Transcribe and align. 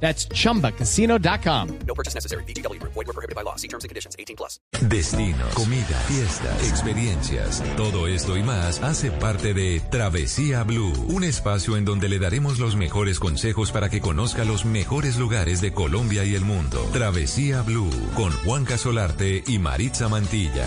That's 0.00 0.28
chumbacasino.com. 0.28 1.78
No 1.86 1.94
purchase 1.94 2.14
necessary. 2.14 2.44
BGW. 2.44 2.80
Void 2.82 3.06
were 3.06 3.12
prohibited 3.12 3.34
by 3.34 3.42
law. 3.42 3.56
See 3.56 3.68
terms 3.68 3.84
and 3.84 3.88
conditions. 3.88 4.14
18 4.18 4.36
plus. 4.36 4.60
Destinos, 4.88 5.54
comida, 5.54 5.98
fiestas, 6.06 6.68
experiencias. 6.68 7.62
Todo 7.76 8.06
esto 8.06 8.36
y 8.36 8.42
más 8.42 8.82
hace 8.82 9.10
parte 9.10 9.54
de 9.54 9.80
Travesía 9.90 10.62
Blue, 10.64 10.92
un 11.08 11.24
espacio 11.24 11.76
en 11.76 11.84
donde 11.84 12.08
le 12.08 12.18
daremos 12.18 12.58
los 12.58 12.76
mejores 12.76 13.18
consejos 13.18 13.72
para 13.72 13.88
que 13.88 14.00
conozca 14.00 14.44
los 14.44 14.64
mejores 14.64 15.16
lugares 15.16 15.60
de 15.60 15.72
Colombia 15.72 16.24
y 16.24 16.34
el 16.34 16.44
mundo. 16.44 16.78
Travesía 16.92 17.62
Blue 17.62 17.90
con 18.14 18.32
Juan 18.44 18.64
Casolarte 18.64 19.42
y 19.46 19.58
Maritza 19.58 20.08
Mantilla. 20.08 20.66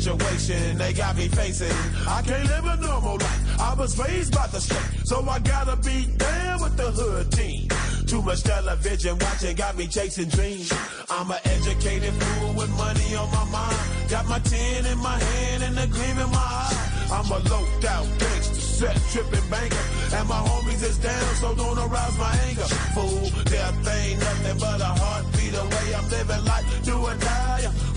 Situation 0.00 0.78
they 0.78 0.92
got 0.92 1.16
me 1.16 1.28
facing. 1.28 1.76
I 2.06 2.22
can't 2.22 2.46
live 2.48 2.64
a 2.64 2.76
normal 2.76 3.16
life. 3.16 3.60
I 3.60 3.74
was 3.74 3.98
raised 3.98 4.34
by 4.34 4.46
the 4.48 4.60
street, 4.60 5.06
so 5.06 5.26
I 5.28 5.38
gotta 5.40 5.76
be 5.76 6.06
down 6.16 6.62
with 6.62 6.76
the 6.76 6.90
hood 6.90 7.32
team. 7.32 7.68
Too 8.06 8.22
much 8.22 8.42
television 8.42 9.18
watching 9.18 9.56
got 9.56 9.76
me 9.76 9.86
chasing 9.86 10.28
dreams. 10.28 10.72
I'm 11.10 11.30
an 11.30 11.38
educated 11.44 12.14
fool 12.14 12.54
with 12.54 12.70
money 12.76 13.14
on 13.16 13.30
my 13.30 13.44
mind. 13.50 14.10
Got 14.10 14.26
my 14.28 14.38
tin 14.38 14.86
in 14.86 14.98
my 14.98 15.18
hand 15.18 15.62
and 15.64 15.78
a 15.78 15.86
gleam 15.86 16.18
in 16.18 16.30
my 16.30 16.48
eye. 16.64 16.88
I'm 17.10 17.30
a 17.30 17.38
loped 17.50 17.84
out 17.84 18.06
gangster, 18.18 18.54
set 18.54 18.96
tripping 19.10 19.48
banker. 19.50 19.84
And 20.14 20.28
my 20.28 20.40
homies 20.48 20.82
is 20.82 20.98
down, 20.98 21.34
so 21.36 21.54
don't 21.54 21.78
arouse 21.78 22.18
my 22.18 22.32
anger. 22.48 22.68
Fool, 22.94 23.30
death 23.44 23.88
ain't 23.88 24.20
nothing 24.20 24.58
but 24.58 24.80
a 24.80 24.92
heartbeat 25.00 25.54
away. 25.54 25.94
I'm 25.96 26.08
living 26.08 26.44
life, 26.44 26.84
do 26.84 26.96
or 26.96 27.14
die. 27.14 27.48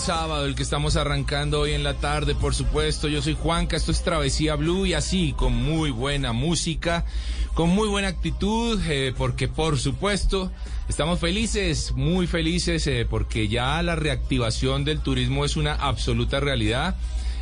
sábado 0.00 0.46
el 0.46 0.54
que 0.54 0.62
estamos 0.62 0.96
arrancando 0.96 1.60
hoy 1.60 1.72
en 1.72 1.82
la 1.82 1.92
tarde, 1.92 2.34
por 2.34 2.54
supuesto. 2.54 3.06
Yo 3.06 3.20
soy 3.20 3.34
Juanca, 3.34 3.76
esto 3.76 3.92
es 3.92 4.02
Travesía 4.02 4.54
Blue 4.56 4.86
y 4.86 4.94
así, 4.94 5.34
con 5.36 5.54
muy 5.54 5.90
buena 5.90 6.32
música, 6.32 7.04
con 7.52 7.68
muy 7.68 7.86
buena 7.86 8.08
actitud, 8.08 8.80
eh, 8.88 9.12
porque 9.16 9.46
por 9.46 9.78
supuesto 9.78 10.50
estamos 10.88 11.20
felices, 11.20 11.92
muy 11.92 12.26
felices, 12.26 12.86
eh, 12.86 13.06
porque 13.08 13.48
ya 13.48 13.82
la 13.82 13.94
reactivación 13.94 14.84
del 14.84 15.00
turismo 15.00 15.44
es 15.44 15.56
una 15.56 15.74
absoluta 15.74 16.40
realidad. 16.40 16.96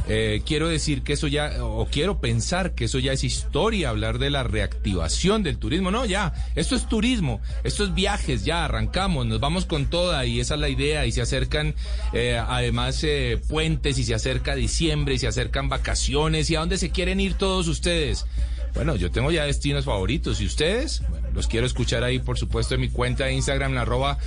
Eh, 0.08 0.42
quiero 0.46 0.68
decir 0.68 1.02
que 1.02 1.12
eso 1.12 1.26
ya, 1.26 1.62
o 1.62 1.86
quiero 1.86 2.20
pensar 2.20 2.74
que 2.74 2.86
eso 2.86 2.98
ya 2.98 3.12
es 3.12 3.24
historia, 3.24 3.90
hablar 3.90 4.18
de 4.18 4.30
la 4.30 4.42
reactivación 4.42 5.42
del 5.42 5.58
turismo. 5.58 5.90
No, 5.90 6.06
ya, 6.06 6.32
esto 6.54 6.76
es 6.76 6.88
turismo, 6.88 7.40
esto 7.62 7.84
es 7.84 7.94
viajes, 7.94 8.44
ya 8.44 8.64
arrancamos, 8.64 9.26
nos 9.26 9.38
vamos 9.38 9.66
con 9.66 9.86
toda 9.86 10.24
y 10.24 10.40
esa 10.40 10.54
es 10.54 10.60
la 10.60 10.68
idea. 10.70 11.04
Y 11.04 11.12
se 11.12 11.20
acercan 11.20 11.74
eh, 12.14 12.40
además 12.42 13.04
eh, 13.04 13.40
puentes 13.48 13.98
y 13.98 14.04
se 14.04 14.14
acerca 14.14 14.54
diciembre 14.54 15.14
y 15.14 15.18
se 15.18 15.26
acercan 15.26 15.68
vacaciones. 15.68 16.50
¿Y 16.50 16.56
a 16.56 16.60
dónde 16.60 16.78
se 16.78 16.90
quieren 16.90 17.20
ir 17.20 17.34
todos 17.34 17.68
ustedes? 17.68 18.24
Bueno, 18.74 18.96
yo 18.96 19.10
tengo 19.10 19.30
ya 19.30 19.44
destinos 19.44 19.84
favoritos. 19.84 20.40
¿Y 20.40 20.46
ustedes? 20.46 21.02
Bueno, 21.08 21.28
los 21.34 21.48
quiero 21.48 21.66
escuchar 21.66 22.02
ahí, 22.04 22.18
por 22.18 22.38
supuesto, 22.38 22.74
en 22.74 22.80
mi 22.80 22.88
cuenta 22.88 23.24
de 23.24 23.34
Instagram, 23.34 23.74
la 23.74 23.82
arroba 23.82 24.18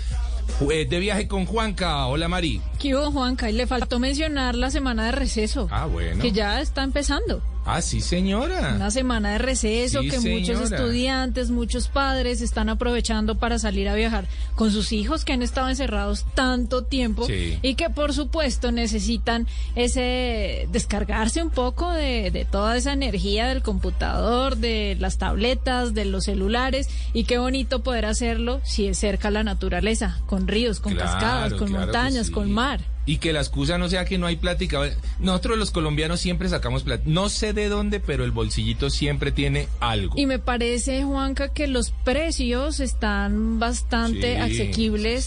eh, 0.70 0.86
de 0.86 1.00
viaje 1.00 1.28
con 1.28 1.46
Juanca. 1.46 2.06
Hola, 2.06 2.28
Mari. 2.28 2.62
¿Qué 2.82 2.96
hubo, 2.96 3.12
Juanca? 3.12 3.50
Y 3.50 3.54
le 3.54 3.68
faltó 3.68 4.00
mencionar 4.00 4.56
la 4.56 4.72
semana 4.72 5.06
de 5.06 5.12
receso. 5.12 5.68
Ah, 5.72 5.86
bueno. 5.86 6.22
Que 6.22 6.32
ya 6.32 6.62
está 6.62 6.84
empezando. 6.84 7.42
Ah, 7.64 7.80
sí, 7.84 8.02
señora. 8.02 8.74
Una 8.76 8.90
semana 8.90 9.34
de 9.34 9.38
receso 9.38 10.02
Sí, 10.02 10.10
que 10.10 10.20
muchos 10.20 10.62
estudiantes, 10.72 11.52
muchos 11.52 11.90
padres 11.90 12.42
están 12.42 12.70
aprovechando 12.70 13.38
para 13.38 13.60
salir 13.60 13.88
a 13.88 13.94
viajar 13.94 14.26
con 14.56 14.72
sus 14.72 14.92
hijos 14.92 15.26
que 15.26 15.34
han 15.34 15.44
estado 15.44 15.70
encerrados 15.70 16.26
tanto 16.34 16.84
tiempo 16.86 17.28
Sí. 17.28 17.60
y 17.62 17.76
que 17.76 17.92
por 17.92 18.14
supuesto 18.16 18.72
necesitan 18.72 19.46
ese 19.76 20.68
descargarse 20.72 21.44
un 21.44 21.52
poco 21.52 21.92
de, 21.92 22.32
de 22.32 22.46
toda 22.46 22.78
esa 22.78 22.94
energía 22.94 23.48
del 23.48 23.62
computador, 23.62 24.58
de 24.58 24.98
las 25.00 25.20
tabletas, 25.20 25.94
de 25.94 26.06
los 26.06 26.24
celulares 26.24 26.90
y 27.14 27.26
qué 27.26 27.38
bonito 27.38 27.84
poder 27.84 28.06
hacerlo 28.06 28.60
si 28.64 28.88
es 28.88 28.98
cerca 28.98 29.28
a 29.28 29.32
la 29.32 29.44
naturaleza, 29.44 30.18
con 30.26 30.48
ríos, 30.48 30.80
con 30.80 30.96
Claro, 30.96 31.12
cascadas, 31.12 31.54
con 31.54 31.68
claro 31.68 31.86
montañas, 31.86 32.26
sí. 32.28 32.32
con 32.34 32.52
mar. 32.52 32.71
Y 33.06 33.18
que 33.18 33.34
la 33.34 33.40
excusa 33.40 33.78
no 33.78 33.90
sea 33.90 34.06
que 34.06 34.18
no 34.18 34.28
hay 34.28 34.36
plática. 34.36 34.80
Nosotros 35.20 35.58
los 35.58 35.72
colombianos 35.72 36.20
siempre 36.20 36.48
sacamos 36.50 36.84
plata. 36.84 37.04
No 37.06 37.30
sé 37.30 37.54
de 37.54 37.68
dónde, 37.68 38.00
pero 38.00 38.24
el 38.24 38.32
bolsillito 38.32 38.90
siempre 38.90 39.32
tiene 39.32 39.68
algo. 39.80 40.14
Y 40.18 40.28
me 40.28 40.40
parece, 40.40 41.04
Juanca, 41.04 41.50
que 41.50 41.68
los 41.68 41.92
precios 41.92 42.80
están 42.80 43.60
bastante 43.60 44.36
Sí, 44.36 44.62
asequibles. 44.62 45.26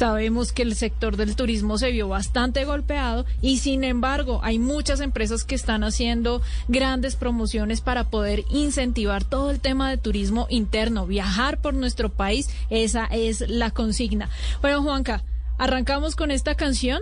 Sabemos 0.00 0.52
que 0.52 0.62
el 0.62 0.76
sector 0.76 1.18
del 1.18 1.36
turismo 1.36 1.76
se 1.76 1.90
vio 1.90 2.08
bastante 2.08 2.64
golpeado 2.64 3.26
y 3.42 3.58
sin 3.58 3.84
embargo 3.84 4.40
hay 4.42 4.58
muchas 4.58 5.00
empresas 5.00 5.44
que 5.44 5.54
están 5.54 5.84
haciendo 5.84 6.40
grandes 6.68 7.16
promociones 7.16 7.82
para 7.82 8.04
poder 8.04 8.44
incentivar 8.50 9.24
todo 9.24 9.50
el 9.50 9.60
tema 9.60 9.90
de 9.90 9.98
turismo 9.98 10.46
interno, 10.48 11.06
viajar 11.06 11.60
por 11.60 11.74
nuestro 11.74 12.08
país, 12.08 12.48
esa 12.70 13.04
es 13.12 13.44
la 13.46 13.72
consigna. 13.72 14.30
Bueno, 14.62 14.82
Juanca, 14.82 15.22
arrancamos 15.60 16.16
con 16.16 16.30
esta 16.30 16.54
canción, 16.54 17.00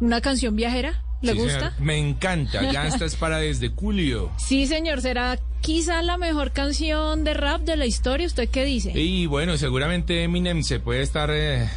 una 0.00 0.20
canción 0.20 0.56
viajera, 0.56 1.02
¿le 1.22 1.32
Sí, 1.32 1.38
gusta? 1.38 1.58
señor. 1.70 1.80
Me 1.80 1.96
encanta. 1.96 2.70
Ya 2.72 2.86
esta 2.86 3.04
es 3.04 3.14
para 3.16 3.38
desde 3.38 3.68
Julio. 3.70 4.30
Sí, 4.38 4.66
señor, 4.66 5.00
será 5.00 5.38
quizá 5.60 6.02
la 6.02 6.18
mejor 6.18 6.50
canción 6.52 7.22
de 7.24 7.34
rap 7.34 7.62
de 7.62 7.76
la 7.76 7.86
historia. 7.86 8.26
¿Usted 8.26 8.48
qué 8.48 8.64
dice? 8.64 8.92
Y 8.98 9.26
bueno, 9.26 9.56
seguramente 9.56 10.24
Eminem 10.24 10.62
se 10.62 10.80
puede 10.80 11.02
estar 11.02 11.30
eh, 11.32 11.68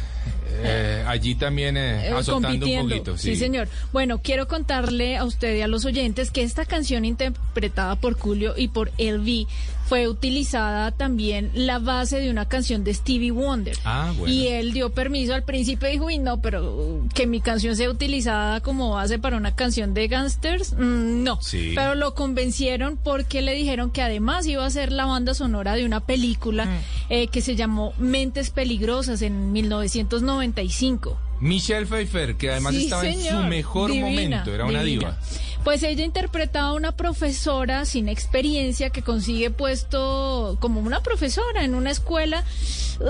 eh, 0.62 1.04
allí 1.06 1.34
también 1.34 1.76
eh, 1.76 2.08
eh, 2.08 2.10
azotando 2.10 2.66
un 2.66 2.88
poquito. 2.88 3.16
Sí. 3.18 3.36
señor. 3.36 3.68
Bueno, 3.92 4.18
quiero 4.22 4.48
contarle 4.48 5.16
a 5.16 5.24
usted 5.24 5.54
y 5.56 5.60
a 5.60 5.68
los 5.68 5.84
oyentes 5.84 6.30
que 6.30 6.42
esta 6.42 6.64
canción 6.64 7.04
interpretada 7.04 7.96
por 7.96 8.18
Julio 8.18 8.54
y 8.56 8.68
por 8.68 8.90
LV 8.98 9.46
fue 9.86 10.08
utilizada 10.08 10.92
también 10.92 11.50
la 11.54 11.78
base 11.78 12.18
de 12.18 12.30
una 12.30 12.46
canción 12.48 12.84
de 12.84 12.94
Stevie 12.94 13.30
Wonder. 13.32 13.76
Ah, 13.84 14.12
bueno. 14.16 14.32
Y 14.34 14.48
él 14.48 14.72
dio 14.72 14.90
permiso 14.94 15.34
al 15.34 15.42
principio 15.44 15.88
dijo, 15.88 16.06
uy, 16.06 16.18
no, 16.18 16.40
pero 16.40 17.02
que 17.14 17.26
mi 17.26 17.40
canción 17.40 17.76
sea 17.76 17.90
utilizada 17.90 18.60
como 18.60 18.90
base 18.90 19.18
para 19.18 19.36
una 19.36 19.54
canción 19.54 19.92
de 19.92 20.08
gangsters, 20.08 20.72
mm, 20.72 21.22
no. 21.22 21.38
Sí. 21.42 21.72
Pero 21.74 21.94
lo 21.94 22.14
convencieron 22.14 22.96
porque 22.96 23.42
le 23.42 23.54
dijeron 23.54 23.90
que 23.90 24.00
además 24.02 24.46
iba 24.46 24.64
a 24.64 24.70
ser 24.70 24.90
la 24.90 25.04
banda 25.06 25.34
sonora 25.34 25.74
de 25.74 25.84
una 25.84 26.00
película 26.00 26.64
Mm. 26.64 26.68
eh, 27.10 27.26
que 27.28 27.40
se 27.42 27.54
llamó 27.56 27.92
Mentes 27.98 28.50
Peligrosas 28.50 29.20
en 29.22 29.52
1995. 29.52 31.18
Michelle 31.40 31.84
Pfeiffer, 31.84 32.36
que 32.36 32.50
además 32.50 32.74
Sí, 32.74 32.84
estaba 32.84 33.06
en 33.06 33.20
su 33.20 33.36
mejor 33.48 33.90
Divina, 33.90 34.06
momento, 34.08 34.54
era 34.54 34.64
una 34.64 34.82
divina. 34.82 35.10
diva. 35.10 35.18
Pues 35.64 35.82
ella 35.82 36.04
interpretaba 36.04 36.68
a 36.68 36.72
una 36.74 36.92
profesora 36.92 37.86
sin 37.86 38.08
experiencia 38.10 38.90
que 38.90 39.00
consigue 39.02 39.50
puesto 39.50 40.58
como 40.60 40.80
una 40.80 41.00
profesora 41.00 41.64
en 41.64 41.74
una 41.74 41.90
escuela, 41.90 42.44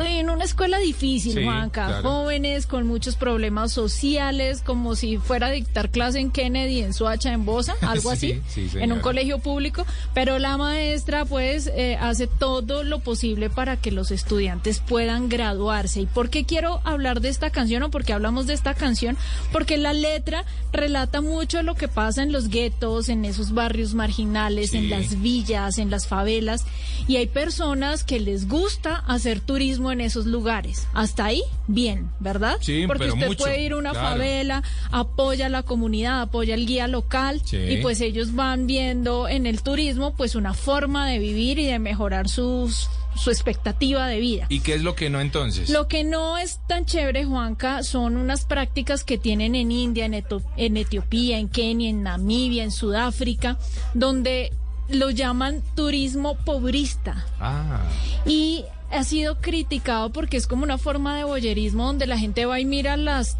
en 0.07 0.31
una 0.31 0.45
escuela 0.45 0.79
difícil, 0.79 1.33
Sí, 1.35 1.45
Juanca. 1.45 1.87
claro. 1.87 2.03
Jóvenes 2.09 2.67
con 2.67 2.87
muchos 2.87 3.17
problemas 3.17 3.73
sociales, 3.73 4.63
como 4.65 4.95
si 4.95 5.17
fuera 5.19 5.49
a 5.49 5.51
dictar 5.51 5.91
clase 5.91 6.21
en 6.21 6.31
Kennedy, 6.31 6.81
en 6.81 6.95
Soacha, 6.95 7.33
en 7.33 7.45
Bosa, 7.45 7.75
algo 7.83 8.15
Sí, 8.15 8.41
así, 8.47 8.69
sí, 8.69 8.79
en 8.79 8.93
un 8.93 9.01
colegio 9.01 9.41
público. 9.41 9.85
Pero 10.15 10.39
la 10.39 10.57
maestra, 10.57 11.25
pues, 11.25 11.67
eh, 11.75 11.99
hace 12.01 12.29
todo 12.29 12.85
lo 12.85 13.01
posible 13.01 13.51
para 13.51 13.77
que 13.77 13.91
los 13.91 14.13
estudiantes 14.13 14.79
puedan 14.79 15.29
graduarse. 15.29 16.03
¿Y 16.03 16.07
por 16.07 16.31
qué 16.31 16.45
quiero 16.45 16.81
hablar 16.85 17.21
de 17.21 17.31
esta 17.31 17.51
canción 17.51 17.83
o 17.83 17.91
por 17.91 18.05
qué 18.05 18.13
hablamos 18.13 18.47
de 18.47 18.55
esta 18.55 18.75
canción? 18.75 19.17
Porque 19.51 19.77
la 19.77 19.93
letra 19.93 20.45
relata 20.73 21.21
mucho 21.21 21.61
lo 21.65 21.75
que 21.75 21.89
pasa 21.89 22.23
en 22.23 22.31
los 22.33 22.44
guetos, 22.49 23.09
en 23.09 23.25
esos 23.25 23.53
barrios 23.53 23.95
marginales, 23.95 24.71
Sí. 24.71 24.79
en 24.79 24.91
las 24.91 25.21
villas, 25.21 25.79
en 25.79 25.91
las 25.91 26.07
favelas. 26.07 26.65
Y 27.09 27.17
hay 27.17 27.27
personas 27.27 28.05
que 28.05 28.21
les 28.21 28.49
gusta 28.49 28.97
hacer 29.07 29.41
turismo 29.41 29.93
en 29.93 30.01
esos 30.01 30.27
lugares. 30.27 30.87
Hasta 30.95 31.27
ahí, 31.27 31.43
bien, 31.67 32.11
¿verdad? 32.21 32.57
Sí, 32.61 32.85
Porque 32.87 33.05
pero 33.05 33.15
usted 33.15 33.27
mucho, 33.29 33.45
puede 33.45 33.63
ir 33.63 33.73
a 33.73 33.77
una 33.77 33.91
claro. 33.91 34.09
favela, 34.09 34.63
apoya 34.91 35.47
a 35.47 35.49
la 35.51 35.63
comunidad, 35.63 36.21
apoya 36.23 36.55
al 36.55 36.67
guía 36.67 36.89
local 36.89 37.43
Sí. 37.45 37.57
y 37.57 37.77
pues 37.83 38.01
ellos 38.01 38.35
van 38.35 38.67
viendo 38.67 39.29
en 39.29 39.47
el 39.47 39.63
turismo 39.63 40.15
pues 40.17 40.35
una 40.35 40.55
forma 40.55 41.09
de 41.09 41.19
vivir 41.19 41.59
y 41.59 41.67
de 41.67 41.79
mejorar 41.79 42.29
sus, 42.29 42.89
su 43.17 43.31
expectativa 43.31 44.07
de 44.07 44.19
vida. 44.21 44.47
¿Y 44.49 44.61
qué 44.61 44.75
es 44.75 44.83
lo 44.83 44.95
que 44.95 45.11
no 45.11 45.21
entonces? 45.21 45.71
Lo 45.71 45.87
que 45.89 46.05
no 46.05 46.37
es 46.39 46.59
tan 46.67 46.85
chévere, 46.85 47.25
Juanca, 47.25 47.83
son 47.83 48.17
unas 48.17 48.45
prácticas 48.45 49.05
que 49.05 49.19
tienen 49.19 49.55
en 49.55 49.71
India, 49.73 50.05
en, 50.07 50.15
Eto- 50.15 50.43
en 50.57 50.77
Etiopía, 50.77 51.39
en 51.39 51.49
Kenia, 51.49 51.91
en 51.91 52.03
Namibia, 52.03 52.65
en 52.65 52.71
Sudáfrica, 52.73 53.57
donde 53.95 54.53
lo 54.89 55.11
llaman 55.11 55.63
turismo 55.75 56.37
pobrista 56.45 57.25
Ah, 57.41 57.81
y 58.27 58.65
ha 58.91 59.03
sido 59.03 59.39
criticado 59.41 60.11
porque 60.13 60.37
es 60.37 60.47
como 60.47 60.63
una 60.63 60.77
forma 60.79 61.17
de 61.17 61.25
boyerismo 61.25 61.87
donde 61.87 62.07
la 62.07 62.19
gente 62.19 62.45
va 62.47 62.61
y 62.61 62.65
mira 62.65 62.97
las 62.97 63.37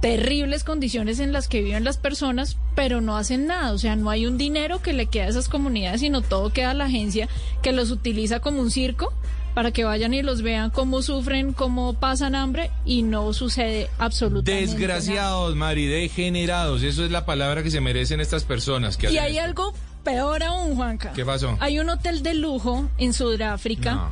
terribles 0.00 0.64
condiciones 0.64 1.20
en 1.20 1.32
las 1.32 1.46
que 1.48 1.62
viven 1.62 1.84
las 1.84 1.98
personas, 1.98 2.56
pero 2.74 3.00
no 3.00 3.16
hacen 3.16 3.46
nada, 3.46 3.72
o 3.72 3.78
sea, 3.78 3.96
no 3.96 4.10
hay 4.10 4.26
un 4.26 4.38
dinero 4.38 4.80
que 4.82 4.92
le 4.92 5.06
quede 5.06 5.24
a 5.24 5.28
esas 5.28 5.48
comunidades, 5.48 6.00
sino 6.00 6.22
todo 6.22 6.50
queda 6.52 6.70
a 6.70 6.74
la 6.74 6.86
agencia 6.86 7.28
que 7.62 7.72
los 7.72 7.90
utiliza 7.90 8.40
como 8.40 8.60
un 8.60 8.70
circo 8.70 9.12
para 9.54 9.72
que 9.72 9.84
vayan 9.84 10.14
y 10.14 10.22
los 10.22 10.42
vean 10.42 10.70
cómo 10.70 11.02
sufren, 11.02 11.52
cómo 11.52 11.94
pasan 11.94 12.34
hambre 12.34 12.70
y 12.84 13.02
no 13.02 13.32
sucede 13.32 13.90
absolutamente 13.98 14.64
nada. 14.66 14.78
desgraciados, 14.78 15.56
Mari, 15.56 15.86
degenerados. 15.86 16.82
Eso 16.82 17.04
es 17.04 17.10
la 17.10 17.26
palabra 17.26 17.62
que 17.62 17.70
se 17.70 17.80
merecen 17.80 18.20
estas 18.20 18.44
personas. 18.44 18.96
Que 18.96 19.10
Y 19.10 19.18
hay 19.18 19.32
esto. 19.32 19.44
algo 19.44 19.74
peor 20.04 20.44
aún, 20.44 20.76
Juanca. 20.76 21.12
¿Qué 21.14 21.24
pasó? 21.24 21.56
Hay 21.60 21.80
un 21.80 21.90
hotel 21.90 22.22
de 22.22 22.34
lujo 22.34 22.88
en 22.96 23.12
Sudáfrica 23.12 23.94
No. 23.94 24.10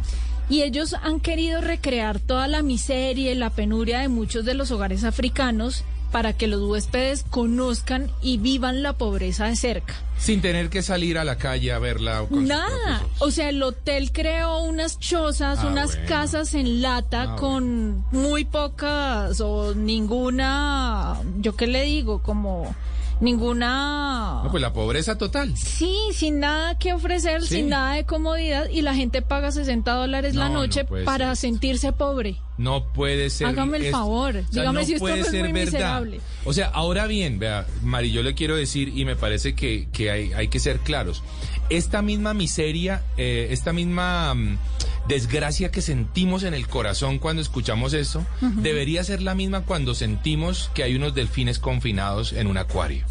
Y 0.49 0.62
ellos 0.62 0.95
han 1.03 1.21
querido 1.21 1.61
recrear 1.61 2.19
toda 2.21 2.49
la 2.49 2.62
miseria 2.62 3.33
y 3.33 3.35
la 3.35 3.50
penuria 3.50 4.00
de 4.00 4.09
muchos 4.09 4.45
de 4.45 4.55
los 4.55 4.71
hogares 4.71 5.05
africanos 5.05 5.85
para 6.12 6.33
que 6.33 6.47
los 6.47 6.62
huéspedes 6.62 7.23
conozcan 7.29 8.11
y 8.23 8.39
vivan 8.39 8.83
la 8.83 8.95
pobreza 8.95 9.45
de 9.47 9.56
cerca. 9.56 9.95
Sin 10.19 10.41
tener 10.41 10.71
que 10.71 10.81
salir 10.83 11.19
a 11.19 11.25
la 11.25 11.37
calle 11.37 11.71
a 11.71 11.79
verla. 11.79 12.21
con 12.29 12.39
sus 12.41 12.49
Nada. 12.49 13.03
O 13.19 13.31
sea, 13.31 13.50
el 13.50 13.62
hotel 13.62 14.11
creó 14.11 14.61
unas 14.62 14.99
chozas, 14.99 15.59
Ah, 15.62 15.67
unas 15.67 15.93
bueno. 15.93 16.09
casas 16.09 16.55
en 16.55 16.81
lata 16.81 17.35
Ah, 17.35 17.37
con 17.37 18.05
muy 18.11 18.47
pocas 18.47 19.39
o 19.43 19.75
ninguna, 19.75 21.21
yo 21.41 21.55
qué 21.56 21.67
le 21.67 21.83
digo, 21.85 22.23
como 22.23 22.75
ninguna... 23.20 24.43
No, 24.44 24.50
pues 24.50 24.61
la 24.61 24.73
pobreza 24.73 25.17
total. 25.19 25.56
Sí, 25.56 25.94
sin 26.12 26.41
nada 26.41 26.79
que 26.79 26.93
ofrecer, 26.93 27.43
Sí. 27.43 27.56
sin 27.56 27.69
nada 27.69 27.94
de 27.94 28.05
comodidad 28.05 28.69
y 28.69 28.82
la 28.82 28.94
gente 28.94 29.23
paga 29.23 29.50
60 29.53 29.91
dólares 29.93 30.35
la 30.35 30.49
No, 30.49 30.55
no 30.55 30.61
noche 30.61 30.85
para 31.05 31.35
ser. 31.35 31.50
sentirse 31.50 31.93
pobre. 31.93 32.37
No 32.56 32.93
puede 32.93 33.31
ser. 33.31 33.47
Hágame 33.47 33.79
el 33.79 33.91
favor, 33.93 34.43
dígame 34.50 34.85
si 34.85 34.94
esto 34.94 35.05
puede 35.05 35.19
no 35.19 35.25
es 35.25 35.31
ser 35.31 35.44
muy 35.44 35.53
verdad. 35.53 35.73
miserable. 35.73 36.20
O 36.44 36.53
sea, 36.53 36.67
ahora 36.69 37.06
bien, 37.06 37.38
vea, 37.38 37.67
Mari, 37.82 38.11
yo 38.11 38.23
le 38.23 38.35
quiero 38.35 38.56
decir, 38.56 38.93
y 38.97 39.05
me 39.05 39.15
parece 39.17 39.55
que, 39.55 39.88
que 39.93 40.11
hay, 40.11 40.32
hay 40.32 40.49
que 40.49 40.59
ser 40.59 40.79
claros. 40.81 41.23
Esta 41.71 42.03
misma 42.03 42.35
miseria, 42.35 43.03
eh, 43.17 43.49
esta 43.50 43.73
misma 43.73 44.35
mm, 44.35 44.59
desgracia 45.08 45.70
que 45.70 45.81
sentimos 45.82 46.43
en 46.44 46.55
el 46.55 46.69
corazón 46.69 47.19
cuando 47.19 47.43
escuchamos 47.43 47.94
esto, 47.94 48.25
debería 48.40 49.02
ser 49.02 49.22
la 49.22 49.34
misma 49.34 49.62
cuando 49.62 49.94
sentimos 49.94 50.70
que 50.75 50.82
hay 50.82 50.94
unos 50.94 51.14
delfines 51.14 51.58
confinados 51.58 52.32
en 52.32 52.46
un 52.46 52.58
acuario. 52.58 53.05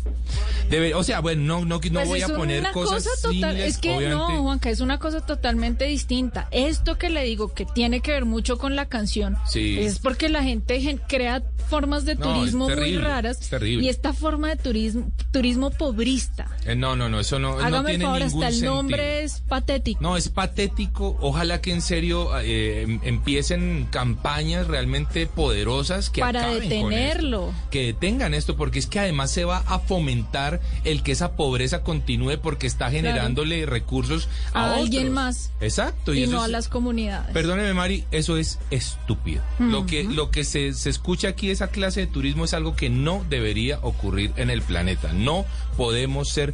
Debe, 0.69 0.93
o 0.93 1.03
sea, 1.03 1.21
bueno, 1.21 1.41
no, 1.43 1.59
no, 1.65 1.79
no 1.79 1.79
Pues 1.79 2.07
voy 2.07 2.21
a 2.21 2.27
poner 2.27 2.59
una 2.59 2.71
cosas 2.73 3.03
cosa 3.03 3.09
total, 3.15 3.31
similares, 3.31 3.65
es 3.75 3.77
que 3.77 3.89
obviamente. 3.95 4.33
no, 4.33 4.43
Juanca, 4.43 4.69
es 4.69 4.79
una 4.81 4.99
cosa 4.99 5.21
totalmente 5.25 5.85
distinta. 5.85 6.47
Esto 6.51 6.97
que 6.97 7.09
le 7.09 7.23
digo 7.23 7.53
que 7.53 7.65
tiene 7.65 8.01
que 8.01 8.11
ver 8.11 8.25
mucho 8.25 8.57
con 8.57 8.75
la 8.75 8.85
canción, 8.87 9.37
Sí. 9.47 9.79
es 9.79 9.99
porque 9.99 10.27
la 10.29 10.43
gente 10.43 10.81
gen- 10.81 11.01
crea 11.07 11.41
formas 11.67 12.05
de 12.05 12.15
No, 12.15 12.33
es 12.33 12.39
turismo 12.39 12.69
muy 12.69 12.97
raras 12.97 13.39
es 13.51 13.61
y 13.63 13.89
esta 13.89 14.13
forma 14.13 14.49
de 14.49 14.55
turismo 14.55 15.11
turismo 15.31 15.69
pobrista. 15.71 16.47
Eh, 16.65 16.75
no, 16.75 16.95
no, 16.95 17.09
no, 17.09 17.19
eso 17.19 17.37
no, 17.39 17.59
Hágame 17.59 17.89
tiene 17.91 18.05
favor, 18.05 18.19
ningún 18.21 18.35
hasta 18.43 18.47
el 18.47 18.53
sentido. 18.53 18.75
nombre 18.75 19.23
es 19.23 19.41
patético. 19.41 19.99
No, 20.01 20.17
es 20.17 20.29
patético. 20.29 21.17
Ojalá 21.21 21.61
que 21.61 21.71
en 21.71 21.81
serio 21.81 22.29
eh, 22.39 22.83
em- 22.83 22.99
empiecen 23.03 23.87
campañas 23.91 24.67
realmente 24.67 25.27
poderosas 25.27 26.09
que 26.09 26.21
Para 26.21 26.39
acaben 26.41 26.59
con 26.61 26.69
detenerlo. 26.69 27.49
esto. 27.49 27.69
que 27.71 27.85
detengan 27.87 28.33
esto, 28.33 28.55
porque 28.55 28.79
es 28.79 28.87
que 28.87 28.99
además 28.99 29.31
se 29.31 29.45
va 29.45 29.57
a 29.67 29.79
fomentar 29.79 30.59
el 30.83 31.03
que 31.03 31.11
esa 31.11 31.35
pobreza 31.35 31.83
continúe 31.83 32.37
porque 32.41 32.67
está 32.67 32.89
generándole 32.89 33.65
recursos 33.65 34.29
a, 34.53 34.71
A 34.71 34.75
alguien 34.77 35.11
más. 35.11 35.51
Exacto. 35.61 36.13
y 36.13 36.25
no 36.27 36.41
a 36.41 36.45
es- 36.45 36.51
las 36.51 36.67
comunidades. 36.69 37.31
Perdóneme, 37.33 37.73
Mari, 37.73 38.03
eso 38.11 38.37
es 38.37 38.59
estúpido. 38.71 39.41
Lo 39.59 39.85
que, 39.85 40.03
lo 40.05 40.31
que 40.31 40.43
se, 40.43 40.73
se 40.73 40.89
escucha 40.89 41.27
aquí, 41.29 41.49
esa 41.57 41.69
clase 41.69 42.01
de 42.01 42.07
turismo, 42.07 42.45
es 42.45 42.53
algo 42.53 42.75
que 42.75 42.89
no 42.89 43.25
debería 43.29 43.79
ocurrir 43.81 44.31
en 44.37 44.49
el 44.49 44.61
planeta. 44.61 45.11
No 45.13 45.45
podemos 45.75 46.29
ser 46.29 46.53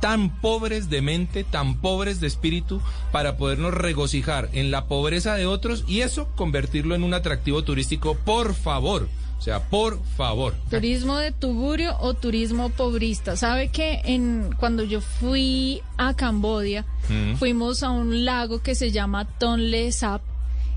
tan 0.00 0.40
pobres 0.40 0.90
de 0.90 1.00
mente, 1.00 1.44
tan 1.44 1.76
pobres 1.80 2.20
de 2.20 2.26
espíritu, 2.26 2.80
para 3.12 3.36
podernos 3.36 3.72
regocijar 3.72 4.48
en 4.52 4.70
la 4.70 4.86
pobreza 4.86 5.36
de 5.36 5.46
otros 5.46 5.84
y 5.86 6.00
eso 6.00 6.28
convertirlo 6.36 6.94
en 6.94 7.02
un 7.04 7.14
atractivo 7.14 7.62
turístico, 7.62 8.14
por 8.16 8.54
favor. 8.54 9.08
O 9.38 9.42
sea, 9.44 9.60
por 9.70 10.00
favor. 10.16 10.54
Turismo 10.70 11.16
de 11.16 11.32
tugurio 11.32 11.96
o 12.00 12.14
turismo 12.14 12.68
pobrista. 12.70 13.36
¿Sabe 13.36 13.68
que 13.68 14.00
en 14.04 14.54
cuando 14.58 14.84
yo 14.84 15.00
fui 15.00 15.80
a 15.96 16.14
Cambodia, 16.14 16.84
Mm. 17.08 17.34
fuimos 17.36 17.82
a 17.82 17.90
un 17.90 18.24
lago 18.24 18.62
que 18.62 18.74
se 18.76 18.92
llama 18.92 19.24
Tonle 19.38 19.90
Sap 19.90 20.22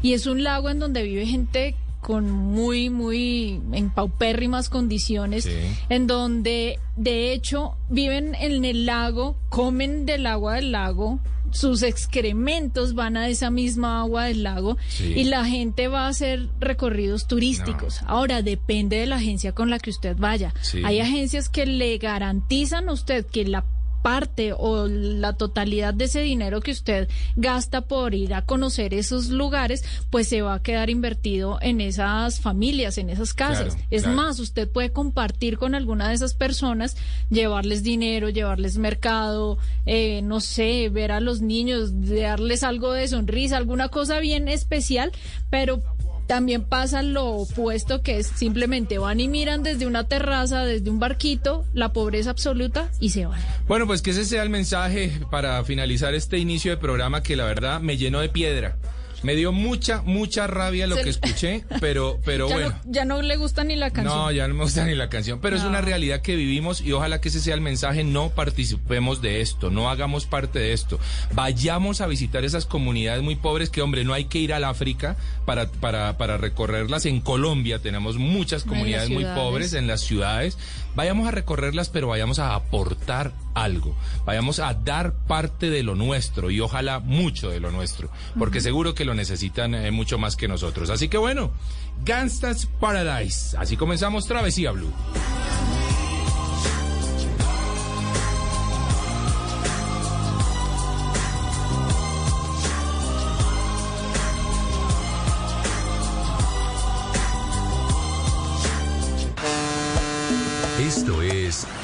y 0.01 0.13
es 0.13 0.25
un 0.25 0.43
lago 0.43 0.69
en 0.69 0.79
donde 0.79 1.03
vive 1.03 1.25
gente 1.27 1.75
con 2.05 2.29
muy, 2.29 2.91
muy 2.91 3.59
en 3.73 3.89
paupérrimas 3.89 4.69
condiciones, 4.69 5.45
Sí. 5.45 5.51
en 5.89 6.05
donde 6.05 6.77
de 6.97 7.33
hecho 7.33 7.75
viven 7.89 8.35
en 8.35 8.63
el 8.63 8.85
lago, 8.85 9.35
comen 9.49 10.05
del 10.05 10.27
agua 10.27 10.53
del 10.55 10.71
lago, 10.71 11.19
sus 11.49 11.81
excrementos 11.83 12.93
van 12.95 13.17
a 13.17 13.27
esa 13.29 13.49
misma 13.49 14.01
agua 14.01 14.25
del 14.25 14.43
lago 14.43 14.77
Sí. 14.87 15.13
y 15.15 15.23
la 15.23 15.45
gente 15.45 15.87
va 15.87 16.05
a 16.05 16.09
hacer 16.09 16.49
recorridos 16.59 17.27
turísticos. 17.27 18.01
Ahora 18.05 18.41
depende 18.43 18.97
de 18.97 19.07
la 19.07 19.15
agencia 19.15 19.53
con 19.53 19.69
la 19.71 19.79
que 19.79 19.89
usted 19.89 20.15
vaya. 20.17 20.53
Sí. 20.61 20.81
Hay 20.85 20.99
agencias 20.99 21.49
que 21.49 21.65
le 21.65 21.97
garantizan 21.97 22.89
a 22.89 22.93
usted 22.93 23.25
que 23.25 23.45
la 23.45 23.63
parte 24.05 24.53
o 24.55 24.87
la 24.87 25.33
totalidad 25.33 25.91
de 25.91 26.05
ese 26.05 26.21
dinero 26.21 26.61
que 26.61 26.69
usted 26.69 27.09
gasta 27.35 27.81
por 27.81 28.13
ir 28.13 28.35
a 28.35 28.43
conocer 28.43 28.93
esos 28.93 29.29
lugares, 29.29 29.83
pues 30.11 30.27
se 30.27 30.43
va 30.43 30.53
a 30.53 30.61
quedar 30.61 30.91
invertido 30.91 31.57
en 31.59 31.81
esas 31.81 32.39
familias, 32.39 32.99
en 32.99 33.09
esas 33.09 33.33
casas. 33.33 33.73
Claro, 33.73 33.87
es 33.89 34.03
claro. 34.03 34.15
más, 34.15 34.39
usted 34.39 34.69
puede 34.69 34.91
compartir 34.91 35.57
con 35.57 35.73
alguna 35.73 36.07
de 36.07 36.13
esas 36.13 36.35
personas, 36.35 36.97
llevarles 37.31 37.81
dinero, 37.81 38.29
llevarles 38.29 38.77
mercado, 38.77 39.57
eh, 39.87 40.21
no 40.21 40.39
sé, 40.39 40.89
ver 40.89 41.11
a 41.11 41.19
los 41.19 41.41
niños, 41.41 41.89
darles 42.07 42.61
algo 42.61 42.93
de 42.93 43.07
sonrisa, 43.07 43.57
alguna 43.57 43.89
cosa 43.89 44.19
bien 44.19 44.49
especial, 44.49 45.13
pero 45.49 45.81
también 46.27 46.63
pasa 46.63 47.01
lo 47.01 47.27
opuesto, 47.27 48.01
que 48.01 48.17
es 48.17 48.27
simplemente 48.27 48.97
van 48.97 49.19
y 49.19 49.27
miran 49.27 49.63
desde 49.63 49.85
una 49.85 50.07
terraza, 50.07 50.65
desde 50.65 50.89
un 50.89 50.99
barquito, 50.99 51.65
la 51.73 51.93
pobreza 51.93 52.29
absoluta 52.29 52.89
y 52.99 53.09
se 53.09 53.25
van. 53.25 53.41
Bueno, 53.67 53.87
pues 53.87 54.01
que 54.01 54.11
ese 54.11 54.25
sea 54.25 54.43
el 54.43 54.49
mensaje 54.49 55.11
para 55.31 55.63
finalizar 55.63 56.13
este 56.13 56.37
inicio 56.37 56.71
de 56.71 56.77
programa 56.77 57.23
que 57.23 57.35
la 57.35 57.45
verdad 57.45 57.79
me 57.79 57.97
llenó 57.97 58.19
de 58.19 58.29
piedra. 58.29 58.77
Me 59.25 59.35
dio 59.35 59.51
mucha, 59.51 60.01
mucha 60.03 60.45
rabia 60.47 60.85
lo 60.87 60.95
Se- 60.95 61.03
que 61.03 61.09
escuché, 61.09 61.65
pero, 61.81 62.19
pero 62.23 62.47
ya, 62.49 62.53
bueno. 62.55 62.69
no, 62.85 62.91
ya 62.91 63.05
no 63.05 63.21
le 63.21 63.35
gusta 63.37 63.63
ni 63.63 63.75
la 63.75 63.89
canción. 63.89 64.15
No, 64.17 64.31
ya 64.31 64.47
no 64.47 64.53
me 64.53 64.63
gusta 64.63 64.85
ni 64.85 64.93
la 64.95 65.09
canción, 65.09 65.39
pero 65.41 65.55
es 65.55 65.63
una 65.63 65.81
realidad 65.81 66.21
que 66.21 66.35
vivimos 66.35 66.79
y 66.81 66.91
ojalá 66.91 67.19
que 67.19 67.29
ese 67.29 67.39
sea 67.39 67.55
el 67.55 67.61
mensaje, 67.61 68.03
no 68.03 68.29
participemos 68.29 69.21
de 69.21 69.41
esto, 69.41 69.71
no 69.71 69.89
hagamos 69.89 70.25
parte 70.27 70.59
de 70.59 70.73
esto. 70.73 70.99
Vayamos 71.33 72.01
a 72.01 72.07
visitar 72.07 72.45
esas 72.45 72.65
comunidades 72.65 73.23
muy 73.23 73.35
pobres 73.35 73.69
que, 73.71 73.81
hombre, 73.81 74.03
no 74.05 74.13
hay 74.13 74.25
que 74.25 74.37
ir 74.39 74.53
al 74.53 74.63
África 74.63 75.15
para, 75.45 75.67
para, 75.71 76.17
para 76.17 76.37
recorrerlas. 76.37 77.05
En 77.07 77.19
Colombia 77.19 77.79
tenemos 77.79 78.17
muchas 78.17 78.63
comunidades 78.63 79.09
muy 79.09 79.25
pobres 79.25 79.73
en 79.73 79.87
las 79.87 80.01
ciudades. 80.01 80.57
Vayamos 80.95 81.27
a 81.27 81.31
recorrerlas, 81.31 81.89
pero 81.89 82.07
vayamos 82.07 82.37
a 82.39 82.53
aportar 82.53 83.33
algo. 83.55 83.95
Vayamos 84.25 84.59
a 84.59 84.73
dar 84.75 85.13
parte 85.25 85.71
de 85.71 85.81
lo 85.81 85.95
nuestro 85.95 86.51
y 86.51 86.59
ojalá 86.59 86.99
mucho 86.99 87.49
de 87.49 87.59
lo 87.59 87.71
nuestro, 87.71 88.09
porque 88.37 88.61
seguro 88.61 88.93
que 88.93 89.05
lo 89.05 89.15
necesitan 89.15 89.73
eh, 89.73 89.89
mucho 89.89 90.19
más 90.19 90.35
que 90.35 90.47
nosotros. 90.47 90.91
Así 90.91 91.09
que 91.09 91.17
bueno, 91.17 91.51
Gangsta's 92.03 92.67
Paradise. 92.79 93.57
Así 93.57 93.77
comenzamos 93.77 94.27
Travesía 94.27 94.71
Blue. 94.71 94.93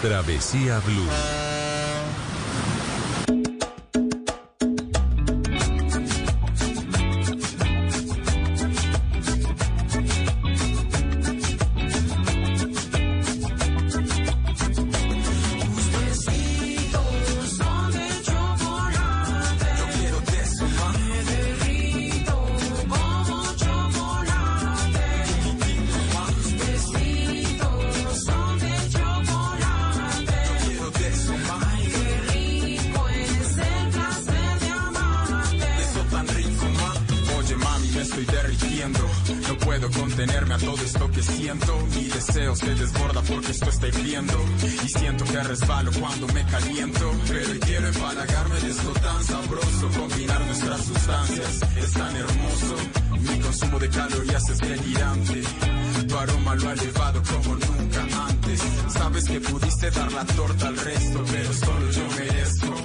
Travesía 0.02 0.80
Blue. 0.80 1.81
Contenerme 40.22 40.54
a 40.54 40.58
todo 40.60 40.84
esto 40.84 41.12
que 41.12 41.24
siento. 41.24 41.88
Mi 41.96 42.04
deseo 42.04 42.56
se 42.56 42.76
desborda 42.76 43.22
porque 43.24 43.52
esto 43.52 43.70
está 43.70 43.88
hirviendo. 43.88 44.34
Y 44.86 44.90
siento 44.90 45.26
que 45.26 45.44
resbalo 45.44 45.92
cuando 46.00 46.28
me 46.28 46.46
caliento. 46.46 47.12
Pero 47.28 47.60
quiero 47.62 47.88
empalagarme 47.88 48.60
de 48.60 48.70
esto 48.70 48.92
tan 48.92 49.24
sabroso. 49.24 49.90
Combinar 50.00 50.42
nuestras 50.46 50.86
sustancias 50.86 51.62
es 51.76 51.92
tan 51.94 52.16
hermoso. 52.16 52.76
Mi 53.20 53.40
consumo 53.40 53.80
de 53.80 53.90
calorías 53.90 54.50
es 54.50 54.58
delirante. 54.60 55.42
Tu 56.08 56.18
aroma 56.18 56.56
lo 56.56 56.70
ha 56.70 56.74
elevado 56.74 57.24
como 57.24 57.56
nunca 57.56 58.26
antes. 58.28 58.62
Sabes 58.90 59.26
que 59.26 59.40
pudiste 59.42 59.90
dar 59.90 60.12
la 60.12 60.26
torta 60.26 60.68
al 60.68 60.78
resto, 60.78 61.24
pero 61.32 61.54
solo 61.54 61.92
yo 61.92 62.08
merezco 62.20 62.76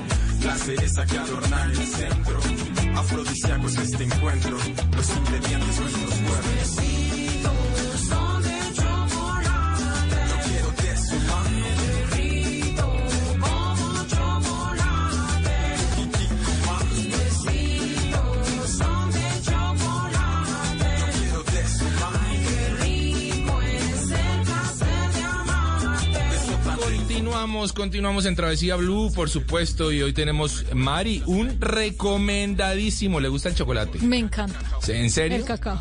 la 0.43 0.57
cereza 0.57 1.05
que 1.05 1.19
adorna 1.19 1.65
el 1.65 1.77
centro. 1.77 2.39
Afrodisíaco 2.95 3.67
es 3.67 3.77
este 3.77 4.05
encuentro, 4.05 4.57
los 4.97 5.11
ingredientes 5.11 5.81
nuestros 5.81 6.15
cuerpos. 6.15 7.06
Continuamos, 27.47 27.73
continuamos 27.73 28.27
en 28.27 28.35
Travesía 28.35 28.75
Blue, 28.75 29.13
por 29.15 29.31
supuesto, 29.31 29.93
y 29.93 30.03
hoy 30.03 30.13
tenemos, 30.13 30.65
Mari, 30.75 31.23
un 31.27 31.61
recomendadísimo. 31.61 33.21
¿Le 33.21 33.29
gusta 33.29 33.51
el 33.51 33.55
chocolate? 33.55 34.01
Me 34.01 34.19
encanta. 34.19 34.59
¿En 34.89 35.09
serio? 35.13 35.39
El 35.39 35.45
cacao. 35.45 35.79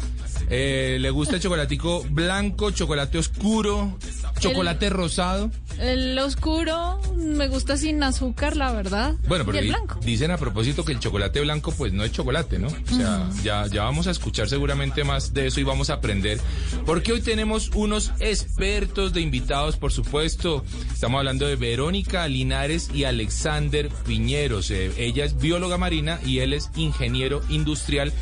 Eh, 0.51 0.97
¿Le 0.99 1.09
gusta 1.09 1.37
el 1.37 1.41
chocolatico 1.41 2.05
blanco, 2.11 2.69
chocolate 2.69 3.17
oscuro, 3.17 3.97
chocolate 4.37 4.91
rosado? 4.91 5.49
El 5.79 6.17
oscuro 6.19 6.99
me 7.17 7.47
gusta 7.47 7.75
sin 7.77 8.01
azúcar, 8.03 8.55
la 8.55 8.71
verdad. 8.71 9.15
Bueno, 9.27 9.43
y 9.43 9.47
pero 9.47 9.57
el 9.59 9.63
di- 9.65 9.69
blanco. 9.71 9.99
dicen 10.03 10.31
a 10.31 10.37
propósito 10.37 10.85
que 10.85 10.93
el 10.93 10.99
chocolate 10.99 11.41
blanco 11.41 11.71
pues 11.73 11.91
no 11.93 12.03
es 12.03 12.11
chocolate, 12.11 12.59
¿no? 12.59 12.67
O 12.67 12.95
sea, 12.95 13.29
ya, 13.43 13.67
ya 13.67 13.83
vamos 13.83 14.07
a 14.07 14.11
escuchar 14.11 14.47
seguramente 14.49 15.03
más 15.03 15.33
de 15.33 15.47
eso 15.47 15.59
y 15.59 15.63
vamos 15.63 15.89
a 15.89 15.95
aprender. 15.95 16.39
Porque 16.85 17.11
hoy 17.11 17.21
tenemos 17.21 17.71
unos 17.75 18.11
expertos 18.19 19.13
de 19.13 19.21
invitados, 19.21 19.75
por 19.77 19.91
supuesto. 19.91 20.63
Estamos 20.93 21.19
hablando 21.19 21.45
de 21.47 21.55
Verónica 21.55 22.27
Linares 22.27 22.89
y 22.93 23.03
Alexander 23.03 23.89
Piñeros. 24.05 24.71
Eh, 24.71 24.91
ella 24.97 25.25
es 25.25 25.37
bióloga 25.37 25.77
marina 25.77 26.19
y 26.25 26.39
él 26.39 26.53
es 26.53 26.69
ingeniero 26.75 27.41
industrial. 27.49 28.13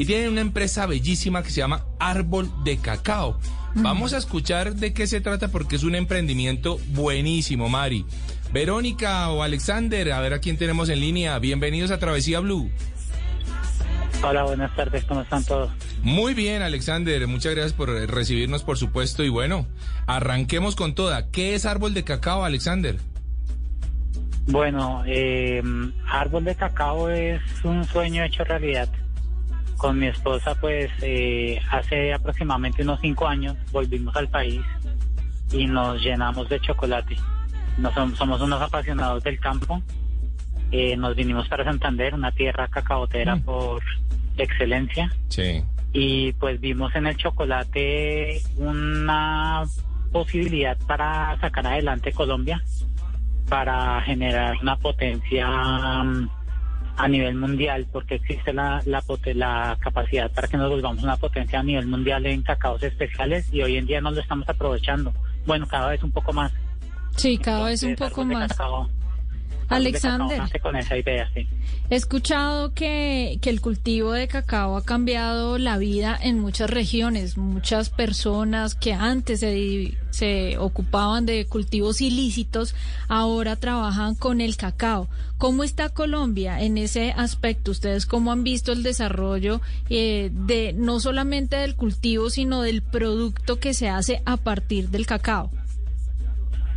Y 0.00 0.06
tienen 0.06 0.30
una 0.30 0.40
empresa 0.40 0.86
bellísima 0.86 1.42
que 1.42 1.50
se 1.50 1.60
llama 1.60 1.84
Árbol 1.98 2.50
de 2.64 2.78
Cacao. 2.78 3.38
Vamos 3.74 4.14
a 4.14 4.16
escuchar 4.16 4.74
de 4.76 4.94
qué 4.94 5.06
se 5.06 5.20
trata 5.20 5.48
porque 5.48 5.76
es 5.76 5.82
un 5.82 5.94
emprendimiento 5.94 6.80
buenísimo, 6.94 7.68
Mari. 7.68 8.06
Verónica 8.50 9.28
o 9.28 9.42
Alexander, 9.42 10.10
a 10.12 10.20
ver 10.20 10.32
a 10.32 10.38
quién 10.38 10.56
tenemos 10.56 10.88
en 10.88 11.00
línea. 11.00 11.38
Bienvenidos 11.38 11.90
a 11.90 11.98
Travesía 11.98 12.40
Blue. 12.40 12.70
Hola, 14.22 14.44
buenas 14.44 14.74
tardes, 14.74 15.04
¿cómo 15.04 15.20
están 15.20 15.44
todos? 15.44 15.70
Muy 16.02 16.32
bien, 16.32 16.62
Alexander. 16.62 17.26
Muchas 17.26 17.52
gracias 17.52 17.74
por 17.74 17.90
recibirnos, 17.90 18.62
por 18.62 18.78
supuesto. 18.78 19.22
Y 19.22 19.28
bueno, 19.28 19.66
arranquemos 20.06 20.76
con 20.76 20.94
toda. 20.94 21.30
¿Qué 21.30 21.54
es 21.54 21.66
árbol 21.66 21.92
de 21.92 22.04
cacao, 22.04 22.42
Alexander? 22.42 22.96
Bueno, 24.46 25.02
eh, 25.06 25.62
Árbol 26.08 26.46
de 26.46 26.54
Cacao 26.54 27.10
es 27.10 27.42
un 27.64 27.84
sueño 27.84 28.24
hecho 28.24 28.44
realidad. 28.44 28.88
Con 29.80 29.98
mi 29.98 30.08
esposa, 30.08 30.54
pues 30.60 30.90
eh, 31.00 31.58
hace 31.70 32.12
aproximadamente 32.12 32.82
unos 32.82 33.00
cinco 33.00 33.26
años 33.26 33.56
volvimos 33.72 34.14
al 34.14 34.28
país 34.28 34.60
y 35.52 35.66
nos 35.66 36.00
llenamos 36.02 36.48
de 36.50 36.60
chocolate. 36.60 37.16
Nos, 37.78 37.94
som- 37.94 38.14
somos 38.14 38.42
unos 38.42 38.60
apasionados 38.60 39.22
del 39.24 39.40
campo. 39.40 39.80
Eh, 40.70 40.96
nos 40.98 41.16
vinimos 41.16 41.48
para 41.48 41.64
Santander, 41.64 42.12
una 42.14 42.30
tierra 42.30 42.68
cacaotera 42.68 43.36
Mm. 43.36 43.42
por 43.42 43.82
excelencia. 44.36 45.10
Sí. 45.28 45.62
y 45.92 46.32
pues 46.34 46.60
vimos 46.60 46.94
en 46.94 47.06
el 47.08 47.16
chocolate 47.16 48.40
una 48.58 49.64
posibilidad 50.12 50.78
para 50.86 51.36
sacar 51.40 51.66
adelante 51.66 52.12
Colombia, 52.12 52.62
para 53.48 54.00
generar 54.02 54.54
una 54.62 54.76
potencia 54.76 55.48
mm, 56.04 56.30
a 57.02 57.08
nivel 57.08 57.34
mundial, 57.34 57.86
porque 57.92 58.16
existe 58.16 58.52
la, 58.52 58.82
la, 58.84 59.02
la 59.34 59.76
capacidad 59.80 60.30
para 60.30 60.48
que 60.48 60.56
nos 60.56 60.70
volvamos 60.70 61.02
una 61.02 61.16
potencia 61.16 61.60
a 61.60 61.62
nivel 61.62 61.86
mundial 61.86 62.26
en 62.26 62.42
cacaos 62.42 62.82
especiales 62.82 63.48
y 63.52 63.62
hoy 63.62 63.76
en 63.76 63.86
día 63.86 64.00
no 64.00 64.10
lo 64.10 64.20
estamos 64.20 64.48
aprovechando. 64.48 65.12
Bueno, 65.46 65.66
cada 65.66 65.88
vez 65.88 66.02
un 66.02 66.12
poco 66.12 66.32
más. 66.32 66.52
Sí, 67.16 67.38
cada 67.38 67.64
vez 67.64 67.82
un 67.82 67.96
poco 67.96 68.24
más. 68.24 68.48
Cacao 68.48 68.99
Alexander. 69.70 70.38
nace 70.38 70.60
con 70.60 70.76
esa 70.76 70.96
idea, 70.96 71.28
sí. 71.34 71.48
He 71.88 71.96
escuchado 71.96 72.72
que, 72.74 73.38
que 73.40 73.50
el 73.50 73.60
cultivo 73.60 74.12
de 74.12 74.28
cacao 74.28 74.76
ha 74.76 74.84
cambiado 74.84 75.58
la 75.58 75.78
vida 75.78 76.18
en 76.20 76.38
muchas 76.38 76.70
regiones. 76.70 77.36
Muchas 77.36 77.90
personas 77.90 78.74
que 78.74 78.92
antes 78.92 79.40
se, 79.40 79.94
se 80.10 80.58
ocupaban 80.58 81.26
de 81.26 81.46
cultivos 81.46 82.00
ilícitos 82.00 82.74
ahora 83.08 83.56
trabajan 83.56 84.14
con 84.14 84.40
el 84.40 84.56
cacao. 84.56 85.08
¿Cómo 85.38 85.64
está 85.64 85.88
Colombia 85.88 86.60
en 86.60 86.76
ese 86.76 87.12
aspecto? 87.12 87.70
¿Ustedes 87.70 88.06
cómo 88.06 88.30
han 88.30 88.44
visto 88.44 88.72
el 88.72 88.82
desarrollo 88.82 89.60
eh, 89.88 90.30
de 90.32 90.74
no 90.74 91.00
solamente 91.00 91.56
del 91.56 91.76
cultivo, 91.76 92.28
sino 92.28 92.62
del 92.62 92.82
producto 92.82 93.58
que 93.58 93.72
se 93.72 93.88
hace 93.88 94.22
a 94.26 94.36
partir 94.36 94.90
del 94.90 95.06
cacao? 95.06 95.50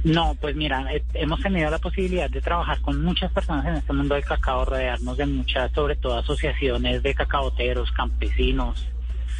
No, 0.04 0.36
pues 0.40 0.56
mira, 0.56 0.86
eh, 0.94 1.02
hemos 1.14 1.40
tenido 1.42 1.70
la 1.70 1.78
posibilidad 1.80 2.30
de 2.30 2.42
trabajar 2.42 2.82
con 2.82 3.02
muchas 3.04 3.32
personas 3.32 3.66
en 3.66 3.76
este 3.76 3.94
mundo 3.94 4.16
del 4.16 4.26
cacao, 4.26 4.66
rodearnos 4.66 5.16
de 5.18 5.26
muchas, 5.26 5.72
sobre 5.72 5.96
todo 5.96 6.18
asociaciones 6.18 7.02
de 7.04 7.14
cacaoteros, 7.16 7.92
campesinos, 7.92 8.86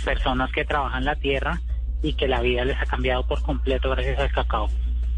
personas 0.06 0.52
que 0.52 0.64
trabajan 0.64 1.04
la 1.06 1.16
tierra 1.16 1.62
y 2.02 2.14
que 2.14 2.28
la 2.28 2.42
vida 2.42 2.64
les 2.66 2.78
ha 2.82 2.86
cambiado 2.86 3.26
por 3.28 3.42
completo 3.42 3.90
gracias 3.90 4.20
al 4.20 4.32
cacao. 4.32 4.70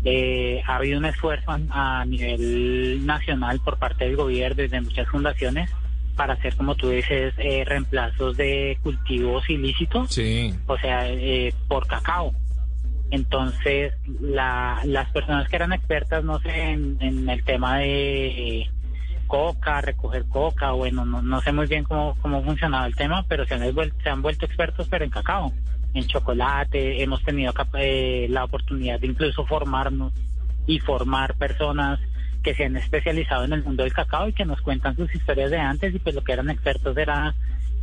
Eh, 0.04 0.62
ha 0.66 0.76
habido 0.78 1.00
un 1.00 1.06
esfuerzo 1.06 1.52
a, 1.52 2.02
a 2.02 2.06
nivel 2.06 3.06
nacional 3.06 3.60
por 3.64 3.78
parte 3.78 4.06
del 4.06 4.16
gobierno 4.16 4.64
y 4.64 4.68
de 4.68 4.82
muchas 4.82 5.08
fundaciones 5.10 5.70
para 6.16 6.34
hacer, 6.34 6.56
como 6.56 6.76
tú 6.76 6.90
dices, 6.90 7.34
eh, 7.38 7.64
reemplazos 7.66 8.38
de 8.38 8.78
cultivos 8.82 9.50
ilícitos, 9.50 10.14
Sí. 10.14 10.54
o 10.66 10.78
sea, 10.78 11.10
eh, 11.10 11.54
por 11.68 11.86
cacao. 11.88 12.34
Entonces, 13.16 13.94
la, 14.20 14.82
las 14.84 15.10
personas 15.12 15.48
que 15.48 15.56
eran 15.56 15.72
expertas, 15.72 16.24
no 16.26 16.38
sé, 16.40 16.72
en, 16.72 17.30
el 17.30 17.44
tema 17.46 17.78
de 17.78 18.70
coca, 19.26 19.80
recoger 19.80 20.26
coca, 20.26 20.72
bueno, 20.72 21.06
no, 21.06 21.22
no 21.22 21.40
sé 21.40 21.54
muy 21.54 21.66
bien 21.66 21.86
cómo, 21.86 22.18
cómo 22.22 22.44
funcionaba 22.44 22.86
el 22.86 22.96
tema, 22.96 23.24
pero 23.30 23.46
se 23.46 23.54
han, 23.54 23.74
vuelto, 23.74 23.96
se 24.04 24.10
han 24.10 24.22
vuelto 24.22 24.46
expertos, 24.46 24.90
pero 24.90 25.06
en 25.06 25.12
cacao, 25.12 25.54
en 25.94 26.06
chocolate, 26.08 27.02
hemos 27.02 27.24
tenido 27.24 27.54
eh, 27.76 28.28
la 28.30 28.44
oportunidad 28.44 29.00
de 29.00 29.08
incluso 29.08 29.46
formarnos 29.46 30.12
y 30.68 30.80
formar 30.80 31.36
personas 31.36 32.00
que 32.44 32.54
se 32.54 32.66
han 32.66 32.76
especializado 32.76 33.46
en 33.46 33.54
el 33.54 33.64
mundo 33.64 33.84
del 33.84 33.94
cacao 33.94 34.28
y 34.28 34.34
que 34.34 34.46
nos 34.46 34.60
cuentan 34.60 34.98
sus 34.98 35.16
historias 35.16 35.52
de 35.52 35.58
antes 35.58 35.96
y 35.96 36.00
pues 36.00 36.14
lo 36.14 36.24
que 36.24 36.34
eran 36.34 36.50
expertos 36.50 36.98
era 36.98 37.34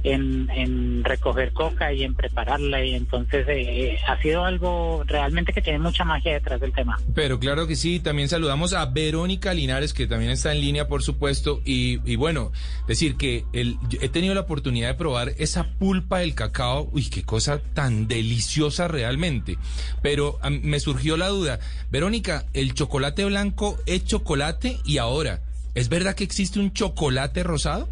en, 0.05 1.05
recoger 1.05 1.53
coca 1.53 1.93
y 1.93 2.05
en 2.05 2.15
prepararla 2.15 2.85
y 2.85 2.95
entonces 2.95 3.47
eh, 3.49 3.99
ha 4.07 4.21
sido 4.21 4.45
algo 4.45 5.03
realmente 5.07 5.53
que 5.53 5.61
tiene 5.61 5.79
mucha 5.79 6.05
magia 6.05 6.33
detrás 6.33 6.61
del 6.61 6.73
tema. 6.73 6.99
Pero 7.15 7.39
claro 7.39 7.67
que 7.67 7.77
sí, 7.77 8.01
también 8.01 8.29
saludamos 8.29 8.73
a 8.73 8.87
Verónica 8.87 9.55
Linares, 9.55 9.93
que 9.93 10.07
también 10.07 10.31
está 10.31 10.53
en 10.53 10.61
línea, 10.61 10.89
por 10.89 11.03
supuesto. 11.03 11.61
Y, 11.65 12.17
bueno, 12.17 12.53
decir 12.87 13.17
que 13.17 13.45
el, 13.53 13.77
he 14.01 14.09
tenido 14.09 14.35
la 14.35 14.43
oportunidad 14.43 14.89
de 14.89 14.95
probar 14.95 15.33
esa 15.39 15.65
pulpa 15.65 16.21
del 16.21 16.35
cacao. 16.35 16.89
Uy, 16.93 17.09
qué 17.09 17.23
cosa 17.23 17.61
tan 17.75 18.09
deliciosa 18.09 18.89
realmente. 18.89 19.59
Pero 20.03 20.39
me 20.63 20.81
surgió 20.81 21.17
la 21.17 21.29
duda. 21.29 21.61
Verónica, 21.91 22.45
¿el 22.53 22.75
chocolate 22.75 23.25
blanco 23.25 23.79
es 23.87 24.05
chocolate? 24.05 24.79
Y 24.85 24.99
ahora, 24.99 25.41
¿es 25.75 25.89
verdad 25.89 26.15
que 26.15 26.25
existe 26.25 26.59
un 26.59 26.73
chocolate 26.73 27.43
rosado? 27.43 27.89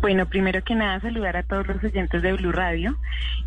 Bueno, 0.00 0.26
primero 0.26 0.62
que 0.64 0.74
nada 0.74 1.00
saludar 1.00 1.36
a 1.36 1.42
todos 1.42 1.66
los 1.66 1.82
oyentes 1.84 2.22
de 2.22 2.32
Blue 2.32 2.52
Radio. 2.52 2.96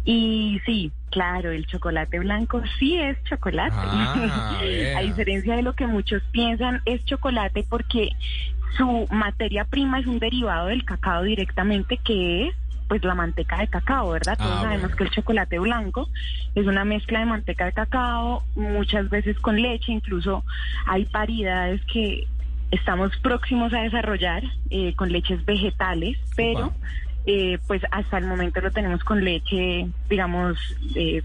Y 0.06 0.62
sí, 0.66 0.92
claro, 1.12 1.52
el 1.52 1.66
chocolate 1.66 2.20
blanco 2.20 2.62
sí 2.80 2.98
es 3.00 3.22
chocolate. 3.24 3.76
Ah, 3.76 4.96
a 4.98 5.02
diferencia 5.02 5.56
de 5.56 5.64
lo 5.64 5.74
que 5.74 5.88
muchos 5.88 6.22
piensan, 6.32 6.82
es 6.86 7.04
chocolate 7.06 7.66
porque 7.70 8.10
su 8.78 9.08
materia 9.12 9.66
prima 9.66 10.00
es 10.00 10.08
un 10.08 10.20
derivado 10.20 10.68
del 10.68 10.84
cacao 10.86 11.24
directamente 11.24 11.98
que 11.98 12.48
es 12.48 12.56
pues 12.88 13.04
la 13.04 13.16
manteca 13.16 13.58
de 13.60 13.68
cacao, 13.68 14.10
¿verdad? 14.12 14.38
Todos 14.38 14.52
Ah, 14.52 14.62
sabemos 14.64 14.82
bueno. 14.82 14.96
que 14.98 15.04
el 15.06 15.10
chocolate 15.12 15.58
blanco 15.58 16.10
es 16.54 16.68
una 16.68 16.84
mezcla 16.84 17.20
de 17.20 17.26
manteca 17.26 17.66
de 17.66 17.72
cacao, 17.72 18.44
muchas 18.56 19.10
veces 19.10 19.40
con 19.40 19.60
leche, 19.60 19.92
incluso 19.94 20.44
hay 20.86 21.06
paridades 21.06 21.82
que 21.86 22.28
estamos 22.74 23.16
próximos 23.18 23.72
a 23.74 23.82
desarrollar 23.82 24.44
eh, 24.72 24.96
con 24.96 25.12
leches 25.12 25.46
vegetales, 25.46 26.18
pero 26.36 26.74
eh, 27.26 27.60
pues 27.68 27.84
hasta 27.92 28.18
el 28.18 28.26
momento 28.26 28.62
lo 28.62 28.72
tenemos 28.72 29.04
con 29.04 29.24
leche, 29.24 29.88
digamos, 30.10 30.58
eh, 30.96 31.22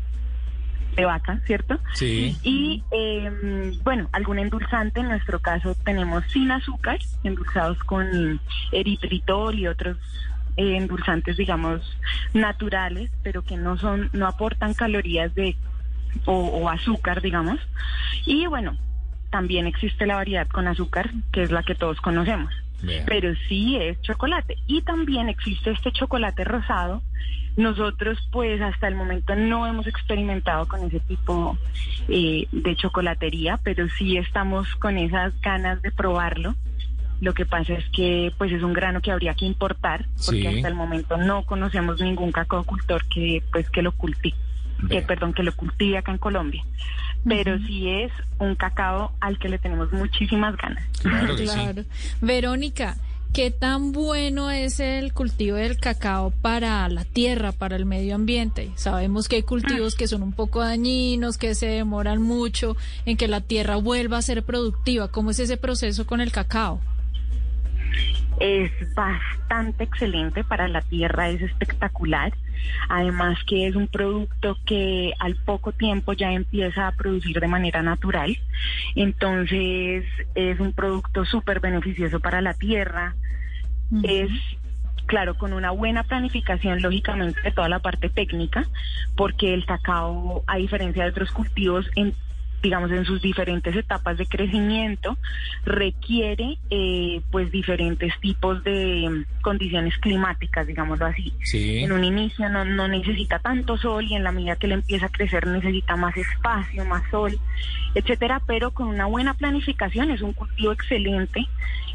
de 0.95 1.05
vaca, 1.07 1.41
¿cierto? 1.47 1.79
Sí. 1.95 2.37
Y 2.43 2.83
eh, 2.91 3.73
bueno, 3.83 4.09
algún 4.13 4.39
endulzante, 4.39 5.01
en 5.01 5.09
nuestro 5.09 5.41
caso 5.41 5.75
tenemos 5.85 6.23
sin 6.33 6.51
azúcar, 6.51 6.99
endulzados 7.25 7.79
con 7.85 8.41
eritritol 8.73 9.59
y 9.59 9.69
otros 9.69 9.97
eh, 10.57 10.77
endulzantes, 10.77 11.39
digamos, 11.39 11.81
naturales, 12.35 13.11
pero 13.23 13.43
que 13.43 13.57
no 13.57 13.79
son, 13.79 14.11
no 14.13 14.27
aportan 14.27 14.75
calorías 14.75 15.35
de 15.35 15.57
o, 16.27 16.35
o 16.35 16.69
azúcar, 16.69 17.23
digamos. 17.23 17.59
Y 18.27 18.47
bueno, 18.47 18.77
también 19.31 19.67
existe 19.67 20.07
la 20.07 20.17
variedad 20.17 20.49
con 20.49 20.67
azúcar, 20.69 21.11
que 21.33 21.43
es 21.43 21.51
la 21.51 21.63
que 21.63 21.75
todos 21.75 22.01
conocemos. 22.01 22.53
Pero 23.07 23.35
sí 23.49 23.77
es 23.77 24.01
chocolate. 24.03 24.57
Y 24.69 24.83
también 24.83 25.29
existe 25.29 25.71
este 25.71 25.91
chocolate 25.91 26.45
rosado. 26.45 27.03
Nosotros, 27.57 28.19
pues, 28.31 28.61
hasta 28.61 28.87
el 28.87 28.95
momento 28.95 29.35
no 29.35 29.67
hemos 29.67 29.89
experimentado 29.89 30.69
con 30.69 30.85
ese 30.87 31.01
tipo 31.01 31.59
eh, 32.09 32.47
de 32.53 32.77
chocolatería, 32.77 33.59
pero 33.65 33.89
sí 33.99 34.17
estamos 34.17 34.73
con 34.77 34.97
esas 34.97 35.39
ganas 35.41 35.83
de 35.83 35.91
probarlo. 35.91 36.55
Lo 37.21 37.35
que 37.35 37.45
pasa 37.45 37.73
es 37.73 37.85
que, 37.91 38.33
pues, 38.39 38.53
es 38.53 38.63
un 38.63 38.75
grano 38.75 39.01
que 39.01 39.11
habría 39.11 39.35
que 39.35 39.45
importar, 39.45 40.07
porque 40.25 40.43
Sí. 40.43 40.47
hasta 40.47 40.69
el 40.69 40.77
momento 40.77 41.17
no 41.17 41.43
conocemos 41.43 42.01
ningún 42.01 42.31
cacaocultor 42.31 43.05
que, 43.09 43.43
pues, 43.51 43.69
que 43.71 43.83
lo 43.83 43.91
cultive, 43.91 44.37
que, 44.89 45.03
perdón, 45.03 45.33
que 45.35 45.43
lo 45.43 45.53
cultive 45.53 45.99
acá 45.99 46.13
en 46.13 46.19
Colombia. 46.19 46.63
Pero 47.25 47.59
sí 47.67 47.89
es 47.89 48.13
un 48.39 48.55
cacao 48.55 49.13
al 49.21 49.39
que 49.39 49.49
le 49.49 49.59
tenemos 49.59 49.93
muchísimas 49.93 50.57
ganas. 50.57 50.85
Claro 51.01 51.37
que 51.37 51.47
sí. 51.47 51.55
Claro. 51.55 51.85
Verónica, 52.21 52.97
¿qué 53.33 53.51
tan 53.51 53.93
bueno 53.93 54.51
es 54.51 54.81
el 54.81 55.13
cultivo 55.13 55.57
del 55.57 55.79
cacao 55.79 56.31
para 56.31 56.89
la 56.89 57.05
tierra, 57.05 57.53
para 57.53 57.77
el 57.77 57.87
medio 57.87 58.15
ambiente? 58.15 58.71
Sabemos 58.77 59.29
que 59.29 59.37
hay 59.37 59.43
cultivos 59.43 59.95
que 59.95 60.09
son 60.09 60.23
un 60.23 60.33
poco 60.33 60.61
dañinos, 60.61 61.39
que 61.39 61.55
se 61.55 61.67
demoran 61.67 62.23
mucho 62.23 62.77
en 63.05 63.17
que 63.17 63.29
la 63.29 63.41
tierra 63.41 63.77
vuelva 63.77 64.19
a 64.19 64.23
ser 64.23 64.43
productiva. 64.45 65.09
¿Cómo 65.09 65.31
es 65.31 65.39
ese 65.39 65.57
proceso 65.57 66.07
con 66.07 66.21
el 66.21 66.33
cacao? 66.33 66.81
Es 68.41 68.71
bastante 68.95 69.85
excelente 69.85 70.45
para 70.45 70.69
la 70.69 70.81
tierra, 70.83 71.29
es 71.29 71.43
espectacular. 71.43 72.33
Además 72.89 73.39
que 73.47 73.67
es 73.67 73.77
un 73.77 73.87
producto 73.87 74.57
que 74.67 75.13
al 75.19 75.37
poco 75.37 75.73
tiempo 75.73 76.13
ya 76.13 76.33
empieza 76.33 76.89
a 76.89 76.93
producir 76.93 77.41
de 77.41 77.49
manera 77.49 77.83
natural. 77.83 78.37
Entonces 78.95 80.05
es 80.35 80.61
un 80.61 80.73
producto 80.73 81.25
súper 81.25 81.61
beneficioso 81.61 82.21
para 82.21 82.41
la 82.41 82.55
tierra. 82.55 83.15
Es 84.03 84.31
claro, 85.07 85.39
con 85.39 85.55
una 85.55 85.71
buena 85.71 86.05
planificación, 86.05 86.83
lógicamente, 86.83 87.41
de 87.41 87.51
toda 87.51 87.69
la 87.69 87.79
parte 87.79 88.11
técnica, 88.11 88.67
porque 89.17 89.55
el 89.55 89.65
cacao, 89.65 90.45
a 90.47 90.59
diferencia 90.59 91.05
de 91.05 91.11
otros 91.11 91.33
cultivos, 91.33 91.91
en, 91.97 92.15
digamos, 92.63 92.91
en 92.91 93.05
sus 93.05 93.23
diferentes 93.23 93.75
etapas 93.75 94.19
de 94.19 94.27
crecimiento, 94.27 95.17
requiere, 95.65 96.59
eh, 96.71 97.21
pues, 97.31 97.51
diferentes 97.51 98.13
tipos 98.21 98.63
de 98.65 99.25
condiciones 99.43 99.97
climáticas, 99.99 100.67
digámoslo 100.67 101.07
así. 101.07 101.33
Sí. 101.45 101.79
En 101.79 101.93
un 101.93 102.05
inicio 102.05 102.49
no, 102.49 102.65
no 102.65 102.89
necesita 102.89 103.39
tanto 103.39 103.77
sol 103.77 104.05
y 104.05 104.15
en 104.15 104.25
la 104.25 104.33
medida 104.33 104.57
que 104.57 104.67
le 104.67 104.75
empieza 104.75 105.07
a 105.07 105.11
crecer 105.11 105.47
necesita 105.47 105.97
más 105.97 106.17
espacio, 106.17 106.85
más 106.85 107.03
sol, 107.11 107.39
etcétera, 107.95 108.41
pero 108.47 108.73
con 108.73 108.89
una 108.89 109.07
buena 109.07 109.35
planificación 109.35 110.11
es 110.11 110.23
un 110.23 110.33
cultivo 110.33 110.73
excelente 110.73 111.47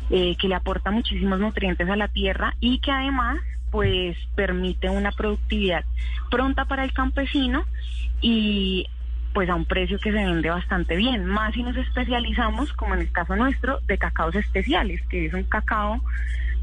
eh, 0.10 0.36
que 0.38 0.48
le 0.48 0.56
aporta 0.56 0.92
muchísimos 0.92 1.40
nutrientes 1.40 1.90
a 1.90 1.96
la 1.96 2.08
tierra 2.08 2.56
y 2.60 2.80
que 2.80 2.92
además 2.92 3.40
pues 3.72 4.16
permite 4.36 4.90
una 4.90 5.12
productividad 5.12 5.84
pronta 6.30 6.66
para 6.66 6.84
el 6.84 6.94
campesino 6.94 7.66
y 8.22 8.86
pues 9.34 9.50
a 9.50 9.56
un 9.56 9.66
precio 9.66 9.98
que 10.00 10.12
se 10.12 10.18
vende 10.18 10.50
bastante 10.50 10.96
bien, 10.96 11.26
más 11.26 11.54
si 11.54 11.64
nos 11.64 11.76
especializamos, 11.76 12.72
como 12.74 12.94
en 12.94 13.02
el 13.02 13.12
caso 13.12 13.36
nuestro, 13.36 13.80
de 13.88 13.98
cacaos 13.98 14.36
especiales, 14.36 15.02
que 15.10 15.26
es 15.26 15.34
un 15.34 15.44
cacao 15.44 16.02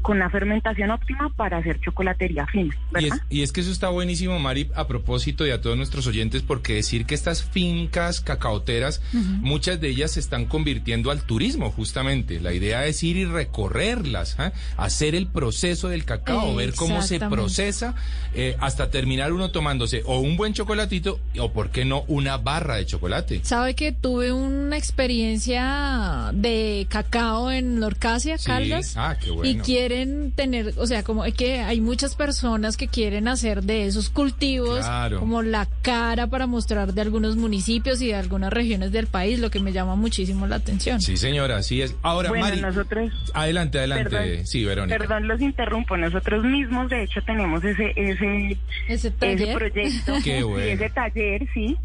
con 0.01 0.17
una 0.17 0.29
fermentación 0.29 0.91
óptima 0.91 1.29
para 1.35 1.57
hacer 1.57 1.79
chocolatería 1.81 2.45
fina, 2.47 2.75
Y 2.89 2.93
¿verdad? 2.93 3.19
es, 3.29 3.37
y 3.37 3.41
es 3.43 3.51
que 3.51 3.61
eso 3.61 3.71
está 3.71 3.89
buenísimo, 3.89 4.39
Mari, 4.39 4.69
a 4.75 4.87
propósito 4.87 5.45
y 5.45 5.51
a 5.51 5.61
todos 5.61 5.77
nuestros 5.77 6.07
oyentes, 6.07 6.41
porque 6.41 6.75
decir 6.75 7.05
que 7.05 7.15
estas 7.15 7.43
fincas 7.43 8.21
cacaoteras, 8.21 9.01
muchas 9.13 9.79
de 9.79 9.89
ellas 9.89 10.11
se 10.11 10.19
están 10.19 10.45
convirtiendo 10.45 11.11
al 11.11 11.23
turismo, 11.23 11.71
justamente. 11.71 12.39
La 12.39 12.53
idea 12.53 12.85
es 12.85 13.03
ir 13.03 13.17
y 13.17 13.25
recorrerlas, 13.25 14.39
¿ah? 14.39 14.51
hacer 14.77 15.15
el 15.15 15.27
proceso 15.27 15.89
del 15.89 16.05
cacao, 16.05 16.55
ver 16.55 16.73
cómo 16.73 17.01
se 17.01 17.19
procesa, 17.19 17.95
eh, 18.33 18.55
hasta 18.59 18.89
terminar 18.89 19.33
uno 19.33 19.51
tomándose 19.51 20.03
o 20.05 20.19
un 20.19 20.37
buen 20.37 20.53
chocolatito, 20.53 21.19
o 21.39 21.51
por 21.51 21.69
qué 21.69 21.85
no, 21.85 22.03
una 22.07 22.37
barra 22.37 22.75
de 22.75 22.85
chocolate. 22.85 23.41
Sabe 23.43 23.75
que 23.75 23.91
tuve 23.91 24.31
una 24.33 24.77
experiencia 24.77 26.31
de 26.33 26.87
cacao 26.89 27.51
en 27.51 27.79
Lorcasia, 27.79 28.37
Sí. 28.37 28.45
Caldas. 28.47 28.95
Ah, 28.97 29.15
qué 29.19 29.27
Y 29.27 29.31
bueno. 29.31 29.63
Quieren 29.91 30.31
tener, 30.31 30.73
o 30.77 30.87
sea, 30.87 31.03
como 31.03 31.25
es 31.25 31.33
que 31.33 31.59
hay 31.59 31.81
muchas 31.81 32.15
personas 32.15 32.77
que 32.77 32.87
quieren 32.87 33.27
hacer 33.27 33.63
de 33.63 33.85
esos 33.87 34.09
cultivos 34.09 34.79
Claro. 34.85 35.19
como 35.19 35.41
la 35.41 35.67
cara 35.81 36.27
para 36.27 36.47
mostrar 36.47 36.93
de 36.93 37.01
algunos 37.01 37.35
municipios 37.35 38.01
y 38.01 38.07
de 38.07 38.15
algunas 38.15 38.51
regiones 38.53 38.91
del 38.91 39.07
país, 39.07 39.39
lo 39.39 39.49
que 39.49 39.59
me 39.59 39.73
llama 39.73 39.95
muchísimo 39.95 40.47
la 40.47 40.55
atención. 40.57 41.01
Sí, 41.01 41.17
señora, 41.17 41.57
así 41.57 41.81
es. 41.81 41.95
Ahora, 42.01 42.29
bueno, 42.29 42.45
Mari, 42.45 42.61
nosotros 42.61 43.11
adelante, 43.33 43.79
adelante. 43.79 44.09
Perdón. 44.09 44.45
sí, 44.47 44.63
Verónica. 44.63 44.97
Perdón, 44.97 45.27
los 45.27 45.41
interrumpo. 45.41 45.97
Nosotros 45.97 46.43
mismos, 46.45 46.89
de 46.89 47.03
hecho, 47.03 47.21
tenemos 47.23 47.63
ese 47.63 47.91
ese 47.95 48.51
Ese 48.51 48.57
ese 48.87 49.11
taller. 49.11 49.57
proyecto, 49.57 50.13
Qué 50.23 50.39
y 50.39 50.43
bueno. 50.43 50.65
ese 50.71 50.89
taller, 50.89 51.47
sí. 51.53 51.77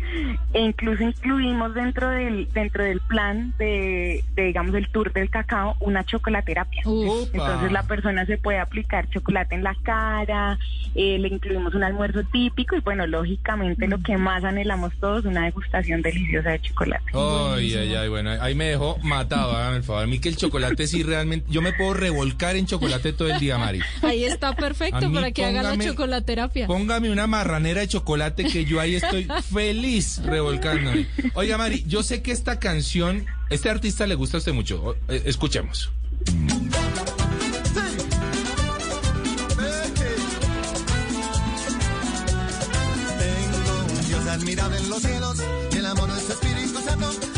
E 0.52 0.60
incluso 0.60 1.02
incluimos 1.02 1.74
dentro 1.74 2.08
del 2.10 2.48
dentro 2.52 2.84
del 2.84 3.00
plan 3.00 3.52
de, 3.58 4.22
de, 4.34 4.42
digamos, 4.44 4.74
el 4.74 4.88
tour 4.90 5.12
del 5.12 5.28
cacao 5.30 5.76
una 5.80 6.04
chocolaterapia. 6.04 6.82
Upa. 6.84 7.28
Entonces 7.32 7.72
la 7.72 7.82
persona 7.82 7.95
se 8.02 8.38
puede 8.38 8.58
aplicar 8.58 9.08
chocolate 9.10 9.54
en 9.54 9.62
la 9.62 9.74
cara, 9.82 10.58
eh, 10.94 11.18
le 11.18 11.28
incluimos 11.28 11.74
un 11.74 11.84
almuerzo 11.84 12.22
típico 12.32 12.76
y 12.76 12.80
bueno, 12.80 13.06
lógicamente 13.06 13.86
lo 13.86 14.02
que 14.02 14.16
más 14.16 14.44
anhelamos 14.44 14.92
todos, 15.00 15.24
una 15.24 15.44
degustación 15.44 16.02
deliciosa 16.02 16.50
de 16.50 16.60
chocolate. 16.60 17.04
Ay, 17.12 17.74
ay, 17.74 17.94
ay, 17.94 18.08
bueno, 18.08 18.30
ahí 18.40 18.54
me 18.54 18.66
dejó 18.66 18.98
matado, 19.02 19.52
hágame 19.52 19.78
el 19.78 19.82
favor. 19.82 20.04
A 20.04 20.06
mí 20.06 20.18
que 20.18 20.28
el 20.28 20.36
chocolate 20.36 20.86
sí 20.86 21.02
realmente, 21.02 21.46
yo 21.50 21.62
me 21.62 21.72
puedo 21.72 21.94
revolcar 21.94 22.56
en 22.56 22.66
chocolate 22.66 23.12
todo 23.12 23.28
el 23.28 23.38
día, 23.38 23.58
Mari. 23.58 23.80
Ahí 24.02 24.24
está 24.24 24.54
perfecto 24.54 25.08
mí 25.08 25.14
para 25.14 25.30
que 25.32 25.44
haga 25.44 25.62
la 25.62 25.78
chocolaterapia. 25.78 26.66
Póngame 26.66 27.10
una 27.10 27.26
marranera 27.26 27.80
de 27.80 27.88
chocolate 27.88 28.44
que 28.44 28.64
yo 28.64 28.80
ahí 28.80 28.94
estoy 28.96 29.28
feliz 29.50 30.22
revolcándome. 30.24 31.06
Oiga, 31.34 31.58
Mari, 31.58 31.84
yo 31.86 32.02
sé 32.02 32.22
que 32.22 32.32
esta 32.32 32.58
canción, 32.58 33.26
este 33.50 33.70
artista 33.70 34.06
le 34.06 34.14
gusta 34.14 34.36
a 34.36 34.38
usted 34.38 34.52
mucho. 34.52 34.96
Eh, 35.08 35.22
Escuchemos. 35.26 35.90
Admirable 44.46 44.78
en 44.78 44.90
los 44.90 45.02
cielos 45.02 45.38
el 45.76 45.86
amor 45.86 46.12
de 46.12 46.20
su 46.20 46.32
Espíritu 46.32 46.80
Santo. 46.80 47.35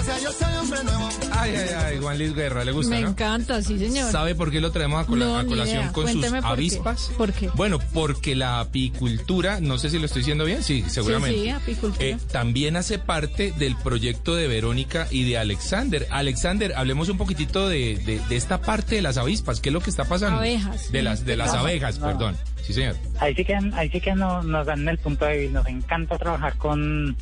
Su 0.00 0.06
gracia 0.06 0.18
yo 0.24 0.32
soy 0.32 0.54
hombre 0.56 0.84
nuevo. 0.84 1.08
Ay, 1.32 1.52
ay, 1.56 1.68
ay, 1.86 1.98
Juan 2.00 2.18
Luis 2.18 2.34
Guerra, 2.34 2.64
le 2.64 2.72
gusta, 2.72 2.94
Me 2.94 3.00
¿no? 3.02 3.08
encanta, 3.10 3.62
sí, 3.62 3.78
señor. 3.78 4.10
¿Sabe 4.10 4.34
por 4.34 4.50
qué 4.50 4.60
lo 4.60 4.70
traemos 4.72 5.06
a, 5.06 5.10
No, 5.10 5.46
colación 5.46 5.88
con 5.92 6.06
sus 6.06 6.16
Cuénteme 6.20 6.40
qué. 6.40 6.46
avispas? 6.46 7.10
¿Por 7.16 7.32
qué? 7.32 7.48
Bueno, 7.54 7.78
porque 7.94 8.34
la 8.34 8.60
apicultura, 8.60 9.60
no 9.60 9.78
sé 9.78 9.90
si 9.90 9.98
lo 9.98 10.06
estoy 10.06 10.20
diciendo 10.20 10.44
bien, 10.44 10.62
sí, 10.62 10.84
seguramente. 10.88 11.36
Sí, 11.38 11.44
sí, 11.44 11.50
apicultura. 11.50 12.04
Eh, 12.04 12.18
también 12.30 12.76
hace 12.76 12.98
parte 12.98 13.52
del 13.58 13.76
proyecto 13.76 14.34
de 14.34 14.48
Verónica 14.48 15.06
y 15.10 15.24
de 15.28 15.38
Alexander. 15.38 16.06
Alexander, 16.10 16.74
hablemos 16.76 17.08
un 17.08 17.16
poquitito 17.18 17.68
de, 17.68 17.96
de- 18.04 18.20
de 18.28 18.36
esta 18.36 18.60
parte 18.60 18.96
de 18.96 19.02
las 19.02 19.16
avispas. 19.16 19.60
¿Qué 19.60 19.68
es 19.70 19.72
lo 19.72 19.80
que 19.80 19.90
está 19.90 20.04
pasando? 20.04 20.38
Abejas. 20.38 20.90
De 20.92 21.02
las, 21.02 21.24
de 21.24 21.36
las 21.36 21.52
No, 21.54 21.60
abejas, 21.60 21.98
no. 21.98 22.06
perdón. 22.06 22.36
Sí, 22.62 22.74
señor. 22.74 22.96
Ahí 23.18 23.34
sí 23.34 23.44
que, 23.44 23.54
ahí 23.74 23.88
sí 23.90 24.00
que 24.00 24.14
no- 24.14 24.42
nos 24.42 24.66
dan 24.66 24.86
el 24.88 24.98
punto 24.98 25.24
de 25.24 25.38
vista. 25.38 25.58
Nos 25.60 25.66
encanta 25.68 26.18
trabajar 26.18 26.56
con, 26.56 27.16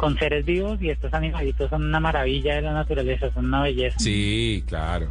con 0.00 0.16
seres 0.16 0.46
vivos 0.46 0.80
y 0.80 0.88
estos 0.88 1.12
animalitos 1.12 1.68
son 1.68 1.84
una 1.84 2.00
maravilla 2.00 2.54
de 2.54 2.62
la 2.62 2.72
naturaleza, 2.72 3.30
son 3.34 3.44
una 3.44 3.64
belleza. 3.64 3.98
Sí, 3.98 4.64
claro. 4.66 5.10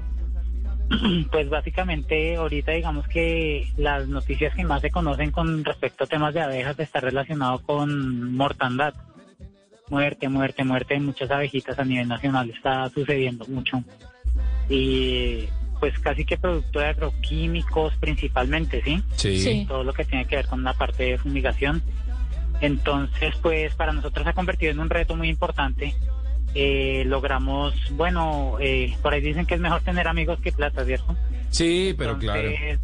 Pues 1.31 1.47
básicamente 1.47 2.35
ahorita 2.35 2.71
digamos 2.71 3.07
que 3.07 3.67
las 3.77 4.07
noticias 4.07 4.55
que 4.55 4.63
más 4.63 4.81
se 4.81 4.89
conocen 4.89 5.29
con 5.29 5.63
respecto 5.63 6.03
a 6.03 6.07
temas 6.07 6.33
de 6.33 6.41
abejas 6.41 6.79
está 6.79 6.99
relacionado 6.99 7.59
con 7.59 8.33
mortandad. 8.33 8.95
Muerte, 9.91 10.27
muerte, 10.27 10.63
muerte 10.63 10.95
de 10.95 11.01
muchas 11.01 11.29
abejitas 11.29 11.77
a 11.77 11.85
nivel 11.85 12.07
nacional 12.07 12.49
está 12.49 12.89
sucediendo 12.89 13.45
mucho. 13.45 13.83
Y 14.69 15.45
pues 15.79 15.99
casi 15.99 16.25
que 16.25 16.37
producto 16.37 16.79
de 16.79 16.87
agroquímicos 16.87 17.93
principalmente, 17.99 18.81
¿sí? 18.83 19.03
Sí. 19.15 19.39
Sí. 19.39 19.65
todo 19.67 19.83
lo 19.83 19.93
que 19.93 20.03
tiene 20.03 20.25
que 20.25 20.37
ver 20.37 20.47
con 20.47 20.63
la 20.63 20.73
parte 20.73 21.03
de 21.03 21.17
fumigación. 21.19 21.83
Entonces, 22.61 23.35
pues 23.41 23.73
para 23.75 23.93
nosotros 23.93 24.23
se 24.23 24.29
ha 24.29 24.33
convertido 24.33 24.71
en 24.71 24.79
un 24.79 24.89
reto 24.89 25.15
muy 25.15 25.29
importante. 25.29 25.95
Eh, 26.55 27.03
logramos, 27.05 27.73
bueno, 27.91 28.57
eh, 28.59 28.95
por 29.01 29.13
ahí 29.13 29.21
dicen 29.21 29.45
que 29.45 29.53
es 29.55 29.61
mejor 29.61 29.81
tener 29.81 30.07
amigos 30.07 30.39
que 30.41 30.51
plata, 30.51 30.83
¿cierto? 30.83 31.15
Sí, 31.49 31.93
pero 31.97 32.17
claro. 32.17 32.41
entonces, 32.41 32.79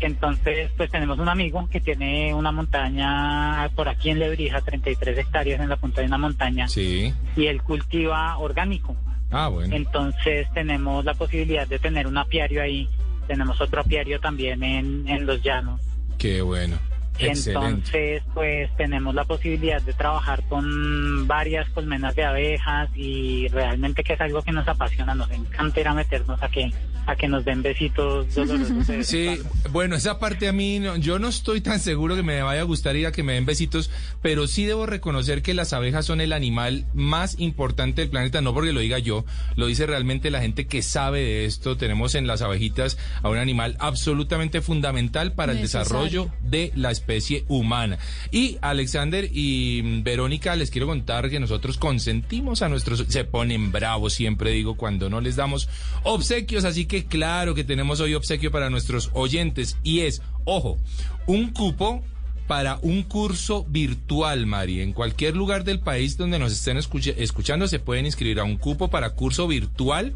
entonces, 0.00 0.70
pues 0.76 0.90
tenemos 0.90 1.18
un 1.18 1.28
amigo 1.28 1.68
que 1.68 1.80
tiene 1.80 2.32
una 2.32 2.52
montaña 2.52 3.68
por 3.74 3.88
aquí 3.88 4.10
en 4.10 4.20
Lebrija, 4.20 4.60
33 4.60 5.18
hectáreas 5.18 5.60
en 5.60 5.68
la 5.68 5.76
punta 5.76 6.00
de 6.00 6.06
una 6.06 6.18
montaña, 6.18 6.68
Sí. 6.68 7.12
y 7.36 7.46
él 7.46 7.62
cultiva 7.62 8.38
orgánico. 8.38 8.96
Ah, 9.30 9.48
bueno. 9.48 9.74
Entonces 9.74 10.46
tenemos 10.54 11.04
la 11.04 11.14
posibilidad 11.14 11.66
de 11.66 11.78
tener 11.80 12.06
un 12.06 12.16
apiario 12.16 12.62
ahí, 12.62 12.88
tenemos 13.26 13.60
otro 13.60 13.80
apiario 13.80 14.20
también 14.20 14.62
en, 14.62 15.08
en 15.08 15.26
los 15.26 15.42
llanos. 15.42 15.80
Qué 16.16 16.40
bueno. 16.40 16.78
Excelente. 17.26 17.68
Entonces, 17.68 18.22
pues 18.34 18.70
tenemos 18.76 19.14
la 19.14 19.24
posibilidad 19.24 19.80
de 19.82 19.92
trabajar 19.92 20.42
con 20.48 21.26
varias 21.26 21.68
colmenas 21.70 22.14
de 22.14 22.24
abejas 22.24 22.88
y 22.96 23.48
realmente 23.48 24.04
que 24.04 24.12
es 24.14 24.20
algo 24.20 24.42
que 24.42 24.52
nos 24.52 24.66
apasiona, 24.68 25.14
nos 25.14 25.30
encanta 25.30 25.80
ir 25.80 25.88
a 25.88 25.94
meternos 25.94 26.42
a 26.42 26.48
que 26.48 26.72
a 27.06 27.16
que 27.16 27.26
nos 27.26 27.42
den 27.42 27.62
besitos 27.62 28.34
de 28.86 29.02
Sí, 29.02 29.38
bueno, 29.70 29.96
esa 29.96 30.18
parte 30.18 30.46
a 30.46 30.52
mí, 30.52 30.78
no- 30.78 30.96
yo 30.98 31.18
no 31.18 31.28
estoy 31.28 31.62
tan 31.62 31.80
seguro 31.80 32.14
que 32.14 32.22
me 32.22 32.42
vaya 32.42 32.60
a 32.60 32.64
gustar 32.64 32.96
ir 32.96 33.06
a 33.06 33.12
que 33.12 33.22
me 33.22 33.32
den 33.32 33.46
besitos, 33.46 33.90
pero 34.20 34.46
sí 34.46 34.66
debo 34.66 34.84
reconocer 34.84 35.40
que 35.40 35.54
las 35.54 35.72
abejas 35.72 36.04
son 36.04 36.20
el 36.20 36.34
animal 36.34 36.84
más 36.92 37.40
importante 37.40 38.02
del 38.02 38.10
planeta, 38.10 38.42
no 38.42 38.52
porque 38.52 38.72
lo 38.74 38.80
diga 38.80 38.98
yo, 38.98 39.24
lo 39.56 39.66
dice 39.66 39.86
realmente 39.86 40.30
la 40.30 40.42
gente 40.42 40.66
que 40.66 40.82
sabe 40.82 41.20
de 41.20 41.44
esto. 41.46 41.78
Tenemos 41.78 42.14
en 42.14 42.26
las 42.26 42.42
abejitas 42.42 42.98
a 43.22 43.30
un 43.30 43.38
animal 43.38 43.76
absolutamente 43.78 44.60
fundamental 44.60 45.32
para 45.32 45.52
el 45.52 45.62
desarrollo 45.62 46.28
de 46.42 46.72
la 46.74 46.90
especie 46.90 47.07
humana. 47.48 47.98
Y 48.30 48.58
Alexander 48.60 49.28
y 49.32 49.82
mm, 49.82 50.02
Verónica, 50.02 50.56
les 50.56 50.70
quiero 50.70 50.86
contar 50.86 51.30
que 51.30 51.40
nosotros 51.40 51.78
consentimos 51.78 52.62
a 52.62 52.68
nuestros, 52.68 53.04
se 53.08 53.24
ponen 53.24 53.72
bravos 53.72 54.12
siempre 54.12 54.50
digo 54.50 54.76
cuando 54.76 55.08
no 55.08 55.20
les 55.20 55.36
damos 55.36 55.68
obsequios, 56.02 56.64
así 56.64 56.86
que 56.86 57.06
claro 57.06 57.54
que 57.54 57.64
tenemos 57.64 58.00
hoy 58.00 58.14
obsequio 58.14 58.50
para 58.50 58.70
nuestros 58.70 59.10
oyentes 59.14 59.78
y 59.82 60.00
es, 60.00 60.22
ojo, 60.44 60.78
un 61.26 61.50
cupo 61.52 62.02
para 62.48 62.78
un 62.82 63.02
curso 63.04 63.64
virtual, 63.68 64.46
Mari. 64.46 64.80
En 64.80 64.92
cualquier 64.94 65.36
lugar 65.36 65.62
del 65.64 65.78
país 65.80 66.16
donde 66.16 66.38
nos 66.40 66.50
estén 66.50 66.78
escuchando 66.78 67.68
se 67.68 67.78
pueden 67.78 68.06
inscribir 68.06 68.40
a 68.40 68.44
un 68.44 68.56
cupo 68.56 68.88
para 68.88 69.10
curso 69.10 69.46
virtual. 69.46 70.14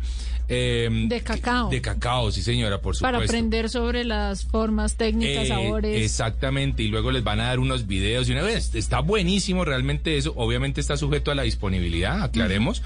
eh, 0.48 0.88
De 1.08 1.20
cacao. 1.20 1.68
De 1.70 1.80
cacao, 1.80 2.32
sí 2.32 2.42
señora, 2.42 2.80
por 2.80 2.96
supuesto. 2.96 3.02
Para 3.16 3.24
aprender 3.24 3.68
sobre 3.70 4.04
las 4.04 4.44
formas, 4.44 4.96
técnicas, 4.96 5.44
Eh, 5.44 5.48
sabores. 5.48 6.02
Exactamente, 6.02 6.82
y 6.82 6.88
luego 6.88 7.10
les 7.12 7.22
van 7.22 7.38
a 7.40 7.44
dar 7.44 7.60
unos 7.60 7.86
videos 7.86 8.28
y 8.28 8.32
una 8.32 8.42
vez 8.42 8.74
está 8.74 9.00
buenísimo 9.00 9.64
realmente 9.64 10.16
eso, 10.16 10.32
obviamente 10.36 10.80
está 10.80 10.96
sujeto 10.96 11.30
a 11.30 11.34
la 11.34 11.42
disponibilidad, 11.44 12.22
aclaremos. 12.22 12.82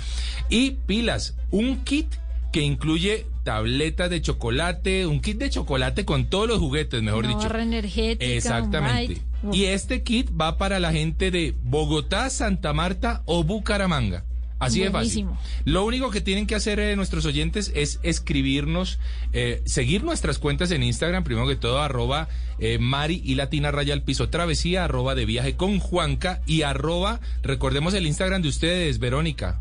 Y 0.51 0.73
pilas, 0.87 1.35
un 1.51 1.83
kit 1.85 2.07
que 2.53 2.61
incluye 2.63 3.27
tabletas 3.43 4.11
de 4.11 4.21
chocolate, 4.23 5.07
un 5.07 5.21
kit 5.21 5.39
de 5.39 5.51
chocolate 5.51 6.05
con 6.05 6.27
todos 6.27 6.49
los 6.49 6.59
juguetes, 6.59 7.03
mejor 7.03 7.25
una 7.25 7.29
dicho. 7.35 7.49
barra 7.49 7.63
energética. 7.63 8.25
Exactamente. 8.33 9.21
Y 9.53 9.65
este 9.67 10.03
kit 10.03 10.31
va 10.39 10.57
para 10.59 10.81
la 10.81 10.93
gente 10.93 11.31
de 11.31 11.55
Bogotá, 11.63 12.31
Santa 12.31 12.73
Marta 12.73 13.23
o 13.27 13.45
Bucaramanga. 13.45 14.25
Así 14.59 14.81
de 14.81 14.91
fácil. 14.91 15.29
Lo 15.65 15.85
único 15.85 16.11
que 16.11 16.23
tienen 16.23 16.47
que 16.47 16.55
hacer 16.55 16.81
eh, 16.81 16.97
nuestros 16.97 17.27
oyentes 17.27 17.71
es 17.75 18.01
escribirnos, 18.03 18.99
eh, 19.33 19.63
seguir 19.67 20.03
nuestras 20.03 20.39
cuentas 20.39 20.71
en 20.71 20.83
Instagram, 20.83 21.25
primero 21.25 21.47
que 21.47 21.57
todo, 21.57 21.83
arroba 21.83 22.29
eh, 22.59 22.79
Mari 22.79 23.21
y 23.23 23.35
Latina 23.35 23.71
Raya 23.71 23.93
al 23.93 24.03
Piso 24.03 24.31
Travesía, 24.31 24.85
arroba 24.85 25.15
de 25.15 25.27
viaje 25.27 25.57
con 25.57 25.79
Juanca 25.79 26.41
y 26.47 26.63
arroba, 26.63 27.21
recordemos 27.43 27.93
el 27.93 28.07
Instagram 28.07 28.41
de 28.41 28.49
ustedes, 28.49 28.99
Verónica. 28.99 29.61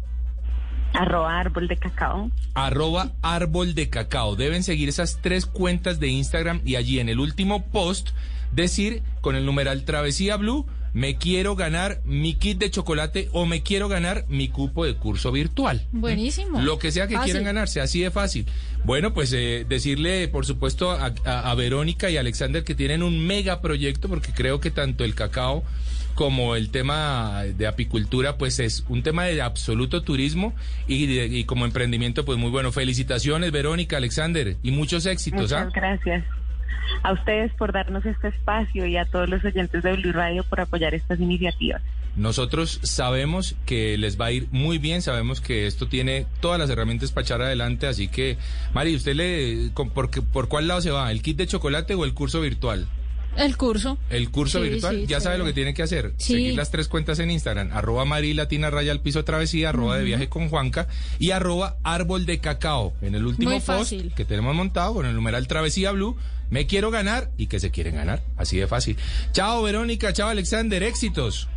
Arroba 0.93 1.41
árbol 1.41 1.67
de 1.67 1.75
cacao. 1.75 2.31
arroba 2.53 3.11
árbol 3.21 3.75
de 3.75 3.89
cacao. 3.89 4.37
Deben 4.37 4.63
seguir 4.63 4.87
esas 4.87 5.19
tres 5.21 5.45
cuentas 5.45 5.99
de 5.99 6.07
Instagram 6.07 6.61
y 6.63 6.75
allí 6.75 6.99
en 6.99 7.09
el 7.09 7.19
último 7.19 7.65
post 7.65 8.11
decir 8.55 9.03
con 9.21 9.35
el 9.35 9.45
numeral 9.45 9.83
Travesía 9.83 10.37
Blue, 10.37 10.65
me 10.93 11.17
quiero 11.17 11.57
ganar 11.57 11.99
mi 12.05 12.35
kit 12.35 12.57
de 12.57 12.71
chocolate 12.71 13.27
o 13.33 13.45
me 13.45 13.61
quiero 13.63 13.89
ganar 13.89 14.23
mi 14.29 14.47
cupo 14.47 14.85
de 14.85 14.95
curso 14.95 15.29
virtual. 15.33 15.85
Buenísimo. 15.91 16.61
Lo 16.61 16.79
que 16.79 16.89
sea 16.91 17.05
que 17.07 17.15
Fácil. 17.15 17.25
quieran 17.33 17.43
ganarse, 17.43 17.81
así 17.81 17.99
de 17.99 18.11
fácil. 18.11 18.45
Bueno, 18.85 19.13
pues 19.13 19.33
eh, 19.33 19.65
decirle, 19.67 20.29
por 20.29 20.45
supuesto, 20.45 20.91
a, 20.91 21.13
a- 21.25 21.51
a 21.51 21.55
Verónica 21.55 22.09
y 22.09 22.15
a 22.15 22.21
Alexander 22.21 22.63
que 22.63 22.75
tienen 22.75 23.03
un 23.03 23.27
mega 23.27 23.59
proyecto, 23.59 24.07
porque 24.07 24.31
creo 24.31 24.61
que 24.61 24.71
tanto 24.71 25.03
el 25.03 25.15
cacao 25.15 25.65
como 26.13 26.55
el 26.55 26.69
tema 26.69 27.43
de 27.43 27.67
apicultura, 27.67 28.37
pues 28.37 28.59
es 28.59 28.85
un 28.87 29.03
tema 29.03 29.25
de 29.25 29.41
absoluto 29.41 30.01
turismo 30.01 30.53
y, 30.87 31.07
de- 31.07 31.25
y 31.27 31.43
como 31.43 31.65
emprendimiento, 31.65 32.23
pues 32.23 32.37
muy 32.37 32.51
bueno. 32.51 32.71
Felicitaciones, 32.71 33.51
Verónica, 33.51 33.97
Alexander, 33.97 34.55
y 34.63 34.71
muchos 34.71 35.05
éxitos. 35.07 35.51
¿ah? 35.51 35.65
Muchas 35.65 35.73
gracias. 35.73 36.23
A 37.03 37.13
ustedes 37.13 37.51
por 37.53 37.71
darnos 37.71 38.05
este 38.05 38.29
espacio 38.29 38.85
y 38.85 38.97
a 38.97 39.05
todos 39.05 39.29
los 39.29 39.43
oyentes 39.43 39.83
de 39.83 39.93
Blue 39.93 40.11
Radio 40.11 40.43
por 40.43 40.59
apoyar 40.61 40.93
estas 40.93 41.19
iniciativas. 41.19 41.81
Nosotros 42.15 42.79
sabemos 42.83 43.55
que 43.65 43.97
les 43.97 44.19
va 44.19 44.27
a 44.27 44.31
ir 44.31 44.47
muy 44.51 44.77
bien, 44.77 45.01
sabemos 45.01 45.41
que 45.41 45.67
esto 45.67 45.87
tiene 45.87 46.25
todas 46.39 46.57
las 46.59 46.69
herramientas 46.69 47.11
para 47.11 47.23
echar 47.25 47.41
adelante, 47.41 47.87
así 47.87 48.07
que, 48.07 48.37
Mari, 48.73 48.95
¿usted 48.95 49.15
le, 49.15 49.69
por, 49.93 50.09
qué- 50.09 50.21
por 50.21 50.47
cuál 50.47 50.67
lado 50.67 50.79
se 50.81 50.91
va? 50.91 51.11
¿El 51.11 51.21
kit 51.21 51.35
de 51.37 51.45
chocolate 51.47 51.93
o 51.93 52.05
el 52.05 52.13
curso 52.13 52.39
virtual? 52.39 52.87
El 53.35 53.57
curso. 53.57 53.97
El 54.09 54.31
curso 54.31 54.63
Sí, 54.63 54.69
virtual, 54.69 54.95
sí, 54.95 55.07
ya 55.07 55.19
sabe 55.19 55.37
lo 55.37 55.43
que 55.43 55.51
tiene 55.51 55.73
que 55.73 55.83
hacer. 55.83 56.13
Sí. 56.15 56.35
Seguir 56.35 56.55
las 56.55 56.71
tres 56.71 56.87
cuentas 56.87 57.19
en 57.19 57.29
Instagram, 57.31 57.69
arroba 57.73 58.05
Mari 58.05 58.33
Latina 58.33 58.69
Raya 58.69 58.93
al 58.93 59.01
Piso 59.01 59.25
Travesía, 59.25 59.69
arroba 59.69 59.97
de 59.97 60.05
viaje 60.05 60.29
con 60.29 60.47
Juanca 60.47 60.87
y 61.19 61.31
arroba 61.31 61.75
Árbol 61.83 62.25
de 62.25 62.39
Cacao. 62.39 62.93
En 63.01 63.13
el 63.13 63.25
último 63.25 63.49
Muy 63.51 63.59
post 63.59 63.67
fácil. 63.67 64.13
que 64.15 64.23
tenemos 64.23 64.55
montado 64.55 64.93
con 64.93 65.05
el 65.05 65.13
numeral 65.13 65.47
Travesía 65.49 65.91
Blue, 65.91 66.15
me 66.49 66.67
quiero 66.67 66.91
ganar 66.91 67.29
y 67.37 67.47
que 67.47 67.59
se 67.59 67.71
quieren 67.71 67.95
ganar. 67.95 68.21
Así 68.37 68.57
de 68.57 68.67
fácil. 68.67 68.97
Chao 69.31 69.63
Verónica, 69.63 70.13
chao 70.13 70.29
Alexander, 70.29 70.81
éxitos. 70.83 71.49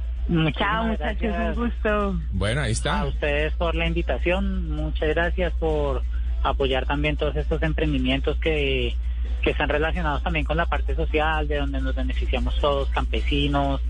Chao, 0.57 0.85
muchachos, 0.85 1.20
gracias 1.22 1.57
un 1.57 1.64
gusto. 1.64 2.20
Bueno, 2.33 2.61
ahí 2.61 2.72
está. 2.72 3.01
a 3.01 3.07
ustedes 3.07 3.53
por 3.55 3.74
la 3.74 3.87
invitación, 3.87 4.70
muchas 4.70 5.09
gracias 5.09 5.53
por 5.55 6.03
apoyar 6.42 6.87
también 6.87 7.16
todos 7.16 7.35
estos 7.37 7.62
emprendimientos 7.62 8.38
que 8.38 8.94
que 9.42 9.51
están 9.51 9.68
relacionados 9.68 10.22
también 10.22 10.44
con 10.44 10.57
la 10.57 10.66
parte 10.66 10.94
social, 10.94 11.46
de 11.48 11.59
donde 11.59 11.81
nos 11.81 11.94
beneficiamos 11.94 12.59
todos, 12.59 12.88
campesinos, 12.90 13.81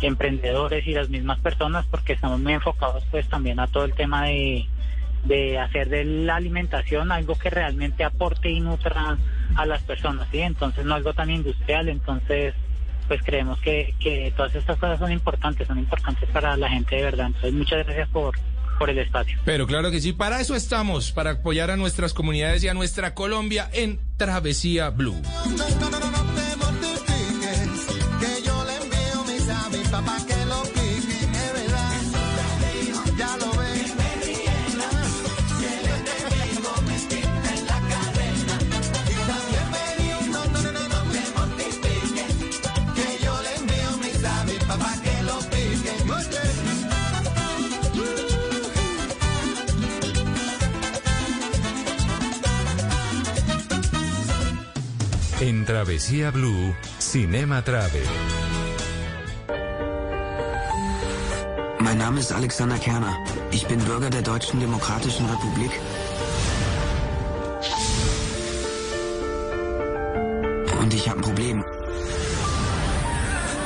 emprendedores 0.00 0.86
y 0.86 0.92
las 0.92 1.08
mismas 1.08 1.38
personas, 1.40 1.84
porque 1.90 2.14
estamos 2.14 2.40
muy 2.40 2.54
enfocados 2.54 3.04
pues 3.10 3.28
también 3.28 3.60
a 3.60 3.66
todo 3.66 3.84
el 3.84 3.94
tema 3.94 4.26
de, 4.26 4.66
de 5.24 5.58
hacer 5.58 5.88
de 5.88 6.04
la 6.04 6.36
alimentación 6.36 7.12
algo 7.12 7.36
que 7.36 7.50
realmente 7.50 8.04
aporte 8.04 8.50
y 8.50 8.60
nutra 8.60 9.16
a 9.56 9.66
las 9.66 9.82
personas, 9.82 10.28
¿sí? 10.30 10.40
Entonces 10.40 10.84
no 10.84 10.94
algo 10.94 11.14
tan 11.14 11.30
industrial, 11.30 11.88
entonces 11.88 12.54
pues 13.08 13.22
creemos 13.22 13.60
que, 13.60 13.94
que 14.00 14.32
todas 14.36 14.54
estas 14.54 14.78
cosas 14.78 14.98
son 14.98 15.12
importantes, 15.12 15.66
son 15.66 15.78
importantes 15.78 16.28
para 16.30 16.56
la 16.56 16.68
gente 16.68 16.96
de 16.96 17.02
verdad. 17.02 17.26
Entonces 17.26 17.52
muchas 17.52 17.84
gracias 17.84 18.08
por, 18.08 18.34
por 18.78 18.90
el 18.90 18.98
espacio. 18.98 19.38
Pero 19.44 19.66
claro 19.66 19.90
que 19.90 20.00
sí, 20.00 20.12
para 20.12 20.40
eso 20.40 20.54
estamos, 20.54 21.12
para 21.12 21.32
apoyar 21.32 21.70
a 21.70 21.76
nuestras 21.76 22.14
comunidades 22.14 22.64
y 22.64 22.68
a 22.68 22.74
nuestra 22.74 23.14
Colombia 23.14 23.68
en 23.72 24.00
Travesía 24.16 24.90
Blue. 24.90 25.20
No, 25.80 25.90
no, 25.90 26.00
no, 26.00 26.04
En 55.46 55.66
Travesía 55.66 56.30
Blue, 56.30 56.74
Cinema 56.98 57.62
Travel. 57.62 58.00
Mein 61.80 61.98
Name 61.98 62.18
ist 62.18 62.32
Alexander 62.32 62.78
Kerner. 62.78 63.14
Ich 63.50 63.66
bin 63.66 63.78
Bürger 63.80 64.08
der 64.08 64.22
Deutschen 64.22 64.58
Demokratischen 64.58 65.26
Republik. 65.26 65.70
Und 70.80 70.94
ich 70.94 71.10
habe 71.10 71.18
ein 71.18 71.22
Problem. 71.22 71.62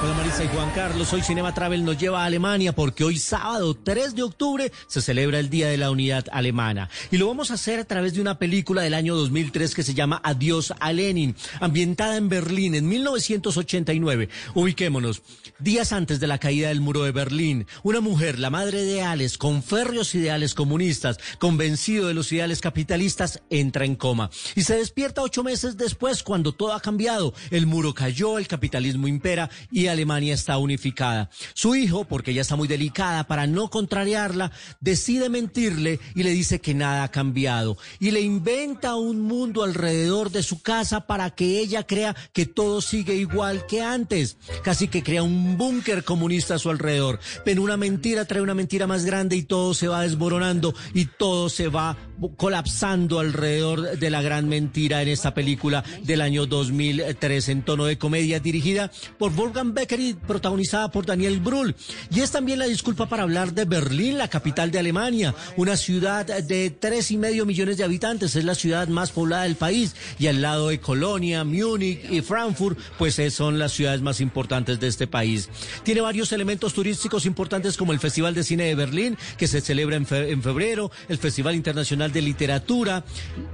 Hola 0.01 0.15
Marisa 0.15 0.45
y 0.45 0.49
Juan 0.49 0.71
Carlos, 0.77 1.13
hoy 1.13 1.23
Cinema 1.23 1.53
Travel 1.53 1.85
nos 1.85 1.99
lleva 1.99 2.23
a 2.23 2.27
Alemania 2.27 2.73
porque 2.73 3.03
hoy 3.03 3.19
sábado 3.19 3.75
3 3.75 4.15
de 4.15 4.23
octubre 4.23 4.71
se 4.87 5.03
celebra 5.03 5.41
el 5.41 5.51
Día 5.51 5.67
de 5.67 5.77
la 5.77 5.91
Unidad 5.91 6.27
Alemana. 6.31 6.89
Y 7.11 7.17
lo 7.17 7.27
vamos 7.27 7.51
a 7.51 7.55
hacer 7.55 7.81
a 7.81 7.85
través 7.85 8.15
de 8.15 8.21
una 8.21 8.39
película 8.39 8.83
del 8.83 8.95
año 8.95 9.17
2003 9.17 9.75
que 9.75 9.83
se 9.83 9.95
llama 9.95 10.21
Adiós 10.23 10.73
a 10.79 10.93
Lenin, 10.93 11.35
ambientada 11.59 12.17
en 12.17 12.29
Berlín 12.29 12.77
en 12.77 12.87
1989. 12.87 14.29
Ubiquémonos, 14.55 15.23
días 15.59 15.93
antes 15.93 16.21
de 16.21 16.29
la 16.29 16.39
caída 16.39 16.69
del 16.69 16.81
muro 16.81 17.03
de 17.03 17.11
Berlín, 17.11 17.67
una 17.83 18.01
mujer, 18.01 18.39
la 18.39 18.51
madre 18.51 18.85
de 18.85 19.03
Alex, 19.03 19.37
con 19.37 19.65
férreos 19.65 20.15
ideales 20.15 20.55
comunistas, 20.55 21.19
convencido 21.41 22.07
de 22.07 22.15
los 22.15 22.31
ideales 22.31 22.61
capitalistas, 22.61 23.43
entra 23.51 23.85
en 23.85 23.97
coma. 23.97 24.31
Y 24.55 24.63
se 24.63 24.77
despierta 24.77 25.23
ocho 25.23 25.43
meses 25.43 25.77
después 25.77 26.23
cuando 26.23 26.53
todo 26.53 26.73
ha 26.73 26.81
cambiado, 26.81 27.35
el 27.51 27.67
muro 27.67 27.95
cayó, 27.95 28.39
el 28.39 28.47
capitalismo 28.47 29.09
impera 29.09 29.51
y 29.73 29.88
Alemania 29.91 30.35
está 30.35 30.59
unificada. 30.59 31.31
Su 31.55 31.75
hijo, 31.75 32.05
porque 32.05 32.31
ella 32.31 32.43
está 32.43 32.57
muy 32.57 32.69
delicada 32.69 33.25
para 33.25 33.47
no 33.47 33.71
contrariarla, 33.71 34.53
decide 34.81 35.29
mentirle 35.29 36.01
y 36.15 36.23
le 36.23 36.31
dice 36.31 36.61
que 36.61 36.75
nada 36.75 37.05
ha 37.05 37.11
cambiado. 37.11 37.77
Y 38.01 38.11
le 38.11 38.21
inventa 38.21 38.95
un 38.95 39.21
mundo 39.21 39.63
alrededor 39.63 40.31
de 40.31 40.43
su 40.43 40.63
casa 40.63 41.07
para 41.07 41.31
que 41.31 41.59
ella 41.59 41.87
crea 41.87 42.17
que 42.33 42.47
todo 42.47 42.81
sigue 42.81 43.15
igual 43.15 43.67
que 43.67 43.83
antes. 43.83 44.37
Casi 44.63 44.89
que 44.89 45.03
crea 45.03 45.23
un 45.23 45.57
búnker 45.57 46.05
comunista 46.05 46.55
a 46.55 46.59
su 46.59 46.71
alrededor. 46.71 47.21
Pero 47.45 47.63
una 47.63 47.77
mentira 47.77 48.25
trae 48.25 48.43
una 48.43 48.55
mentira 48.55 48.87
más 48.87 49.05
grande 49.05 49.37
y 49.37 49.43
todo 49.43 49.75
se 49.75 49.89
va 49.89 50.03
desmoronando 50.03 50.75
y 50.95 51.07
todo 51.07 51.49
se 51.49 51.69
va 51.69 51.97
colapsando 52.37 53.21
alrededor 53.21 53.99
de 53.99 54.11
la 54.11 54.23
gran 54.23 54.49
mentira 54.49 55.03
en 55.03 55.09
esta 55.09 55.35
película 55.35 55.85
del 56.03 56.21
año 56.21 56.47
2003 56.47 57.49
en 57.49 57.63
tono 57.63 57.85
de 57.85 57.99
comedia 57.99 58.41
dirigida 58.41 58.91
por 59.19 59.33
Wolfgang 59.33 59.75
Becker 59.75 60.01
y 60.01 60.15
protagonizada 60.15 60.91
por 60.91 61.07
Daniel 61.07 61.41
Brühl. 61.41 61.75
Y 62.11 62.21
es 62.21 62.31
también 62.31 62.59
la 62.59 62.67
disculpa 62.67 63.09
para 63.09 63.23
hablar 63.23 63.53
de 63.53 63.65
Berlín, 63.65 64.19
la 64.19 64.29
capital 64.29 64.71
de 64.71 64.79
Alemania, 64.79 65.35
una 65.57 65.77
ciudad 65.77 66.27
de 66.27 66.71
tres 66.71 67.11
y 67.11 67.17
medio 67.17 67.47
millones 67.47 67.79
de 67.79 67.85
habitantes, 67.85 68.37
es 68.37 68.45
la 68.45 68.55
ciudad 68.55 68.89
más 68.89 69.11
poblada 69.11 69.45
del 69.45 69.57
país 69.57 69.95
y 70.19 70.27
al 70.27 70.43
lado 70.43 70.69
de 70.69 70.81
Colonia, 70.81 71.45
Múnich 71.45 72.11
y 72.11 72.21
Frankfurt, 72.21 72.79
pues 72.99 73.19
eh, 73.19 73.31
son 73.31 73.59
las 73.59 73.73
ciudades 73.73 74.03
más 74.03 74.21
importantes 74.21 74.81
de 74.81 74.89
este 74.89 75.07
país. 75.07 75.49
Tiene 75.83 76.01
varios 76.01 76.33
elementos 76.33 76.75
turísticos 76.75 77.27
importantes 77.27 77.77
como 77.77 77.93
el 77.93 78.01
Festival 78.01 78.35
de 78.35 78.45
Cine 78.45 78.65
de 78.65 78.75
Berlín, 78.75 79.17
que 79.37 79.47
se 79.47 79.61
celebra 79.61 79.97
en, 79.97 80.07
en 80.11 80.43
febrero, 80.43 80.91
el 81.09 81.19
Festival 81.19 81.55
Internacional 81.55 82.08
de 82.13 82.23
Literatura. 82.23 83.05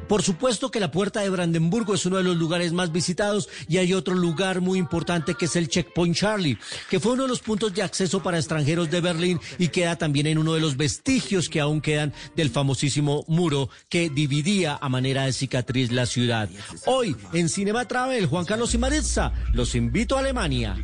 Por 0.09 0.23
supuesto 0.23 0.71
que 0.71 0.81
la 0.81 0.91
Puerta 0.91 1.21
de 1.21 1.31
Brandenburgo 1.31 1.95
es 1.95 2.07
uno 2.07 2.19
de 2.19 2.25
los 2.25 2.37
lugares 2.37 2.73
más 2.73 2.93
visitados 2.93 3.49
y 3.69 3.79
hay 3.79 3.95
otro 3.95 4.15
lugar 4.15 4.61
muy 4.61 4.79
importante 4.79 5.35
que 5.35 5.47
es 5.47 5.57
el 5.57 5.69
Checkpoint 5.69 6.17
Charlie, 6.17 6.59
que 6.91 7.01
fue 7.01 7.13
uno 7.13 7.23
de 7.23 7.29
los 7.29 7.41
puntos 7.41 7.73
de 7.75 7.83
acceso 7.83 8.23
para 8.23 8.39
extranjeros 8.39 8.91
de 8.91 9.01
Berlín 9.01 9.41
y 9.59 9.69
queda 9.69 9.97
también 9.97 10.27
en 10.27 10.39
uno 10.39 10.55
de 10.55 10.61
los 10.61 10.77
vestigios 10.77 11.49
que 11.49 11.61
aún 11.61 11.81
quedan 11.81 12.13
del 12.37 12.51
famosísimo 12.51 13.25
muro 13.29 13.69
que 13.89 14.11
dividía 14.11 14.79
a 14.81 14.89
manera 14.89 15.25
de 15.25 15.33
cicatriz 15.33 15.91
la 15.91 16.07
ciudad. 16.07 16.49
Hoy 16.87 17.17
en 17.33 17.49
Cinema 17.49 17.87
Travel, 17.87 18.27
Juan 18.27 18.45
Carlos 18.45 18.75
y 18.75 18.79
Maritza, 18.79 19.33
los 19.53 19.75
invito 19.75 20.17
a 20.17 20.21
Alemania. 20.21 20.77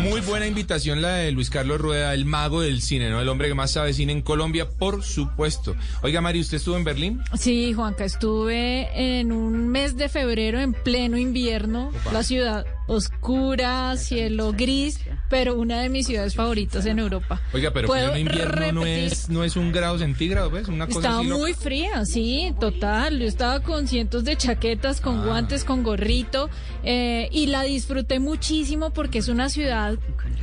Muy 0.00 0.20
buena 0.20 0.46
invitación 0.46 1.02
la 1.02 1.16
de 1.16 1.32
Luis 1.32 1.50
Carlos 1.50 1.80
Rueda, 1.80 2.14
el 2.14 2.24
mago 2.24 2.60
del 2.60 2.82
cine, 2.82 3.10
¿no? 3.10 3.20
El 3.20 3.28
hombre 3.28 3.48
que 3.48 3.54
más 3.54 3.72
sabe 3.72 3.92
cine 3.92 4.12
en 4.12 4.22
Colombia, 4.22 4.68
por 4.68 5.02
supuesto. 5.02 5.74
Mari, 6.20 6.40
¿usted 6.40 6.58
estuvo 6.58 6.76
en 6.76 6.84
Berlín? 6.84 7.22
Sí, 7.38 7.72
Juanca, 7.72 8.04
estuve 8.04 9.18
en 9.18 9.32
un 9.32 9.68
mes 9.68 9.96
de 9.96 10.08
febrero 10.08 10.60
en 10.60 10.74
pleno 10.74 11.16
invierno, 11.16 11.90
la 12.12 12.22
ciudad 12.22 12.66
oscura, 12.94 13.96
cielo 13.96 14.52
gris, 14.52 15.00
pero 15.28 15.54
una 15.58 15.80
de 15.80 15.88
mis 15.88 16.06
ciudades 16.06 16.34
favoritas 16.34 16.84
en 16.86 16.98
Europa. 16.98 17.40
Oiga, 17.52 17.70
pero 17.72 17.86
¿Puedo 17.88 18.12
pleno 18.12 18.30
invierno 18.30 18.72
no 18.72 18.80
repetir? 18.84 19.12
es, 19.12 19.28
no 19.28 19.44
es 19.44 19.56
un 19.56 19.72
grado 19.72 19.98
centígrado, 19.98 20.50
¿ves? 20.50 20.68
Una 20.68 20.86
cosa 20.86 20.98
Estaba 21.00 21.18
así 21.20 21.28
loca. 21.28 21.40
muy 21.40 21.54
fría, 21.54 22.04
sí, 22.04 22.54
total. 22.60 23.18
Yo 23.18 23.26
estaba 23.26 23.60
con 23.60 23.86
cientos 23.88 24.24
de 24.24 24.36
chaquetas, 24.36 25.00
con 25.00 25.20
Ah. 25.20 25.24
guantes, 25.24 25.64
con 25.64 25.82
gorrito, 25.82 26.48
eh, 26.84 27.28
y 27.32 27.46
la 27.46 27.62
disfruté 27.62 28.18
muchísimo 28.18 28.90
porque 28.90 29.18
es 29.18 29.28
una 29.28 29.48
ciudad 29.48 29.96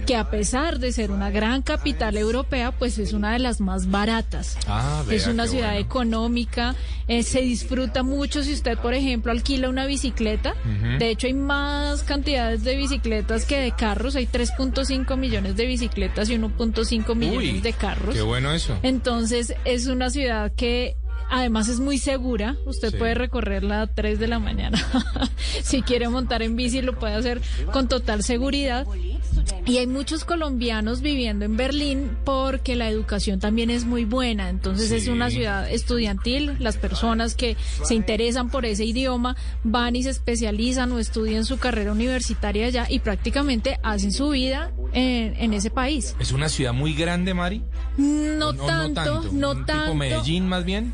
que 0.05 0.15
a 0.15 0.29
pesar 0.29 0.79
de 0.79 0.91
ser 0.91 1.11
una 1.11 1.29
gran 1.29 1.61
capital 1.61 2.17
europea, 2.17 2.71
pues 2.71 2.97
es 2.97 3.13
una 3.13 3.33
de 3.33 3.39
las 3.39 3.59
más 3.61 3.89
baratas. 3.91 4.57
Ah, 4.67 5.03
vea, 5.07 5.17
es 5.17 5.27
una 5.27 5.47
ciudad 5.47 5.71
bueno. 5.73 5.85
económica, 5.85 6.75
eh, 7.07 7.23
se 7.23 7.41
disfruta 7.41 8.01
mucho 8.03 8.43
si 8.43 8.53
usted, 8.53 8.77
por 8.77 8.93
ejemplo, 8.93 9.31
alquila 9.31 9.69
una 9.69 9.85
bicicleta. 9.85 10.53
De 10.97 11.09
hecho, 11.09 11.27
hay 11.27 11.33
más 11.33 12.03
cantidades 12.39 12.63
de 12.63 12.75
bicicletas 12.75 13.45
que 13.45 13.59
de 13.59 13.71
carros. 13.71 14.15
Hay 14.15 14.25
3.5 14.27 15.17
millones 15.17 15.55
de 15.55 15.65
bicicletas 15.65 16.29
y 16.29 16.37
1.5 16.37 17.15
millones 17.15 17.53
Uy, 17.53 17.61
de 17.61 17.73
carros. 17.73 18.15
Qué 18.15 18.21
bueno 18.21 18.51
eso. 18.53 18.77
Entonces 18.83 19.53
es 19.65 19.87
una 19.87 20.09
ciudad 20.09 20.51
que 20.55 20.95
además 21.29 21.67
es 21.69 21.79
muy 21.79 21.97
segura. 21.97 22.55
Usted 22.65 22.91
Sí. 22.91 22.97
puede 22.97 23.13
recorrerla 23.15 23.81
a 23.81 23.87
3 23.87 24.19
de 24.19 24.27
la 24.27 24.39
mañana. 24.39 24.77
si 25.63 25.81
quiere 25.81 26.09
montar 26.09 26.41
en 26.41 26.55
bici 26.55 26.81
lo 26.81 26.97
puede 26.97 27.13
hacer 27.15 27.41
con 27.71 27.87
total 27.87 28.23
seguridad. 28.23 28.85
Y 29.65 29.77
hay 29.77 29.87
muchos 29.87 30.25
colombianos 30.25 31.01
viviendo 31.01 31.45
en 31.45 31.55
Berlín 31.57 32.17
porque 32.25 32.75
la 32.75 32.89
educación 32.89 33.39
también 33.39 33.69
es 33.69 33.85
muy 33.85 34.05
buena. 34.05 34.49
Entonces 34.49 34.91
es 34.91 35.07
una 35.07 35.29
ciudad 35.29 35.69
estudiantil. 35.69 36.55
Las 36.59 36.77
personas 36.77 37.35
que 37.35 37.55
se 37.83 37.93
interesan 37.95 38.49
por 38.49 38.65
ese 38.65 38.85
idioma 38.85 39.35
van 39.63 39.95
y 39.95 40.03
se 40.03 40.09
especializan 40.09 40.91
o 40.91 40.99
estudian 40.99 41.45
su 41.45 41.57
carrera 41.57 41.91
universitaria 41.91 42.65
allá 42.67 42.87
y 42.89 42.99
prácticamente 42.99 43.79
hacen 43.83 44.11
su 44.11 44.29
vida 44.29 44.71
en, 44.93 45.35
en 45.35 45.53
ese 45.53 45.69
país. 45.69 46.15
¿Es 46.19 46.31
una 46.31 46.49
ciudad 46.49 46.73
muy 46.73 46.93
grande, 46.93 47.33
Mari? 47.33 47.61
No, 47.97 48.49
¿O 48.49 48.53
no, 48.53 48.65
tanto, 48.65 49.23
no 49.31 49.51
¿Un 49.51 49.65
tanto. 49.65 49.83
tipo 49.83 49.95
Medellín, 49.95 50.47
más 50.47 50.65
bien? 50.65 50.93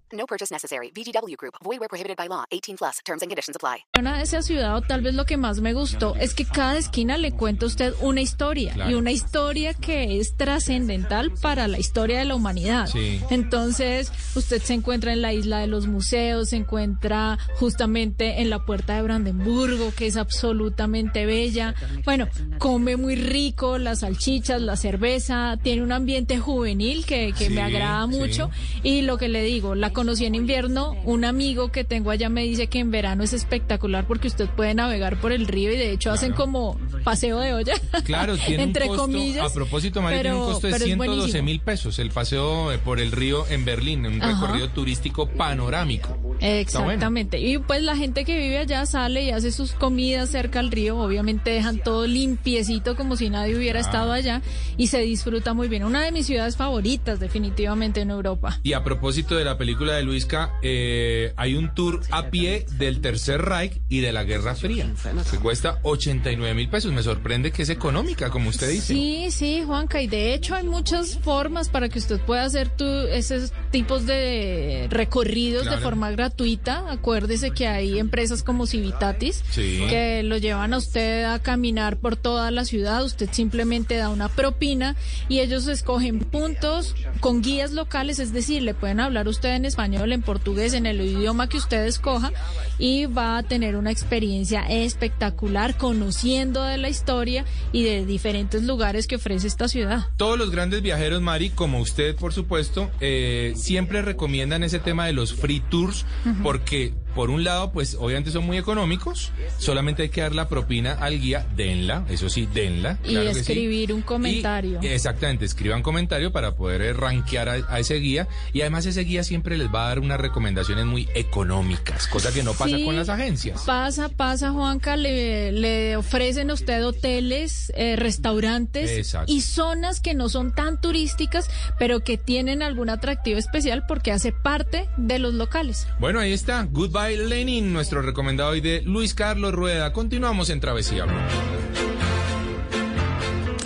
No 0.13 0.25
purchase 0.27 0.53
necessary. 0.53 0.91
VGW 0.93 1.35
Group. 1.37 1.55
Void 1.63 1.79
where 1.79 1.87
prohibited 1.89 2.17
by 2.17 2.27
law. 2.27 2.43
18 2.51 2.77
plus. 2.77 2.97
Terms 3.05 3.21
and 3.23 3.29
conditions 3.29 3.55
apply. 3.55 3.85
de 4.01 4.21
esa 4.23 4.41
ciudad, 4.41 4.75
o 4.75 4.81
tal 4.81 5.01
vez 5.01 5.13
lo 5.15 5.25
que 5.25 5.37
más 5.37 5.61
me 5.61 5.73
gustó, 5.73 6.15
es 6.15 6.33
que 6.33 6.45
cada 6.45 6.77
esquina 6.77 7.17
le 7.17 7.31
cuenta 7.31 7.65
a 7.65 7.67
usted 7.67 7.93
una 8.01 8.21
historia 8.21 8.73
Claro. 8.73 8.91
y 8.91 8.93
una 8.95 9.11
historia 9.11 9.73
que 9.73 10.19
es 10.19 10.35
trascendental 10.37 11.31
para 11.41 11.67
la 11.67 11.79
historia 11.79 12.19
de 12.19 12.25
la 12.25 12.35
humanidad. 12.35 12.87
Sí. 12.87 13.21
Entonces, 13.29 14.11
usted 14.35 14.61
se 14.61 14.73
encuentra 14.73 15.13
en 15.13 15.21
la 15.21 15.33
isla 15.33 15.59
de 15.59 15.67
los 15.67 15.87
museos, 15.87 16.49
se 16.49 16.57
encuentra 16.57 17.37
justamente 17.55 18.41
en 18.41 18.49
la 18.49 18.65
puerta 18.65 18.95
de 18.95 19.01
Brandenburgo, 19.03 19.93
que 19.95 20.07
es 20.07 20.17
absolutamente 20.17 21.25
bella. 21.25 21.73
Bueno, 22.05 22.27
come 22.57 22.97
muy 22.97 23.15
rico, 23.15 23.77
las 23.77 23.99
salchichas, 23.99 24.61
la 24.61 24.75
cerveza, 24.75 25.57
tiene 25.61 25.83
un 25.83 25.91
ambiente 25.91 26.37
juvenil 26.39 27.05
que, 27.05 27.33
que 27.37 27.47
Sí, 27.47 27.53
me 27.53 27.61
agrada 27.61 28.07
sí. 28.11 28.17
mucho. 28.17 28.49
Y 28.83 29.01
lo 29.01 29.17
que 29.17 29.29
le 29.29 29.43
digo, 29.43 29.75
la 29.75 29.93
conocí 30.01 30.25
en 30.25 30.33
invierno, 30.33 30.95
un 31.05 31.25
amigo 31.25 31.71
que 31.71 31.83
tengo 31.83 32.09
allá 32.09 32.27
me 32.27 32.41
dice 32.41 32.65
que 32.65 32.79
en 32.79 32.89
verano 32.89 33.23
es 33.23 33.33
espectacular 33.33 34.07
porque 34.07 34.27
usted 34.29 34.49
puede 34.49 34.73
navegar 34.73 35.19
por 35.21 35.31
el 35.31 35.45
río 35.47 35.71
y 35.71 35.77
de 35.77 35.91
hecho 35.91 36.09
hacen 36.11 36.33
como 36.33 36.75
paseo 37.03 37.39
de 37.39 37.53
olla. 37.53 37.75
Claro, 38.03 38.35
tiene 38.35 38.63
entre 38.63 38.85
un 38.85 38.89
costo, 38.89 39.03
comillas. 39.03 39.45
a 39.51 39.53
propósito, 39.53 40.01
María, 40.01 40.21
tiene 40.23 40.35
un 40.37 40.45
costo 40.45 40.65
de 40.65 40.73
pero 40.73 40.85
es 40.85 40.89
112 40.89 41.17
buenísimo. 41.17 41.43
mil 41.43 41.59
pesos 41.59 41.99
el 41.99 42.09
paseo 42.09 42.71
eh, 42.71 42.79
por 42.79 42.99
el 42.99 43.11
río 43.11 43.45
en 43.49 43.63
Berlín, 43.63 44.07
un 44.07 44.19
Ajá. 44.23 44.41
recorrido 44.41 44.69
turístico 44.69 45.27
panorámico. 45.29 46.17
Bueno. 46.19 46.37
Exactamente. 46.41 47.39
Y 47.39 47.59
pues 47.59 47.83
la 47.83 47.95
gente 47.95 48.25
que 48.25 48.35
vive 48.39 48.57
allá 48.57 48.87
sale 48.87 49.23
y 49.25 49.29
hace 49.29 49.51
sus 49.51 49.73
comidas 49.73 50.29
cerca 50.31 50.59
al 50.59 50.71
río. 50.71 50.97
Obviamente 50.97 51.51
dejan 51.51 51.77
todo 51.77 52.07
limpiecito 52.07 52.95
como 52.95 53.15
si 53.17 53.29
nadie 53.29 53.55
hubiera 53.55 53.77
Ah. 53.77 53.81
estado 53.81 54.11
allá 54.11 54.41
y 54.77 54.87
se 54.87 54.99
disfruta 55.01 55.53
muy 55.53 55.67
bien. 55.67 55.83
Una 55.83 56.01
de 56.01 56.11
mis 56.11 56.25
ciudades 56.25 56.57
favoritas 56.57 57.19
definitivamente 57.19 58.01
en 58.01 58.09
Europa. 58.09 58.59
Y 58.63 58.73
a 58.73 58.83
propósito 58.83 59.35
de 59.35 59.45
la 59.45 59.57
película 59.57 59.90
de 59.95 60.03
Luisca, 60.03 60.53
eh, 60.61 61.33
hay 61.37 61.55
un 61.55 61.73
tour 61.73 62.01
a 62.11 62.29
pie 62.29 62.65
del 62.77 63.01
Tercer 63.01 63.41
Reich 63.41 63.79
y 63.89 63.99
de 64.01 64.11
la 64.11 64.23
Guerra 64.23 64.55
Fría, 64.55 64.87
que 65.29 65.37
cuesta 65.37 65.79
89 65.83 66.53
mil 66.53 66.69
pesos. 66.69 66.91
Me 66.91 67.03
sorprende 67.03 67.51
que 67.51 67.63
es 67.63 67.69
económica, 67.69 68.29
como 68.29 68.49
usted 68.49 68.69
dice. 68.69 68.93
Sí, 68.93 69.27
sí, 69.31 69.63
Juanca, 69.65 70.01
y 70.01 70.07
de 70.07 70.33
hecho 70.33 70.55
hay 70.55 70.65
muchas 70.65 71.17
formas 71.19 71.69
para 71.69 71.89
que 71.89 71.99
usted 71.99 72.19
pueda 72.21 72.43
hacer 72.43 72.69
tu, 72.69 72.85
esos 72.85 73.51
tipos 73.71 74.05
de 74.05 74.87
recorridos 74.89 75.63
Claro. 75.63 75.77
de 75.77 75.83
forma 75.83 76.11
gratuita. 76.11 76.85
Acuérdese 76.91 77.51
que 77.51 77.67
hay 77.67 77.99
empresas 77.99 78.43
como 78.43 78.65
Civitatis 78.67 79.43
Sí. 79.51 79.83
que 79.89 80.23
lo 80.23 80.37
llevan 80.37 80.73
a 80.73 80.77
usted 80.77 81.23
a 81.25 81.39
caminar 81.39 81.97
por 81.97 82.15
toda 82.15 82.51
la 82.51 82.65
ciudad. 82.65 83.03
Usted 83.03 83.29
simplemente 83.31 83.95
da 83.97 84.09
una 84.09 84.29
propina 84.29 84.95
y 85.29 85.39
ellos 85.39 85.67
escogen 85.67 86.19
puntos 86.19 86.95
con 87.19 87.41
guías 87.41 87.71
locales, 87.71 88.19
es 88.19 88.33
decir, 88.33 88.61
le 88.61 88.73
pueden 88.73 88.99
hablar 88.99 89.27
usted 89.27 89.49
en 89.55 89.65
español, 89.65 89.80
en 89.85 90.21
portugués, 90.21 90.73
en 90.73 90.85
el 90.85 91.01
idioma 91.01 91.47
que 91.47 91.57
usted 91.57 91.85
escoja 91.85 92.31
y 92.77 93.05
va 93.05 93.37
a 93.37 93.43
tener 93.43 93.75
una 93.75 93.91
experiencia 93.91 94.61
espectacular 94.61 95.77
conociendo 95.77 96.63
de 96.63 96.77
la 96.77 96.89
historia 96.89 97.45
y 97.71 97.83
de 97.83 98.05
diferentes 98.05 98.63
lugares 98.63 99.07
que 99.07 99.15
ofrece 99.15 99.47
esta 99.47 99.67
ciudad. 99.67 100.07
Todos 100.17 100.37
los 100.37 100.51
grandes 100.51 100.81
viajeros, 100.81 101.21
Mari, 101.21 101.49
como 101.49 101.79
usted, 101.79 102.15
por 102.15 102.33
supuesto, 102.33 102.89
eh, 102.99 103.53
siempre 103.55 104.01
recomiendan 104.01 104.63
ese 104.63 104.79
tema 104.79 105.05
de 105.05 105.13
los 105.13 105.33
free 105.33 105.61
tours 105.69 106.05
porque, 106.43 106.93
por 107.15 107.29
un 107.29 107.43
lado, 107.43 107.71
pues 107.71 107.95
obviamente 107.99 108.31
son 108.31 108.45
muy 108.45 108.57
económicos, 108.57 109.31
solamente 109.57 110.03
hay 110.03 110.09
que 110.09 110.21
dar 110.21 110.33
la 110.33 110.47
propina 110.47 110.93
al 110.93 111.19
guía, 111.19 111.45
denla, 111.55 112.05
eso 112.09 112.29
sí, 112.29 112.47
denla. 112.53 112.97
Y 113.03 113.09
claro 113.09 113.27
que 113.27 113.33
sí. 113.35 113.39
escribir 113.41 113.93
un 113.93 114.01
comentario. 114.01 114.79
Y, 114.81 114.87
exactamente, 114.87 115.45
escriban 115.45 115.83
comentario 115.83 116.31
para 116.31 116.55
poder 116.55 116.81
eh, 116.81 116.93
rankear 116.93 117.49
a, 117.49 117.53
a 117.69 117.79
ese 117.79 117.95
guía 117.95 118.27
y 118.53 118.61
además 118.61 118.85
ese 118.85 119.01
guía 119.03 119.23
siempre 119.23 119.57
les 119.57 119.67
va 119.73 119.85
a 119.85 119.87
dar 119.89 119.99
unas 119.99 120.19
recomendaciones 120.19 120.85
muy 120.85 121.09
económicas, 121.15 122.07
cosa 122.07 122.31
que 122.31 122.43
no 122.43 122.53
pasa 122.53 122.77
Sí, 122.77 122.85
con 122.85 122.95
las 122.95 123.09
agencias. 123.09 123.63
Pasa, 123.63 124.09
pasa, 124.09 124.51
Juanca, 124.51 124.95
le, 124.95 125.51
le 125.51 125.97
ofrecen 125.97 126.49
a 126.49 126.53
usted 126.53 126.85
hoteles, 126.85 127.71
eh, 127.75 127.95
restaurantes 127.97 128.91
Exacto. 128.91 129.31
y 129.31 129.41
zonas 129.41 129.99
que 129.99 130.13
no 130.13 130.29
son 130.29 130.53
tan 130.53 130.79
turísticas, 130.79 131.49
pero 131.77 131.99
que 132.01 132.17
tienen 132.17 132.63
algún 132.63 132.89
atractivo 132.89 133.37
especial 133.37 133.85
porque 133.87 134.11
hace 134.11 134.31
parte 134.31 134.87
de 134.97 135.19
los 135.19 135.33
locales. 135.33 135.87
Bueno, 135.99 136.19
ahí 136.19 136.31
está. 136.31 136.67
Goodbye 136.71 137.00
Lenin, 137.09 137.73
nuestro 137.73 138.01
recomendado 138.01 138.51
hoy 138.51 138.61
de 138.61 138.81
Luis 138.83 139.13
Carlos 139.13 139.53
Rueda. 139.53 139.91
Continuamos 139.91 140.49
en 140.49 140.59
Travesía 140.59 141.05
Blue. 141.05 141.17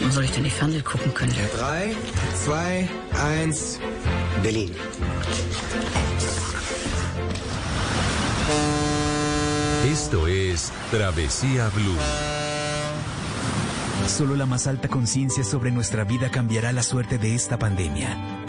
Wo 0.01 0.11
soll 0.11 0.25
ich 0.25 0.31
denn 0.31 0.43
die 0.43 0.49
Fernseh 0.49 0.81
gucken 0.81 1.13
können? 1.13 1.35
3, 1.57 1.95
2, 2.45 2.89
1, 3.43 3.79
Berlin. 4.41 4.71
Esto 9.91 10.27
es 10.27 10.71
Travesía 10.91 11.69
Blue. 11.69 11.97
Solo 14.07 14.35
la 14.35 14.45
más 14.45 14.67
alta 14.67 14.87
conciencia 14.87 15.43
sobre 15.43 15.71
nuestra 15.71 16.03
vida 16.05 16.29
cambiará 16.31 16.71
la 16.71 16.83
suerte 16.83 17.17
de 17.17 17.35
esta 17.35 17.59
pandemia. 17.59 18.44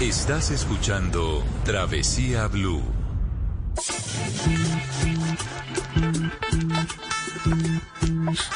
Estás 0.00 0.52
escuchando 0.52 1.44
Travesía 1.64 2.46
Blue. 2.46 2.80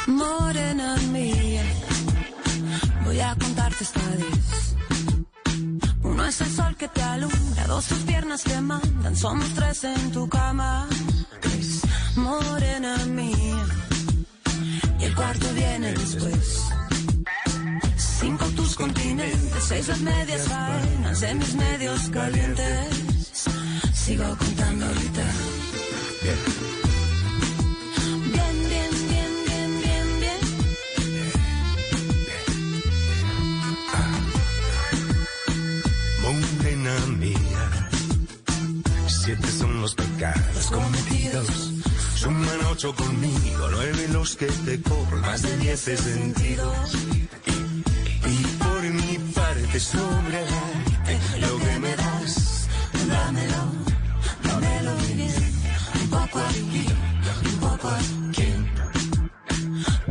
Morena 0.07 0.97
mía, 1.11 1.65
voy 3.05 3.19
a 3.19 3.35
contarte 3.35 3.83
esta 3.83 4.01
vez. 4.11 4.77
Uno 6.05 6.25
es 6.27 6.41
el 6.41 6.49
sol 6.49 6.77
que 6.77 6.87
te 6.87 7.03
alumbra, 7.03 7.67
dos 7.67 7.87
tus 7.87 7.99
piernas 7.99 8.45
te 8.45 8.61
mandan, 8.61 9.17
somos 9.17 9.53
tres 9.55 9.83
en 9.83 10.13
tu 10.13 10.29
cama. 10.29 10.87
Morena 12.15 12.97
mía, 13.07 13.67
y 15.01 15.05
el 15.05 15.15
cuarto 15.17 15.53
viene 15.55 15.93
después. 15.93 16.73
Cinco 18.21 18.45
tus 18.57 18.75
continentes, 18.77 19.65
seis 19.65 19.89
las 19.89 20.01
medias 20.01 20.43
faenas 20.49 21.21
de 21.21 21.35
mis 21.35 21.55
medios 21.55 22.09
calientes. 22.11 23.49
Sigo 23.95 24.37
contando 24.37 24.87
ahorita. 24.87 25.25
Bien, 26.23 26.37
bien, 28.33 28.91
bien, 29.09 29.33
bien, 29.47 29.71
bien, 29.83 30.09
bien. 30.21 30.41
Morena 36.23 36.95
mía, 37.19 37.89
siete 39.07 39.49
son 39.59 39.81
los 39.81 39.95
pecados 39.95 40.67
cometidos. 40.71 41.71
Suman 42.17 42.67
ocho 42.71 42.95
conmigo, 42.95 43.69
nueve 43.73 44.09
los 44.13 44.37
que 44.37 44.47
te 44.47 44.81
cobro, 44.81 45.19
más 45.23 45.43
de 45.43 45.57
diez 45.59 45.89
he 45.89 45.97
parte 49.73 49.81
sobre 49.81 50.41
lo 51.41 51.59
que 51.59 51.79
me 51.81 51.97
das, 51.97 52.69
Dámelo, 53.09 53.63
dámelo 54.45 54.95
bien. 55.15 55.35
Un 56.01 56.09
poco 56.11 56.39
aquí, 56.41 56.87
un 57.47 57.59
poco 57.61 57.89
aquí. 57.89 58.49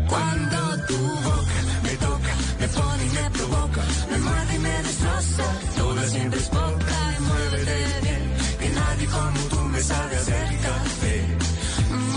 Cuando 0.10 0.58
tu 0.88 0.98
boca 0.98 1.58
me 1.84 1.94
toca, 1.98 2.34
me 2.60 2.68
pone 2.68 3.06
y 3.06 3.10
me 3.10 3.30
provoca, 3.38 3.82
me 4.10 4.18
muerde 4.18 4.56
y 4.56 4.60
me 4.60 4.84
destroza. 4.84 5.46
Toda 5.78 6.08
siempre 6.08 6.40
es 6.40 6.50
poca 6.50 6.98
y 7.18 7.22
muévete 7.22 7.78
bien. 8.04 8.24
Que 8.60 8.70
nadie 8.70 9.08
como 9.08 9.40
tú 9.52 9.60
me 9.74 9.82
sabe 9.82 10.16
hacer 10.16 10.48
café. 10.66 11.16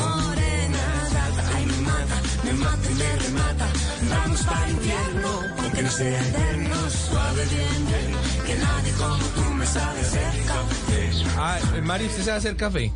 Morena, 0.00 0.84
ay 1.54 1.66
me 1.66 1.78
mata, 1.88 2.16
me 2.44 2.52
mata 2.54 2.90
y 2.90 2.94
me 2.94 3.16
remata. 3.24 3.66
Vamos 4.10 4.42
para 4.42 4.64
el 4.66 4.70
infierno, 4.72 5.30
aunque 5.58 5.82
no 5.82 5.90
sea 5.90 6.33
Ah, 11.36 11.58
eh, 11.76 11.80
Mari, 11.80 12.06
¿usted 12.06 12.22
sabe 12.22 12.38
hacer 12.38 12.56
café? 12.56 12.92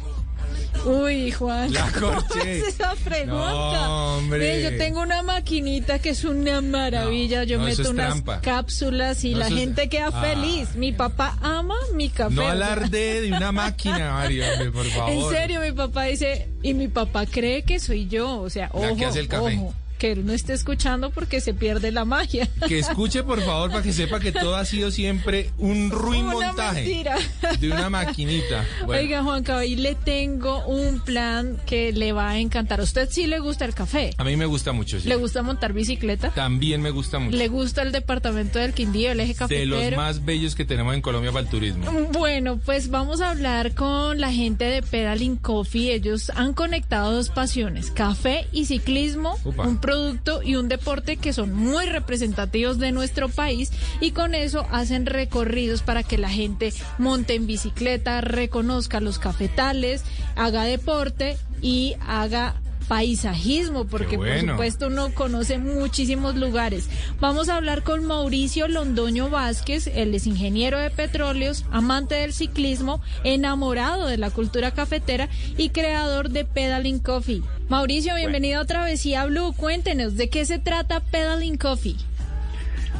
Uy, 0.84 1.32
Juan, 1.32 1.72
La 1.72 1.90
¿cómo 2.00 2.12
corché. 2.24 2.58
es 2.58 2.68
esa 2.68 2.94
pregunta? 3.04 3.36
No, 3.36 4.16
hombre. 4.18 4.62
Yo 4.62 4.76
tengo 4.78 5.00
una 5.02 5.22
maquinita 5.22 5.98
que 5.98 6.10
es 6.10 6.22
una 6.24 6.60
maravilla. 6.60 7.42
yo 7.44 7.58
no, 7.58 7.64
meto 7.64 7.90
unas 7.90 8.06
trampa. 8.12 8.40
cápsulas 8.40 9.24
y 9.24 9.34
la 9.34 9.48
es- 9.48 9.54
gente 9.54 9.88
queda 9.88 10.10
Ah. 10.12 10.20
feliz. 10.22 10.76
Mi 10.76 10.92
papá 10.92 11.36
ama 11.42 11.74
mi 11.94 12.08
café. 12.10 12.34
No 12.34 12.46
alarde 12.46 13.22
de 13.22 13.32
una 13.32 13.50
máquina, 13.50 14.22
hombre, 14.22 14.70
por 14.70 14.86
favor. 14.90 15.10
En 15.12 15.28
serio, 15.30 15.60
mi 15.60 15.72
papá 15.72 16.04
dice, 16.04 16.48
y 16.62 16.74
mi 16.74 16.86
papá 16.86 17.26
cree 17.26 17.62
que 17.64 17.80
soy 17.80 18.06
yo. 18.06 18.38
O 18.40 18.48
sea, 18.48 18.70
La 18.72 18.80
ojo, 18.80 18.96
que 18.96 19.04
hace 19.06 19.18
el 19.20 19.28
café. 19.28 19.56
ojo, 19.56 19.74
que 19.98 20.12
él 20.12 20.24
no 20.24 20.32
esté 20.32 20.52
escuchando 20.54 21.10
porque 21.10 21.40
se 21.40 21.54
pierde 21.54 21.92
la 21.92 22.04
magia. 22.04 22.48
Que 22.66 22.78
escuche, 22.78 23.22
por 23.22 23.40
favor, 23.42 23.70
para 23.70 23.82
que 23.82 23.92
sepa 23.92 24.20
que 24.20 24.32
todo 24.32 24.56
ha 24.56 24.64
sido 24.64 24.90
siempre 24.90 25.50
un 25.58 25.90
ruin 25.92 26.24
Una 26.26 26.48
montaje 26.48 26.82
mentira. 26.82 27.16
de 27.60 27.70
una 27.70 27.90
maquinita. 27.90 28.64
Bueno, 28.86 29.02
Oiga, 29.02 29.22
Juanca, 29.22 29.56
hoy 29.56 29.76
le 29.76 29.94
tengo 29.94 30.64
un 30.66 31.00
plan 31.00 31.58
que 31.66 31.92
le 31.92 32.12
va 32.12 32.30
a 32.30 32.38
encantar. 32.38 32.80
¿A 32.80 32.84
usted 32.84 33.08
sí 33.10 33.26
le 33.26 33.38
gusta 33.40 33.64
el 33.64 33.74
café? 33.74 34.10
a 34.16 34.24
mí 34.24 34.36
me 34.36 34.46
gusta 34.46 34.72
mucho, 34.72 35.00
sí. 35.00 35.08
¿Le 35.08 35.16
gusta 35.16 35.42
montar 35.42 35.72
bicicleta? 35.72 36.30
También 36.30 36.80
me 36.82 36.90
gusta 36.90 37.18
mucho. 37.18 37.36
¿Le 37.36 37.48
gusta 37.48 37.82
el 37.82 37.92
departamento 37.92 38.58
del 38.58 38.72
Quindío, 38.74 39.10
el 39.12 39.20
eje 39.20 39.32
De 39.32 39.38
cafetero? 39.38 39.80
los 39.80 39.96
más 39.96 40.24
bellos 40.24 40.54
que 40.54 40.64
tenemos 40.64 40.94
en 40.94 41.00
Colombia 41.02 41.32
para 41.32 41.44
el 41.44 41.50
turismo. 41.50 41.90
Bueno, 42.12 42.58
pues 42.64 42.90
vamos 42.90 43.20
a 43.20 43.30
hablar 43.30 43.74
con 43.74 44.20
la 44.20 44.32
gente 44.32 44.64
de 44.64 44.82
Pedaling 44.82 45.36
Coffee. 45.36 45.92
Ellos 45.92 46.30
han 46.34 46.54
conectado 46.54 47.12
dos 47.12 47.28
pasiones, 47.30 47.90
café 47.90 48.46
y 48.52 48.66
ciclismo, 48.66 49.36
Upa. 49.44 49.66
un 49.66 49.80
producto 49.88 50.42
y 50.42 50.56
un 50.56 50.68
deporte 50.68 51.16
que 51.16 51.32
son 51.32 51.54
muy 51.54 51.86
representativos 51.86 52.78
de 52.78 52.92
nuestro 52.92 53.30
país 53.30 53.72
y 54.02 54.10
con 54.10 54.34
eso 54.34 54.66
hacen 54.70 55.06
recorridos 55.06 55.80
para 55.80 56.02
que 56.02 56.18
la 56.18 56.28
gente 56.28 56.74
monte 56.98 57.32
en 57.32 57.46
bicicleta, 57.46 58.20
reconozca 58.20 59.00
los 59.00 59.18
cafetales, 59.18 60.04
haga 60.36 60.64
deporte 60.64 61.38
y 61.62 61.94
haga 62.06 62.60
paisajismo, 62.86 63.86
porque 63.86 64.18
por 64.18 64.40
supuesto 64.40 64.88
uno 64.88 65.14
conoce 65.14 65.56
muchísimos 65.56 66.36
lugares. 66.36 66.90
Vamos 67.18 67.48
a 67.48 67.56
hablar 67.56 67.82
con 67.82 68.04
Mauricio 68.04 68.68
Londoño 68.68 69.30
Vázquez, 69.30 69.86
él 69.86 70.14
es 70.14 70.26
ingeniero 70.26 70.78
de 70.78 70.90
petróleos, 70.90 71.64
amante 71.70 72.16
del 72.16 72.34
ciclismo, 72.34 73.00
enamorado 73.24 74.06
de 74.06 74.18
la 74.18 74.30
cultura 74.30 74.70
cafetera 74.70 75.30
y 75.56 75.70
creador 75.70 76.28
de 76.28 76.44
Pedaling 76.44 76.98
Coffee. 76.98 77.42
Mauricio, 77.68 78.14
bienvenido 78.14 78.62
a 78.62 78.64
Travesía 78.64 79.26
Blue. 79.26 79.52
Cuéntenos, 79.52 80.16
¿de 80.16 80.30
qué 80.30 80.46
se 80.46 80.58
trata 80.58 81.00
Pedaling 81.00 81.58
Coffee? 81.58 81.96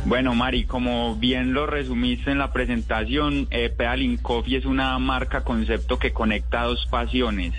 Bueno, 0.05 0.35
Mari, 0.35 0.65
como 0.65 1.17
bien 1.17 1.55
lo 1.55 1.67
resumiste 1.67 2.31
en 2.31 2.39
la 2.39 2.53
presentación, 2.53 3.49
eh, 3.51 3.71
Pedaling 3.71 4.19
Coffee 4.19 4.59
es 4.59 4.67
una 4.67 4.99
marca 4.99 5.43
concepto 5.43 5.99
que 5.99 6.13
conecta 6.13 6.65
dos 6.65 6.85
pasiones, 6.85 7.55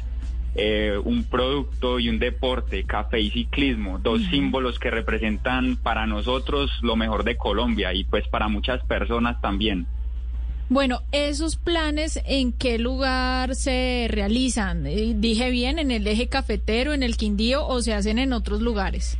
eh, 0.53 0.99
un 1.03 1.23
producto 1.23 1.99
y 1.99 2.09
un 2.09 2.19
deporte, 2.19 2.83
café 2.83 3.19
y 3.19 3.31
ciclismo, 3.31 3.97
dos 3.97 4.21
símbolos 4.29 4.77
que 4.77 4.91
representan 4.91 5.77
para 5.77 6.05
nosotros 6.05 6.69
lo 6.83 6.95
mejor 6.95 7.23
de 7.23 7.37
Colombia 7.37 7.91
y 7.91 8.03
pues 8.03 8.27
para 8.27 8.49
muchas 8.49 8.83
personas 8.83 9.41
también. 9.41 9.87
Bueno, 10.69 11.01
esos 11.11 11.55
planes, 11.55 12.21
¿en 12.25 12.53
qué 12.53 12.77
lugar 12.77 13.55
se 13.55 14.07
realizan? 14.07 14.85
Eh, 14.85 15.13
Dije 15.15 15.49
bien, 15.49 15.79
¿en 15.79 15.89
el 15.89 16.05
eje 16.05 16.27
cafetero, 16.27 16.93
en 16.93 17.01
el 17.01 17.17
Quindío 17.17 17.65
o 17.65 17.81
se 17.81 17.95
hacen 17.95 18.19
en 18.19 18.33
otros 18.33 18.61
lugares? 18.61 19.17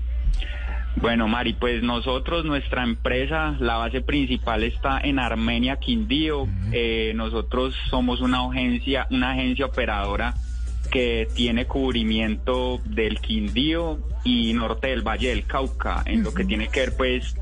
Bueno, 0.95 1.27
Mari, 1.27 1.53
pues 1.53 1.81
nosotros, 1.81 2.45
nuestra 2.45 2.83
empresa, 2.83 3.55
la 3.59 3.77
base 3.77 4.01
principal 4.01 4.63
está 4.63 4.99
en 4.99 5.17
Armenia, 5.17 5.77
Quindío. 5.77 6.47
Eh, 6.71 7.13
nosotros 7.15 7.73
somos 7.89 8.21
una 8.21 8.45
agencia, 8.45 9.07
una 9.09 9.31
agencia 9.31 9.65
operadora 9.65 10.35
que 10.91 11.27
tiene 11.33 11.65
cubrimiento 11.65 12.79
del 12.85 13.19
Quindío 13.21 13.99
y 14.23 14.53
norte 14.53 14.89
del 14.89 15.01
Valle 15.01 15.29
del 15.29 15.45
Cauca, 15.45 16.03
en 16.05 16.23
lo 16.23 16.31
que 16.31 16.45
tiene 16.45 16.67
que 16.67 16.81
ver, 16.81 16.97
pues, 16.97 17.35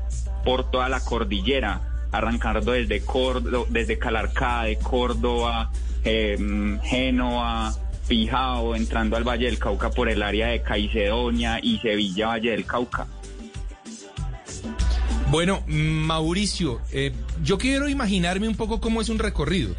por 0.44 0.70
toda 0.70 0.88
la 0.88 1.00
cordillera, 1.00 1.87
arrancando 2.12 2.72
desde 2.72 3.00
Córdoba, 3.00 3.66
desde 3.70 3.98
Calarcá, 3.98 4.64
de 4.64 4.78
Córdoba, 4.78 5.70
eh, 6.04 6.36
Génova, 6.84 7.74
Pijao, 8.08 8.74
entrando 8.74 9.16
al 9.16 9.24
Valle 9.24 9.46
del 9.46 9.58
Cauca 9.58 9.90
por 9.90 10.08
el 10.08 10.22
área 10.22 10.48
de 10.48 10.62
Caicedonia 10.62 11.58
y 11.62 11.78
Sevilla, 11.78 12.28
Valle 12.28 12.50
del 12.52 12.64
Cauca. 12.64 13.06
Bueno, 15.30 15.62
Mauricio, 15.66 16.80
eh, 16.90 17.12
yo 17.44 17.58
quiero 17.58 17.90
imaginarme 17.90 18.48
un 18.48 18.54
poco 18.54 18.80
cómo 18.80 19.02
es 19.02 19.10
un 19.10 19.18
recorrido. 19.18 19.74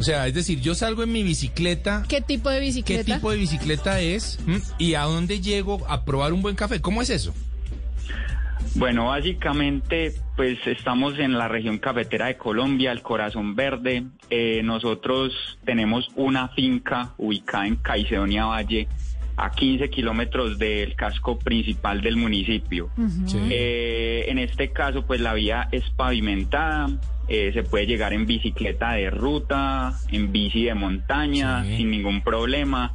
O 0.00 0.02
sea, 0.02 0.26
es 0.26 0.32
decir, 0.32 0.60
yo 0.62 0.74
salgo 0.74 1.02
en 1.02 1.12
mi 1.12 1.22
bicicleta. 1.22 2.04
¿Qué 2.08 2.22
tipo 2.22 2.48
de 2.48 2.58
¿Qué 2.60 2.64
bicicleta? 2.66 3.14
tipo 3.16 3.30
de 3.30 3.36
bicicleta 3.36 4.00
es? 4.00 4.38
¿Mm? 4.46 4.56
¿Y 4.78 4.94
a 4.94 5.02
dónde 5.02 5.42
llego 5.42 5.84
a 5.88 6.06
probar 6.06 6.32
un 6.32 6.40
buen 6.40 6.56
café? 6.56 6.80
¿Cómo 6.80 7.02
es 7.02 7.10
eso? 7.10 7.34
Bueno, 8.76 9.06
básicamente, 9.06 10.12
pues 10.36 10.58
estamos 10.66 11.18
en 11.20 11.38
la 11.38 11.46
región 11.46 11.78
cafetera 11.78 12.26
de 12.26 12.36
Colombia, 12.36 12.90
el 12.90 13.02
Corazón 13.02 13.54
Verde. 13.54 14.02
Eh, 14.30 14.62
nosotros 14.64 15.32
tenemos 15.64 16.08
una 16.16 16.48
finca 16.48 17.14
ubicada 17.16 17.68
en 17.68 17.76
Caicedonia 17.76 18.46
Valle, 18.46 18.88
a 19.36 19.50
15 19.50 19.90
kilómetros 19.90 20.58
del 20.58 20.94
casco 20.96 21.38
principal 21.38 22.00
del 22.00 22.16
municipio. 22.16 22.90
Eh, 23.50 24.24
en 24.28 24.38
este 24.38 24.70
caso, 24.72 25.06
pues 25.06 25.20
la 25.20 25.34
vía 25.34 25.68
es 25.72 25.88
pavimentada. 25.90 26.88
eh, 27.26 27.52
se 27.54 27.62
puede 27.62 27.86
llegar 27.86 28.12
en 28.12 28.26
bicicleta 28.26 28.92
de 28.92 29.08
ruta, 29.08 29.94
en 30.10 30.30
bici 30.30 30.64
de 30.64 30.74
montaña, 30.74 31.64
sin 31.64 31.90
ningún 31.90 32.22
problema. 32.22 32.92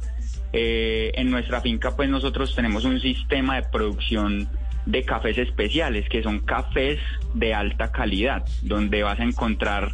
Eh, 0.52 1.10
en 1.14 1.30
nuestra 1.30 1.60
finca, 1.60 1.96
pues 1.96 2.08
nosotros 2.08 2.54
tenemos 2.54 2.84
un 2.84 3.00
sistema 3.00 3.56
de 3.56 3.62
producción 3.70 4.48
de 4.86 5.04
cafés 5.04 5.38
especiales, 5.38 6.08
que 6.08 6.22
son 6.22 6.40
cafés 6.40 6.98
de 7.34 7.54
alta 7.54 7.92
calidad, 7.92 8.44
donde 8.62 9.02
vas 9.02 9.20
a 9.20 9.24
encontrar 9.24 9.92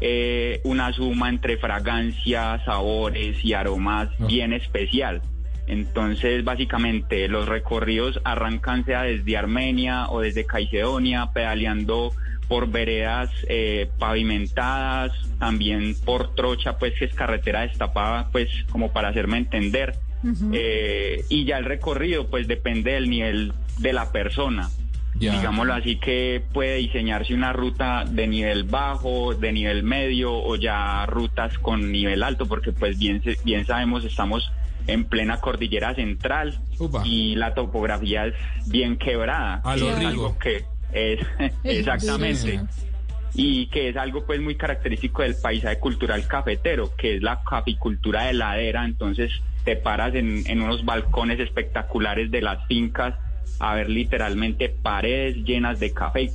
eh, 0.00 0.60
una 0.64 0.92
suma 0.92 1.28
entre 1.28 1.56
fragancias, 1.56 2.64
sabores 2.64 3.44
y 3.44 3.54
aromas 3.54 4.08
bien 4.26 4.52
especial. 4.52 5.22
Entonces, 5.66 6.44
básicamente, 6.44 7.28
los 7.28 7.46
recorridos 7.46 8.20
arrancan 8.24 8.84
sea 8.84 9.02
desde 9.02 9.36
Armenia 9.36 10.08
o 10.08 10.20
desde 10.20 10.46
Caicedonia, 10.46 11.30
pedaleando 11.34 12.12
por 12.48 12.70
veredas 12.70 13.30
eh, 13.48 13.90
pavimentadas, 13.98 15.12
también 15.38 15.94
por 16.04 16.34
trocha, 16.34 16.78
pues 16.78 16.94
que 16.98 17.04
es 17.04 17.14
carretera 17.14 17.60
destapada, 17.62 18.28
pues 18.32 18.48
como 18.70 18.92
para 18.92 19.08
hacerme 19.08 19.36
entender. 19.36 19.96
Eh, 20.52 21.24
y 21.28 21.44
ya 21.44 21.58
el 21.58 21.64
recorrido, 21.64 22.28
pues 22.28 22.48
depende 22.48 22.92
del 22.92 23.08
nivel 23.08 23.52
de 23.78 23.92
la 23.92 24.10
persona. 24.12 24.68
Ya. 25.18 25.32
Digámoslo 25.32 25.74
así 25.74 25.96
que 25.96 26.42
puede 26.52 26.76
diseñarse 26.76 27.34
una 27.34 27.52
ruta 27.52 28.04
de 28.04 28.26
nivel 28.28 28.64
bajo, 28.64 29.34
de 29.34 29.52
nivel 29.52 29.82
medio 29.82 30.32
o 30.32 30.54
ya 30.56 31.06
rutas 31.06 31.58
con 31.58 31.90
nivel 31.90 32.22
alto, 32.22 32.46
porque 32.46 32.70
pues 32.72 32.98
bien, 32.98 33.22
se- 33.24 33.36
bien 33.44 33.66
sabemos 33.66 34.04
estamos 34.04 34.48
en 34.86 35.04
plena 35.04 35.38
cordillera 35.40 35.94
central 35.94 36.60
y 37.04 37.34
la 37.34 37.52
topografía 37.54 38.26
es 38.26 38.34
bien 38.68 38.96
quebrada. 38.96 39.60
A 39.64 39.76
lo 39.76 39.90
Es 39.90 39.96
algo 40.06 40.38
que 40.38 40.64
es 40.92 41.20
exactamente 41.64 42.60
y 43.34 43.66
que 43.66 43.88
es 43.88 43.96
algo 43.96 44.24
pues 44.24 44.40
muy 44.40 44.54
característico 44.56 45.22
del 45.22 45.34
paisaje 45.36 45.78
cultural 45.78 46.26
cafetero, 46.26 46.94
que 46.96 47.16
es 47.16 47.22
la 47.22 47.42
caficultura 47.42 48.24
de 48.24 48.34
ladera, 48.34 48.84
entonces 48.84 49.30
te 49.64 49.76
paras 49.76 50.14
en, 50.14 50.44
en 50.46 50.62
unos 50.62 50.84
balcones 50.84 51.38
espectaculares 51.40 52.30
de 52.30 52.40
las 52.40 52.64
fincas 52.66 53.14
a 53.58 53.74
ver 53.74 53.90
literalmente 53.90 54.68
paredes 54.68 55.36
llenas 55.44 55.80
de 55.80 55.92
café. 55.92 56.30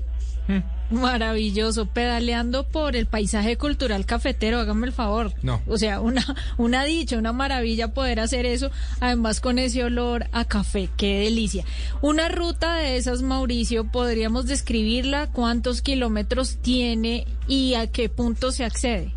Maravilloso, 0.92 1.88
pedaleando 1.88 2.68
por 2.68 2.96
el 2.96 3.08
paisaje 3.08 3.58
cultural 3.58 4.06
cafetero, 4.06 4.60
hágame 4.60 4.88
el 4.88 4.94
favor. 4.94 5.34
No. 5.42 5.62
O 5.68 5.78
sea, 5.78 6.02
una, 6.02 6.24
una 6.58 6.84
dicha, 6.84 7.18
una 7.18 7.34
maravilla 7.34 7.94
poder 7.94 8.20
hacer 8.20 8.46
eso, 8.46 8.70
además 9.00 9.40
con 9.40 9.58
ese 9.58 9.84
olor 9.84 10.28
a 10.32 10.46
café, 10.46 10.90
qué 10.96 11.22
delicia. 11.22 11.66
Una 12.02 12.30
ruta 12.30 12.76
de 12.76 12.98
esas, 12.98 13.22
Mauricio, 13.22 13.86
podríamos 13.86 14.46
describirla, 14.46 15.32
cuántos 15.32 15.82
kilómetros 15.82 16.58
tiene 16.58 17.26
y 17.48 17.74
a 17.74 17.88
qué 17.88 18.10
punto 18.10 18.52
se 18.52 18.66
accede. 18.66 19.14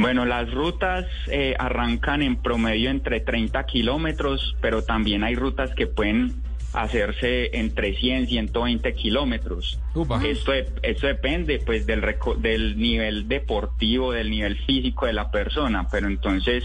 Bueno, 0.00 0.24
las 0.24 0.50
rutas 0.50 1.06
eh, 1.28 1.54
arrancan 1.58 2.22
en 2.22 2.36
promedio 2.36 2.90
entre 2.90 3.20
30 3.20 3.64
kilómetros, 3.66 4.56
pero 4.60 4.82
también 4.82 5.24
hay 5.24 5.34
rutas 5.34 5.74
que 5.74 5.86
pueden 5.86 6.34
hacerse 6.72 7.50
entre 7.58 7.94
100 7.96 8.22
y 8.24 8.26
120 8.28 8.94
kilómetros. 8.94 9.80
Esto, 10.24 10.52
esto 10.82 11.06
depende 11.06 11.58
pues 11.64 11.84
del, 11.86 12.00
reco- 12.02 12.36
del 12.36 12.78
nivel 12.78 13.26
deportivo, 13.28 14.12
del 14.12 14.30
nivel 14.30 14.56
físico 14.64 15.06
de 15.06 15.12
la 15.12 15.30
persona, 15.30 15.88
pero 15.90 16.06
entonces 16.06 16.64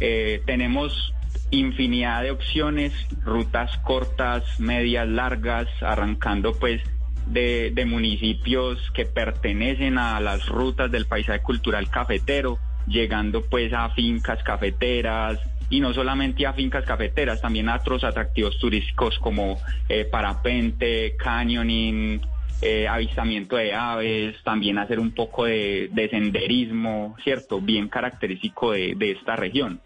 eh, 0.00 0.42
tenemos 0.46 1.12
infinidad 1.50 2.22
de 2.22 2.30
opciones, 2.30 2.92
rutas 3.22 3.76
cortas, 3.78 4.42
medias, 4.58 5.06
largas, 5.06 5.68
arrancando 5.82 6.54
pues 6.54 6.80
de, 7.26 7.70
de 7.74 7.84
municipios 7.86 8.78
que 8.92 9.04
pertenecen 9.04 9.98
a 9.98 10.18
las 10.20 10.46
rutas 10.46 10.90
del 10.90 11.06
paisaje 11.06 11.40
cultural 11.40 11.88
cafetero, 11.90 12.58
llegando 12.86 13.42
pues 13.42 13.72
a 13.72 13.90
fincas 13.90 14.42
cafeteras, 14.42 15.38
y 15.70 15.80
no 15.80 15.94
solamente 15.94 16.46
a 16.46 16.52
fincas 16.52 16.84
cafeteras, 16.84 17.40
también 17.40 17.68
a 17.68 17.76
otros 17.76 18.04
atractivos 18.04 18.58
turísticos 18.58 19.18
como 19.18 19.58
eh, 19.88 20.04
parapente, 20.04 21.16
canyoning, 21.16 22.20
eh, 22.62 22.86
avistamiento 22.86 23.56
de 23.56 23.74
aves, 23.74 24.36
también 24.44 24.78
hacer 24.78 25.00
un 25.00 25.12
poco 25.12 25.46
de, 25.46 25.90
de 25.92 26.08
senderismo, 26.08 27.16
¿cierto? 27.24 27.60
Bien 27.60 27.88
característico 27.88 28.72
de, 28.72 28.94
de 28.96 29.12
esta 29.12 29.36
región. 29.36 29.80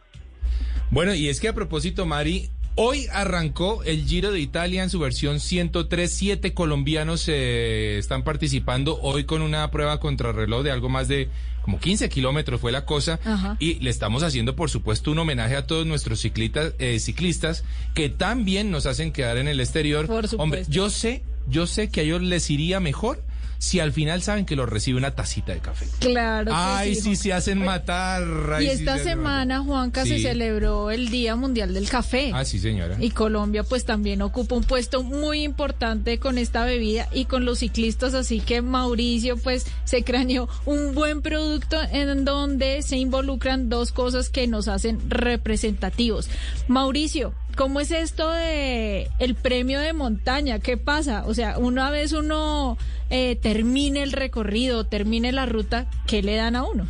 Bueno, 0.90 1.14
y 1.14 1.28
es 1.28 1.40
que 1.40 1.48
a 1.48 1.54
propósito, 1.54 2.06
Mari, 2.06 2.48
hoy 2.74 3.06
arrancó 3.12 3.82
el 3.84 4.04
Giro 4.04 4.30
de 4.30 4.40
Italia 4.40 4.82
en 4.82 4.90
su 4.90 4.98
versión 4.98 5.40
103. 5.40 6.12
Siete 6.12 6.54
colombianos 6.54 7.28
eh, 7.28 7.98
están 7.98 8.24
participando 8.24 8.98
hoy 9.02 9.24
con 9.24 9.42
una 9.42 9.70
prueba 9.70 10.00
contrarreloj 10.00 10.62
de 10.62 10.70
algo 10.70 10.88
más 10.88 11.08
de 11.08 11.28
como 11.68 11.80
15 11.80 12.08
kilómetros 12.08 12.62
fue 12.62 12.72
la 12.72 12.86
cosa. 12.86 13.20
Ajá. 13.22 13.58
Y 13.60 13.74
le 13.80 13.90
estamos 13.90 14.22
haciendo, 14.22 14.56
por 14.56 14.70
supuesto, 14.70 15.10
un 15.10 15.18
homenaje 15.18 15.54
a 15.54 15.66
todos 15.66 15.86
nuestros 15.86 16.18
ciclistas, 16.18 16.72
eh, 16.78 16.98
ciclistas 16.98 17.62
que 17.92 18.08
también 18.08 18.70
nos 18.70 18.86
hacen 18.86 19.12
quedar 19.12 19.36
en 19.36 19.48
el 19.48 19.60
exterior. 19.60 20.06
Por 20.06 20.26
supuesto. 20.26 20.42
Hombre, 20.42 20.64
yo 20.70 20.88
sé, 20.88 21.22
yo 21.46 21.66
sé 21.66 21.90
que 21.90 22.00
a 22.00 22.04
ellos 22.04 22.22
les 22.22 22.48
iría 22.48 22.80
mejor 22.80 23.22
si 23.58 23.80
al 23.80 23.92
final 23.92 24.22
saben 24.22 24.46
que 24.46 24.54
los 24.54 24.68
recibe 24.68 24.98
una 24.98 25.10
tacita 25.16 25.52
de 25.52 25.58
café. 25.58 25.86
Claro. 25.98 26.52
Ay, 26.54 26.94
sí, 26.94 27.00
sí, 27.02 27.16
se 27.16 27.32
hacen 27.32 27.58
matar. 27.58 28.22
ay, 28.54 28.66
Y 28.66 28.68
esta 28.68 28.98
se 28.98 29.04
semana, 29.04 29.60
Juanca, 29.62 30.04
se 30.06 30.20
celebró 30.20 30.90
el 30.92 31.08
Día 31.08 31.34
Mundial 31.34 31.74
del 31.74 31.88
Café. 31.88 32.30
Ah, 32.32 32.44
sí, 32.44 32.58
señora. 32.60 32.96
Y 33.00 33.10
Colombia 33.10 33.64
pues 33.64 33.84
también 33.84 34.22
ocupa 34.22 34.54
un 34.54 34.62
puesto 34.64 35.02
muy 35.02 35.42
importante 35.42 36.18
con 36.18 36.38
esta 36.38 36.64
bebida 36.64 37.08
y 37.12 37.24
con 37.24 37.44
los 37.44 37.58
ciclistas, 37.58 38.14
así 38.14 38.40
que 38.40 38.62
Mauricio 38.62 39.36
pues 39.36 39.66
se 39.84 40.04
craneó 40.04 40.48
un 40.64 40.94
buen 40.94 41.20
producto 41.20 41.76
en 41.90 42.24
donde 42.24 42.82
se 42.82 42.96
involucran 42.96 43.68
dos 43.68 43.90
cosas 43.92 44.28
que 44.30 44.46
nos 44.46 44.68
hacen 44.68 45.00
representativos. 45.10 46.30
Mauricio, 46.68 47.34
¿cómo 47.56 47.80
es 47.80 47.90
esto 47.90 48.30
de 48.30 49.08
el 49.18 49.34
premio 49.34 49.80
de 49.80 49.92
montaña? 49.92 50.60
¿Qué 50.60 50.76
pasa? 50.76 51.24
O 51.26 51.34
sea, 51.34 51.58
una 51.58 51.90
vez 51.90 52.12
uno 52.12 52.78
eh, 53.10 53.36
termine 53.36 54.02
el 54.02 54.12
recorrido, 54.12 54.84
termine 54.84 55.32
la 55.32 55.46
ruta, 55.46 55.86
¿qué 56.06 56.22
le 56.22 56.36
dan 56.36 56.56
a 56.56 56.64
uno? 56.64 56.86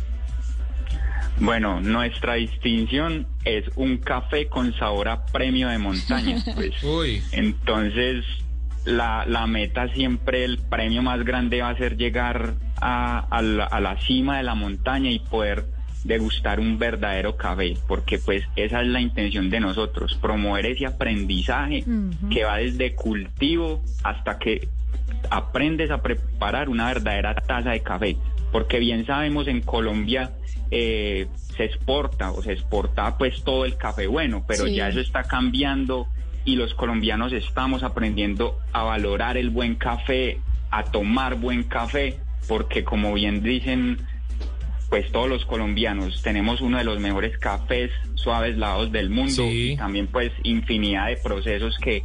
Bueno, 1.39 1.79
nuestra 1.79 2.33
distinción 2.33 3.25
es 3.45 3.65
un 3.75 3.97
café 3.97 4.47
con 4.47 4.73
sabor 4.73 5.07
a 5.07 5.25
premio 5.25 5.69
de 5.69 5.77
montaña. 5.77 6.43
Pues. 6.81 7.29
Entonces, 7.31 8.25
la, 8.85 9.25
la 9.25 9.47
meta 9.47 9.87
siempre, 9.93 10.43
el 10.43 10.57
premio 10.57 11.01
más 11.01 11.23
grande 11.23 11.61
va 11.61 11.69
a 11.69 11.77
ser 11.77 11.95
llegar 11.95 12.55
a, 12.81 13.19
a 13.19 13.41
la, 13.41 13.65
a 13.65 13.79
la 13.79 13.99
cima 14.01 14.37
de 14.37 14.43
la 14.43 14.55
montaña 14.55 15.11
y 15.11 15.19
poder 15.19 15.65
degustar 16.03 16.59
un 16.59 16.77
verdadero 16.77 17.35
café, 17.35 17.77
porque 17.87 18.19
pues 18.19 18.43
esa 18.55 18.81
es 18.81 18.87
la 18.87 19.01
intención 19.01 19.49
de 19.49 19.59
nosotros, 19.59 20.17
promover 20.21 20.65
ese 20.65 20.85
aprendizaje 20.85 21.83
que 22.31 22.43
va 22.45 22.57
desde 22.57 22.95
cultivo 22.95 23.81
hasta 24.03 24.39
que 24.39 24.69
aprendes 25.29 25.91
a 25.91 26.01
preparar 26.01 26.69
una 26.69 26.87
verdadera 26.87 27.33
taza 27.35 27.71
de 27.71 27.81
café, 27.81 28.17
porque 28.51 28.79
bien 28.79 29.05
sabemos 29.05 29.47
en 29.47 29.61
Colombia 29.61 30.31
eh, 30.71 31.27
se 31.55 31.65
exporta 31.65 32.31
o 32.31 32.41
se 32.43 32.53
exporta 32.53 33.17
pues 33.17 33.43
todo 33.43 33.65
el 33.65 33.75
café 33.77 34.07
bueno, 34.07 34.43
pero 34.47 34.65
Sí. 34.65 34.75
ya 34.75 34.89
eso 34.89 34.99
está 34.99 35.23
cambiando 35.23 36.07
y 36.45 36.55
los 36.55 36.73
colombianos 36.73 37.33
estamos 37.33 37.83
aprendiendo 37.83 38.57
a 38.71 38.83
valorar 38.83 39.37
el 39.37 39.49
buen 39.49 39.75
café, 39.75 40.39
a 40.71 40.83
tomar 40.83 41.35
buen 41.35 41.63
café, 41.63 42.17
porque 42.47 42.83
como 42.83 43.13
bien 43.13 43.41
dicen 43.43 43.99
pues 44.89 45.11
todos 45.11 45.29
los 45.29 45.45
colombianos 45.45 46.21
tenemos 46.23 46.61
uno 46.61 46.79
de 46.79 46.83
los 46.83 46.99
mejores 46.99 47.37
cafés 47.37 47.91
suaves 48.15 48.57
lavados 48.57 48.91
del 48.91 49.11
mundo 49.11 49.43
y 49.45 49.75
también 49.77 50.07
pues 50.07 50.31
infinidad 50.43 51.07
de 51.07 51.17
procesos 51.17 51.77
que 51.77 52.03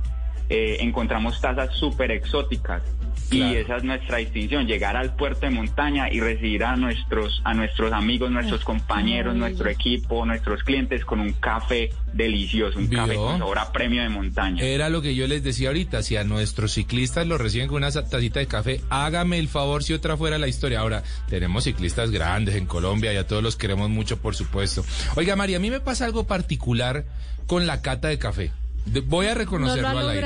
eh, 0.50 0.76
encontramos 0.80 1.40
tazas 1.40 1.74
súper 1.76 2.10
exóticas 2.10 2.82
y 3.30 3.42
esa 3.56 3.76
es 3.78 3.84
nuestra 3.84 4.18
distinción 4.18 4.66
llegar 4.66 4.96
al 4.96 5.14
puerto 5.16 5.40
de 5.46 5.50
montaña 5.50 6.10
y 6.12 6.20
recibir 6.20 6.64
a 6.64 6.76
nuestros 6.76 7.40
a 7.44 7.54
nuestros 7.54 7.92
amigos 7.92 8.30
nuestros 8.30 8.64
compañeros 8.64 9.34
nuestro 9.34 9.68
equipo 9.70 10.24
nuestros 10.26 10.62
clientes 10.62 11.04
con 11.04 11.20
un 11.20 11.32
café 11.32 11.90
delicioso 12.12 12.78
un 12.78 12.86
café 12.86 13.14
con 13.16 13.38
sabor 13.38 13.58
a 13.58 13.72
premio 13.72 14.02
de 14.02 14.08
montaña 14.08 14.62
Era 14.62 14.88
lo 14.88 15.02
que 15.02 15.14
yo 15.14 15.26
les 15.26 15.42
decía 15.42 15.68
ahorita, 15.68 16.02
si 16.02 16.16
a 16.16 16.24
nuestros 16.24 16.72
ciclistas 16.72 17.26
los 17.26 17.40
reciben 17.40 17.68
con 17.68 17.78
una 17.78 17.90
tacita 17.90 18.40
de 18.40 18.46
café, 18.46 18.80
hágame 18.90 19.38
el 19.38 19.48
favor 19.48 19.82
si 19.82 19.92
otra 19.92 20.16
fuera 20.16 20.38
la 20.38 20.48
historia. 20.48 20.80
Ahora, 20.80 21.02
tenemos 21.28 21.64
ciclistas 21.64 22.10
grandes 22.10 22.54
en 22.56 22.66
Colombia 22.66 23.12
y 23.12 23.16
a 23.16 23.26
todos 23.26 23.42
los 23.42 23.56
queremos 23.56 23.90
mucho, 23.90 24.18
por 24.20 24.36
supuesto. 24.36 24.84
Oiga, 25.16 25.34
María, 25.36 25.56
a 25.56 25.60
mí 25.60 25.70
me 25.70 25.80
pasa 25.80 26.04
algo 26.04 26.26
particular 26.26 27.04
con 27.46 27.66
la 27.66 27.82
cata 27.82 28.08
de 28.08 28.18
café. 28.18 28.52
De- 28.86 29.00
voy 29.00 29.26
a 29.26 29.30
¿No 29.30 29.38
reconocerlo 29.38 29.82
lo 29.82 29.98
ha 29.98 30.00
al 30.02 30.08
aire. 30.10 30.20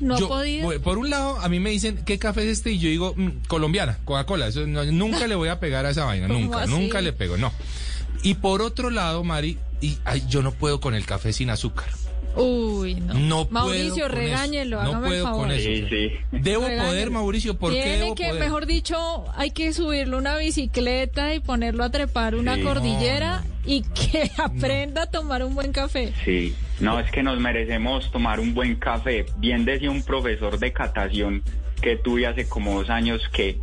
¿No 0.00 0.14
ha 0.16 0.18
Yo, 0.18 0.28
podido? 0.28 0.80
por 0.82 0.98
un 0.98 1.08
lado, 1.10 1.38
a 1.40 1.48
mí 1.48 1.58
me 1.60 1.70
dicen, 1.70 2.00
¿qué 2.04 2.18
café 2.18 2.42
es 2.42 2.58
este? 2.58 2.72
Y 2.72 2.78
yo 2.78 2.88
digo, 2.88 3.14
"Mm, 3.16 3.28
colombiana, 3.48 3.98
Coca-Cola. 4.04 4.48
Eso 4.48 4.66
no- 4.66 4.84
nunca 4.84 5.26
le 5.26 5.34
voy 5.34 5.48
a 5.48 5.58
pegar 5.60 5.86
a 5.86 5.90
esa 5.90 6.04
vaina, 6.04 6.26
¿Cómo 6.28 6.38
nunca, 6.40 6.62
así? 6.62 6.70
nunca 6.72 7.00
le 7.00 7.12
pego, 7.12 7.36
no. 7.36 7.52
Y 8.22 8.34
por 8.34 8.62
otro 8.62 8.90
lado, 8.90 9.24
Mari, 9.24 9.58
y, 9.80 9.98
ay, 10.04 10.22
yo 10.28 10.42
no 10.42 10.52
puedo 10.52 10.80
con 10.80 10.94
el 10.94 11.04
café 11.06 11.32
sin 11.32 11.50
azúcar. 11.50 11.86
Uy, 12.38 12.96
no. 12.96 13.48
Mauricio, 13.50 14.08
regáñelo. 14.08 14.82
No 14.82 14.88
hágame 14.90 15.06
el 15.06 15.08
puedo 15.10 15.24
favor. 15.24 15.40
con 15.46 15.52
eso. 15.52 15.68
Debo 16.32 16.62
Regáñelo. 16.64 16.82
poder, 16.88 17.10
Mauricio, 17.10 17.56
¿por 17.58 17.72
qué 17.72 17.82
Tiene 17.82 17.98
debo 17.98 18.14
que, 18.14 18.26
poder? 18.28 18.40
mejor 18.42 18.66
dicho, 18.66 19.24
hay 19.34 19.52
que 19.52 19.72
subirle 19.72 20.16
una 20.16 20.36
bicicleta 20.36 21.34
y 21.34 21.40
ponerlo 21.40 21.82
a 21.84 21.90
trepar 21.90 22.34
una 22.34 22.56
Sí. 22.56 22.62
cordillera 22.62 23.42
y 23.64 23.80
que 23.82 24.30
aprenda 24.36 25.02
a 25.02 25.06
tomar 25.06 25.42
un 25.44 25.54
buen 25.54 25.72
café. 25.72 26.12
Sí, 26.26 26.54
no, 26.80 27.00
es 27.00 27.10
que 27.10 27.22
nos 27.22 27.38
merecemos 27.40 28.10
tomar 28.10 28.40
un 28.40 28.54
buen 28.54 28.76
café. 28.76 29.26
Bien 29.38 29.64
decía 29.64 29.90
un 29.90 30.02
profesor 30.02 30.58
de 30.58 30.72
catación 30.72 31.42
que 31.80 31.96
tuve 31.96 32.26
hace 32.26 32.48
como 32.48 32.78
dos 32.78 32.90
años 32.90 33.22
que 33.32 33.58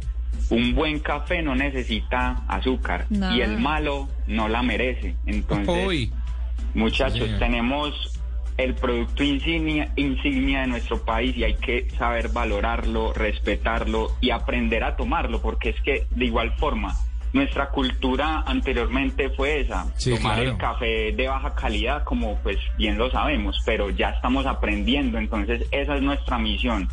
un 0.49 0.75
buen 0.75 0.99
café 0.99 1.41
no 1.41 1.55
necesita 1.55 2.43
azúcar 2.47 3.05
y 3.09 3.41
el 3.41 3.59
malo 3.59 4.09
no 4.27 4.47
la 4.47 4.63
merece. 4.63 5.15
Entonces, 5.25 5.87
Uy. 5.87 6.11
muchachos, 6.73 7.29
tenemos 7.39 8.19
el 8.57 8.75
producto 8.75 9.23
insignia, 9.23 9.91
insignia 9.95 10.61
de 10.61 10.67
nuestro 10.67 11.03
país 11.03 11.35
y 11.35 11.43
hay 11.43 11.55
que 11.55 11.89
saber 11.97 12.29
valorarlo, 12.29 13.13
respetarlo 13.13 14.11
y 14.21 14.29
aprender 14.29 14.83
a 14.83 14.95
tomarlo, 14.95 15.41
porque 15.41 15.69
es 15.69 15.81
que 15.81 16.05
de 16.11 16.25
igual 16.25 16.51
forma 16.57 16.95
nuestra 17.33 17.69
cultura 17.69 18.43
anteriormente 18.45 19.29
fue 19.31 19.61
esa, 19.61 19.85
Sí, 19.97 20.15
tomar 20.15 20.35
claro. 20.35 20.51
el 20.51 20.57
café 20.57 21.11
de 21.11 21.27
baja 21.27 21.53
calidad, 21.55 22.03
como 22.03 22.37
pues 22.43 22.57
bien 22.77 22.97
lo 22.97 23.09
sabemos, 23.11 23.59
pero 23.65 23.89
ya 23.89 24.09
estamos 24.11 24.45
aprendiendo, 24.45 25.17
entonces 25.17 25.65
esa 25.71 25.95
es 25.95 26.01
nuestra 26.01 26.37
misión. 26.37 26.87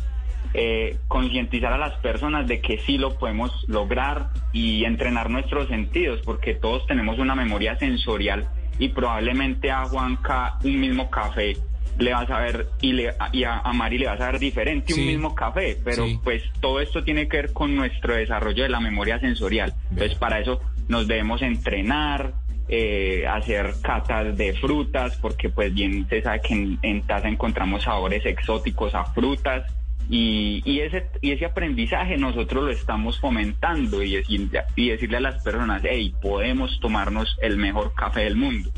eh, 0.53 0.97
concientizar 1.07 1.71
a 1.71 1.77
las 1.77 1.93
personas 1.99 2.45
de 2.45 2.59
que 2.59 2.77
sí 2.79 2.97
lo 2.97 3.17
podemos 3.17 3.53
lograr 3.69 4.31
y 4.51 4.83
entrenar 4.83 5.29
nuestros 5.29 5.69
sentidos, 5.69 6.19
porque 6.25 6.53
todos 6.55 6.85
tenemos 6.87 7.19
una 7.19 7.35
memoria 7.35 7.77
sensorial 7.77 8.49
y 8.77 8.89
probablemente 8.89 9.71
a 9.71 9.85
Juanca 9.85 10.57
un 10.65 10.77
mismo 10.81 11.09
café 11.09 11.55
le 11.99 12.13
va 12.13 12.21
a 12.21 12.27
saber 12.27 12.67
y, 12.81 12.93
le, 12.93 13.13
y 13.31 13.43
a, 13.43 13.59
a 13.59 13.73
Mari 13.73 13.97
le 13.99 14.07
va 14.07 14.13
a 14.13 14.17
saber 14.17 14.39
diferente 14.39 14.93
Sí. 14.93 15.01
un 15.01 15.07
mismo 15.07 15.35
café, 15.35 15.77
pero 15.83 16.05
Sí. 16.05 16.19
pues 16.23 16.43
todo 16.59 16.79
esto 16.79 17.03
tiene 17.03 17.27
que 17.27 17.37
ver 17.37 17.53
con 17.53 17.75
nuestro 17.75 18.15
desarrollo 18.15 18.63
de 18.63 18.69
la 18.69 18.79
memoria 18.79 19.19
sensorial. 19.19 19.73
Entonces 19.91 20.15
para 20.17 20.39
eso 20.39 20.59
nos 20.87 21.07
debemos 21.07 21.41
entrenar, 21.41 22.33
eh, 22.67 23.25
hacer 23.27 23.73
catas 23.81 24.35
de 24.37 24.53
frutas, 24.53 25.17
porque 25.17 25.49
pues 25.49 25.73
bien 25.73 26.07
se 26.09 26.21
sabe 26.21 26.41
que 26.41 26.53
en, 26.53 26.79
en 26.81 27.01
taza 27.03 27.27
encontramos 27.27 27.83
sabores 27.83 28.25
exóticos 28.25 28.95
a 28.95 29.05
frutas. 29.05 29.71
Y, 30.09 30.61
y 30.65 30.81
ese 30.81 31.05
y 31.21 31.31
ese 31.31 31.45
aprendizaje 31.45 32.17
nosotros 32.17 32.63
lo 32.65 32.71
estamos 32.71 33.17
fomentando 33.21 34.03
y, 34.03 34.15
decir- 34.15 34.49
y 34.75 34.89
decirle 34.89 35.17
a 35.17 35.21
las 35.21 35.41
personas, 35.43 35.81
hey, 35.85 36.13
podemos 36.21 36.79
tomarnos 36.81 37.37
el 37.41 37.55
mejor 37.57 37.93
café 37.93 38.21
del 38.21 38.35
mundo. 38.35 38.71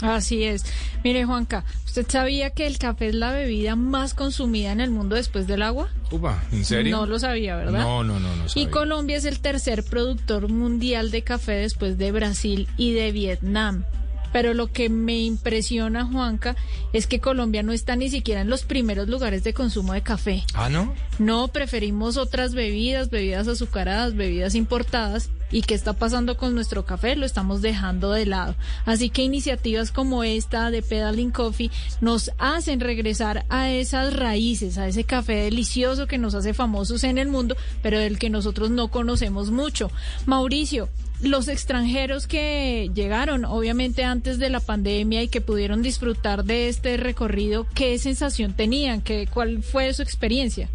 Así 0.00 0.44
es. 0.44 0.64
Mire, 1.04 1.24
Juanca, 1.24 1.64
¿usted 1.84 2.06
sabía 2.08 2.50
que 2.50 2.66
el 2.66 2.78
café 2.78 3.08
es 3.08 3.14
la 3.14 3.32
bebida 3.32 3.76
más 3.76 4.14
consumida 4.14 4.72
en 4.72 4.80
el 4.80 4.90
mundo 4.90 5.16
después 5.16 5.46
del 5.46 5.62
agua? 5.62 5.88
Upa, 6.10 6.42
¿en 6.52 6.64
serio? 6.64 6.96
No 6.96 7.06
lo 7.06 7.18
sabía, 7.18 7.56
¿verdad? 7.56 7.80
No, 7.80 8.04
no, 8.04 8.20
no, 8.20 8.36
no 8.36 8.44
Y. 8.54 8.66
Colombia 8.66 9.16
es 9.16 9.24
el 9.24 9.40
tercer 9.40 9.84
productor 9.84 10.48
mundial 10.50 11.10
de 11.10 11.22
café 11.22 11.52
después 11.52 11.96
de 11.96 12.12
Brasil 12.12 12.68
y 12.76 12.92
de 12.92 13.12
Vietnam. 13.12 13.84
Pero 14.32 14.52
lo 14.52 14.66
que 14.70 14.90
me 14.90 15.18
impresiona, 15.18 16.04
Juanca, 16.04 16.56
es 16.92 17.06
que 17.06 17.20
Colombia 17.20 17.62
no 17.62 17.72
está 17.72 17.96
ni 17.96 18.10
siquiera 18.10 18.42
en 18.42 18.50
los 18.50 18.64
primeros 18.64 19.08
lugares 19.08 19.44
de 19.44 19.54
consumo 19.54 19.94
de 19.94 20.02
café. 20.02 20.44
Ah, 20.52 20.68
¿no? 20.68 20.92
No, 21.18 21.48
preferimos 21.48 22.18
otras 22.18 22.52
bebidas, 22.54 23.08
bebidas 23.08 23.48
azucaradas, 23.48 24.14
bebidas 24.14 24.54
importadas, 24.54 25.30
¿Y 25.50 25.62
qué 25.62 25.74
está 25.74 25.92
pasando 25.92 26.36
con 26.36 26.54
nuestro 26.54 26.84
café? 26.84 27.14
Lo 27.14 27.24
estamos 27.24 27.62
dejando 27.62 28.10
de 28.10 28.26
lado. 28.26 28.56
Así 28.84 29.10
que 29.10 29.22
iniciativas 29.22 29.92
como 29.92 30.24
esta 30.24 30.70
de 30.70 30.82
Pedaling 30.82 31.30
Coffee 31.30 31.70
nos 32.00 32.32
hacen 32.38 32.80
regresar 32.80 33.44
a 33.48 33.70
esas 33.70 34.16
raíces, 34.16 34.76
a 34.78 34.88
ese 34.88 35.04
café 35.04 35.34
delicioso 35.34 36.06
que 36.06 36.18
nos 36.18 36.34
hace 36.34 36.52
famosos 36.52 37.04
en 37.04 37.18
el 37.18 37.28
mundo, 37.28 37.56
pero 37.82 37.98
del 37.98 38.18
que 38.18 38.30
nosotros 38.30 38.70
no 38.70 38.88
conocemos 38.88 39.50
mucho. 39.50 39.90
Mauricio, 40.26 40.88
los 41.22 41.48
extranjeros 41.48 42.26
que 42.26 42.90
llegaron, 42.92 43.44
obviamente 43.44 44.04
antes 44.04 44.38
de 44.38 44.50
la 44.50 44.60
pandemia 44.60 45.22
y 45.22 45.28
que 45.28 45.40
pudieron 45.40 45.80
disfrutar 45.80 46.44
de 46.44 46.68
este 46.68 46.96
recorrido, 46.96 47.66
¿qué 47.74 47.98
sensación 47.98 48.54
tenían? 48.54 49.00
¿Qué, 49.00 49.28
¿Cuál 49.32 49.62
fue 49.62 49.92
su 49.94 50.02
experiencia? 50.02 50.68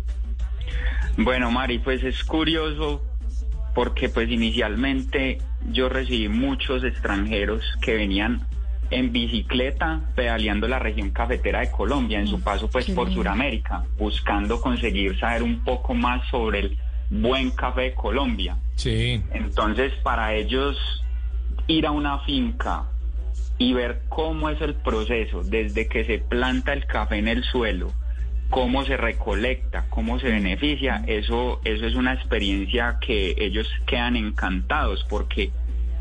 Bueno, 1.17 1.51
Mari, 1.51 1.79
pues 1.79 2.03
es 2.03 2.23
curioso 2.23 3.01
porque 3.73 4.09
pues 4.09 4.29
inicialmente 4.29 5.39
yo 5.71 5.89
recibí 5.89 6.27
muchos 6.27 6.83
extranjeros 6.83 7.63
que 7.81 7.95
venían 7.95 8.45
en 8.89 9.11
bicicleta 9.11 10.01
pedaleando 10.15 10.67
la 10.67 10.79
región 10.79 11.11
cafetera 11.11 11.61
de 11.61 11.71
Colombia 11.71 12.19
en 12.19 12.27
su 12.27 12.41
paso 12.41 12.69
pues 12.69 12.89
por 12.91 13.11
Sudamérica, 13.11 13.85
buscando 13.97 14.61
conseguir 14.61 15.17
saber 15.17 15.43
un 15.43 15.63
poco 15.63 15.93
más 15.93 16.27
sobre 16.29 16.59
el 16.59 16.77
buen 17.09 17.51
café 17.51 17.81
de 17.81 17.93
Colombia. 17.93 18.57
Sí. 18.75 19.21
Entonces, 19.33 19.93
para 20.03 20.33
ellos 20.33 20.77
ir 21.67 21.85
a 21.85 21.91
una 21.91 22.19
finca 22.19 22.83
y 23.57 23.73
ver 23.73 24.01
cómo 24.09 24.49
es 24.49 24.59
el 24.61 24.73
proceso 24.75 25.43
desde 25.43 25.87
que 25.87 26.03
se 26.05 26.19
planta 26.19 26.73
el 26.73 26.85
café 26.85 27.17
en 27.17 27.27
el 27.27 27.43
suelo, 27.43 27.93
cómo 28.51 28.85
se 28.85 28.97
recolecta, 28.97 29.85
cómo 29.89 30.19
se 30.19 30.27
beneficia, 30.29 31.03
eso 31.07 31.59
eso 31.63 31.87
es 31.87 31.95
una 31.95 32.13
experiencia 32.13 32.97
que 33.01 33.33
ellos 33.37 33.67
quedan 33.87 34.15
encantados 34.15 35.03
porque 35.09 35.49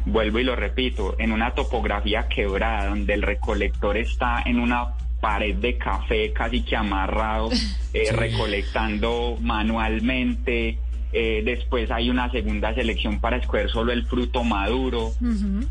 vuelvo 0.04 0.38
y 0.40 0.44
lo 0.44 0.56
repito, 0.56 1.14
en 1.18 1.32
una 1.32 1.54
topografía 1.54 2.26
quebrada 2.28 2.88
donde 2.88 3.14
el 3.14 3.22
recolector 3.22 3.96
está 3.96 4.42
en 4.44 4.58
una 4.60 4.88
pared 5.20 5.54
de 5.56 5.76
café 5.78 6.32
casi 6.32 6.62
que 6.62 6.76
amarrado, 6.76 7.50
eh, 7.94 8.06
Sí. 8.08 8.14
recolectando 8.16 9.36
manualmente. 9.40 10.78
eh, 11.12 11.42
después 11.44 11.90
hay 11.90 12.08
una 12.08 12.30
segunda 12.30 12.72
selección 12.74 13.20
para 13.20 13.36
escoger 13.38 13.68
solo 13.68 13.90
el 13.92 14.04
fruto 14.06 14.44
maduro, 14.44 15.10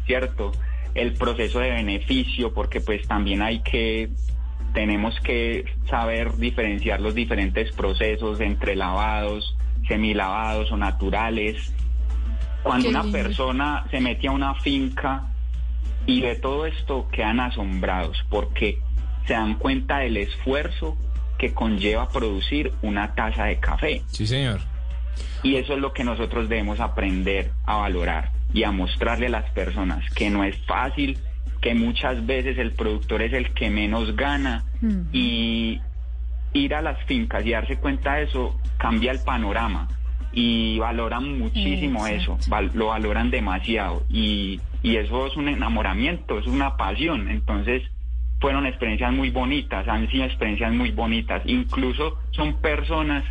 ¿cierto? 0.06 0.52
El 0.94 1.14
proceso 1.14 1.60
de 1.60 1.72
beneficio, 1.72 2.54
porque 2.54 2.82
pues 2.82 3.08
también 3.08 3.42
hay 3.42 3.60
que, 3.62 4.10
tenemos 4.74 5.20
que 5.22 5.66
saber 5.90 6.36
diferenciar 6.38 7.02
los 7.02 7.16
diferentes 7.16 7.72
procesos 7.72 8.40
entre 8.40 8.76
lavados, 8.76 9.56
semilavados 9.88 10.72
o 10.72 10.78
naturales. 10.78 11.74
Cuando 12.64 12.90
una 12.90 13.04
persona 13.04 13.86
se 13.90 14.00
mete 14.00 14.28
a 14.28 14.32
una 14.32 14.56
finca 14.56 15.28
y 16.06 16.22
de 16.22 16.36
todo 16.36 16.66
esto 16.66 17.08
quedan 17.12 17.40
asombrados 17.40 18.18
porque 18.30 18.80
se 19.26 19.34
dan 19.34 19.56
cuenta 19.56 20.00
del 20.00 20.18
esfuerzo 20.18 20.98
que 21.38 21.54
conlleva 21.54 22.10
producir 22.10 22.74
una 22.82 23.16
taza 23.16 23.46
de 23.46 23.60
café. 23.60 24.02
Sí, 24.08 24.28
señor. 24.28 24.60
Y 25.44 25.56
eso 25.56 25.74
es 25.74 25.80
lo 25.80 25.94
que 25.94 26.04
nosotros 26.04 26.50
debemos 26.50 26.80
aprender 26.80 27.52
a 27.66 27.78
valorar 27.78 28.32
y 28.54 28.64
a 28.64 28.72
mostrarle 28.72 29.28
a 29.28 29.30
las 29.30 29.50
personas 29.52 30.04
que 30.14 30.30
no 30.30 30.44
es 30.44 30.58
fácil, 30.66 31.18
que 31.62 31.74
muchas 31.76 32.26
veces 32.26 32.58
el 32.58 32.72
productor 32.74 33.22
es 33.22 33.34
el 33.34 33.54
que 33.54 33.70
menos 33.70 34.16
gana 34.16 34.64
y 35.12 35.82
ir 36.54 36.74
a 36.74 36.82
las 36.82 36.98
fincas 37.06 37.46
y 37.46 37.52
darse 37.52 37.78
cuenta 37.78 38.16
de 38.16 38.24
eso 38.24 38.60
cambia 38.78 39.12
el 39.12 39.20
panorama 39.20 39.88
y 40.32 40.80
valoran 40.80 41.38
muchísimo 41.38 42.06
eso, 42.08 42.38
val- 42.48 42.72
lo 42.74 42.88
valoran 42.88 43.30
demasiado 43.30 44.04
y, 44.10 44.60
y 44.84 44.96
eso 44.98 45.28
es 45.28 45.36
un 45.36 45.48
enamoramiento, 45.50 46.40
es 46.40 46.48
una 46.48 46.78
pasión, 46.78 47.30
entonces 47.30 47.84
fueron 48.40 48.66
experiencias 48.66 49.12
muy 49.12 49.32
bonitas, 49.32 49.88
han 49.88 50.10
sido 50.10 50.24
experiencias 50.26 50.72
muy 50.74 50.92
bonitas, 50.92 51.42
incluso 51.46 52.18
son 52.32 52.62
personas 52.62 53.26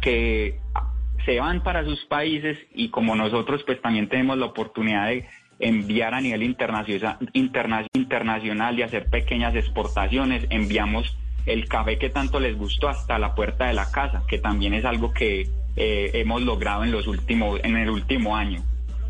que 0.00 0.58
se 1.24 1.38
van 1.40 1.62
para 1.62 1.84
sus 1.84 2.04
países 2.06 2.56
y 2.74 2.88
como 2.88 3.14
nosotros 3.16 3.62
pues 3.64 3.80
también 3.82 4.08
tenemos 4.08 4.38
la 4.38 4.46
oportunidad 4.46 5.08
de 5.08 5.28
enviar 5.58 6.14
a 6.14 6.20
nivel 6.20 6.42
internacional, 6.42 7.18
interna- 7.32 7.86
internacional 7.94 8.78
y 8.78 8.82
hacer 8.82 9.08
pequeñas 9.08 9.54
exportaciones, 9.54 10.46
enviamos 10.50 11.16
el 11.46 11.68
café 11.68 11.98
que 11.98 12.10
tanto 12.10 12.40
les 12.40 12.56
gustó 12.56 12.88
hasta 12.88 13.18
la 13.18 13.34
puerta 13.34 13.66
de 13.66 13.74
la 13.74 13.90
casa, 13.90 14.22
que 14.28 14.38
también 14.38 14.74
es 14.74 14.84
algo 14.84 15.12
que 15.12 15.48
eh, 15.76 16.10
hemos 16.14 16.42
logrado 16.42 16.84
en 16.84 16.90
los 16.90 17.06
últimos, 17.06 17.60
en 17.62 17.76
el 17.76 17.90
último 17.90 18.36
año. 18.36 18.62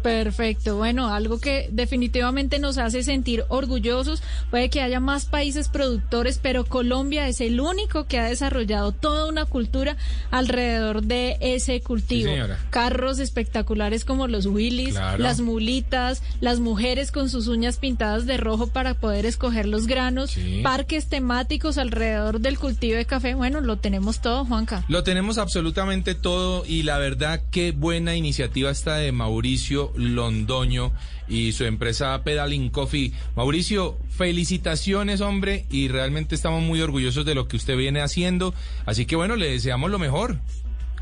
Perfecto, 0.07 0.77
bueno, 0.77 1.09
algo 1.13 1.41
que 1.41 1.69
definitivamente 1.73 2.61
nos 2.61 2.79
hace 2.79 3.03
sentir 3.03 3.45
orgullosos. 3.49 4.23
Puede 4.51 4.71
que 4.71 4.81
haya 4.81 5.01
más 5.01 5.25
países 5.27 5.69
productores, 5.69 6.39
pero 6.41 6.65
Colombia 6.65 7.27
es 7.27 7.41
el 7.41 7.59
único 7.61 8.07
que 8.07 8.21
ha 8.21 8.27
desarrollado 8.27 8.93
toda 8.93 9.27
una 9.27 9.47
cultura 9.47 9.97
alrededor 10.31 11.03
de 11.03 11.39
ese 11.41 11.81
cultivo. 11.81 12.31
Sí. 12.33 12.39
Carros 12.71 13.19
espectaculares 13.19 14.05
como 14.05 14.29
los 14.29 14.47
Willys, 14.47 14.91
Claro. 14.95 15.23
las 15.23 15.41
mulitas, 15.41 16.23
las 16.41 16.61
mujeres 16.61 17.11
con 17.11 17.29
sus 17.29 17.49
uñas 17.49 17.79
pintadas 17.79 18.27
de 18.27 18.37
rojo 18.37 18.69
para 18.69 18.95
poder 18.95 19.27
escoger 19.27 19.67
los 19.67 19.89
granos, 19.89 20.31
Sí. 20.31 20.61
parques 20.63 21.09
temáticos 21.09 21.79
alrededor 21.79 22.39
del 22.41 22.61
cultivo 22.61 22.97
de 22.97 23.07
café. 23.07 23.35
Bueno, 23.35 23.61
lo 23.61 23.79
tenemos 23.79 24.21
todo, 24.21 24.45
Juanca. 24.45 24.85
Lo 24.87 25.03
tenemos 25.03 25.37
absolutamente 25.39 26.15
todo 26.15 26.65
y 26.65 26.85
la 26.85 26.99
verdad 26.99 27.43
qué 27.51 27.73
buena 27.73 28.15
iniciativa 28.15 28.71
esta 28.71 28.99
de 28.99 29.11
Mauricio 29.11 29.93
Londoño 29.97 30.93
y 31.29 31.53
su 31.53 31.65
empresa 31.65 32.23
Pedaling 32.23 32.71
Coffee. 32.71 33.13
Mauricio, 33.35 33.99
felicitaciones 34.11 35.21
hombre 35.21 35.67
y 35.71 35.89
realmente 35.89 36.35
estamos 36.35 36.63
muy 36.63 36.81
orgullosos 36.81 37.25
de 37.25 37.35
lo 37.35 37.49
que 37.49 37.57
usted 37.57 37.77
viene 37.77 38.01
haciendo. 38.01 38.55
Así 38.85 39.07
que 39.07 39.17
bueno, 39.17 39.37
le 39.37 39.51
deseamos 39.51 39.91
lo 39.91 39.99
mejor. 39.99 40.39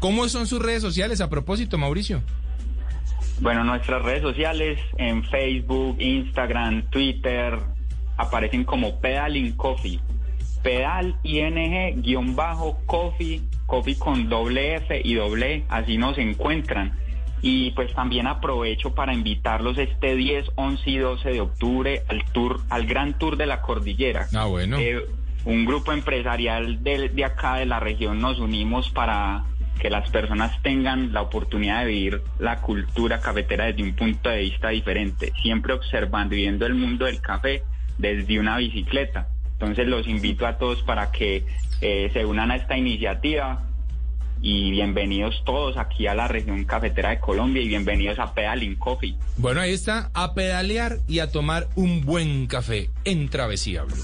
¿Cómo 0.01 0.28
son 0.28 0.47
sus 0.47 0.61
redes 0.61 0.82
sociales 0.82 1.20
a 1.20 1.30
propósito, 1.30 1.78
Mauricio? 1.78 2.22
Bueno, 3.40 3.64
nuestras 3.64 4.03
redes 4.03 4.22
sociales 4.22 4.78
en 4.97 5.24
Facebook, 5.24 5.97
Instagram, 6.01 6.88
Twitter 6.90 7.59
aparecen 8.16 8.64
como 8.64 9.01
Pedaling 9.01 9.53
Coffee. 9.57 10.01
Pedal 10.62 11.18
ING 11.22 12.01
guion 12.01 12.34
bajo 12.34 12.78
coffee, 12.86 13.42
coffee 13.66 13.99
con 13.99 14.30
doble 14.30 14.76
F 14.76 15.01
y 15.05 15.14
doble, 15.14 15.57
E, 15.57 15.64
así 15.68 15.99
nos 15.99 16.16
encuentran. 16.16 16.99
Y 17.47 17.72
pues 17.72 17.92
también 17.92 18.26
aprovecho 18.26 18.95
para 18.95 19.12
invitarlos 19.12 19.76
este 19.76 20.16
10, 20.16 20.53
11 20.55 20.90
y 20.90 20.97
12 20.97 21.28
de 21.28 21.40
octubre 21.42 22.03
al 22.09 22.24
tour, 22.32 22.61
al 22.70 22.86
gran 22.86 23.18
tour 23.18 23.36
de 23.36 23.45
la 23.45 23.61
cordillera. 23.61 24.26
Ah, 24.34 24.47
bueno. 24.47 24.78
Eh, 24.78 25.05
un 25.45 25.66
grupo 25.66 25.92
empresarial 25.92 26.82
de, 26.82 27.11
de 27.11 27.24
acá 27.24 27.57
de 27.57 27.66
la 27.66 27.80
región 27.80 28.18
nos 28.18 28.38
unimos 28.38 28.88
para 28.88 29.45
que 29.78 29.90
las 29.90 30.09
personas 30.09 30.62
tengan 30.62 31.12
la 31.12 31.20
oportunidad 31.20 31.80
de 31.80 31.90
vivir 31.90 32.22
la 32.38 32.62
cultura 32.62 33.20
cafetera 33.20 33.66
desde 33.66 33.82
un 33.82 33.95
punto 33.95 34.30
de 34.30 34.38
vista 34.38 34.70
diferente, 34.70 35.30
siempre 35.42 35.74
observando 35.74 36.34
y 36.34 36.38
viendo 36.38 36.64
el 36.64 36.74
mundo 36.74 37.05
del 37.05 37.20
café 37.20 37.62
desde 37.99 38.40
una 38.40 38.57
bicicleta. 38.57 39.28
Entonces 39.53 39.86
los 39.86 40.09
invito 40.09 40.47
a 40.47 40.57
todos 40.57 40.82
para 40.82 41.11
que 41.11 41.45
eh, 41.82 42.11
se 42.14 42.24
unan 42.24 42.51
a 42.51 42.57
esta 42.57 42.78
iniciativa 42.78 43.62
y 44.45 44.70
bienvenidos 44.72 45.42
todos 45.47 45.78
aquí 45.78 46.07
a 46.07 46.14
la 46.14 46.28
región 46.28 46.64
cafetera 46.64 47.09
de 47.09 47.18
Colombia 47.18 47.62
y 47.62 47.68
bienvenidos 47.68 48.18
a 48.18 48.34
Pedaling 48.34 48.76
Coffee. 48.76 49.16
Bueno, 49.38 49.62
ahí 49.62 49.72
está, 49.72 50.11
a 50.12 50.34
pedalear 50.34 50.99
y 51.09 51.20
a 51.20 51.32
tomar 51.32 51.66
un 51.76 52.05
buen 52.05 52.47
café 52.47 52.90
en 53.05 53.30
Travesía 53.30 53.84
Blue. 53.84 53.97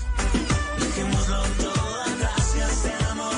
Amo, 3.10 3.30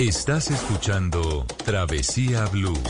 Estás 0.00 0.48
escuchando 0.52 1.44
Travesía 1.64 2.44
Blue. 2.52 2.80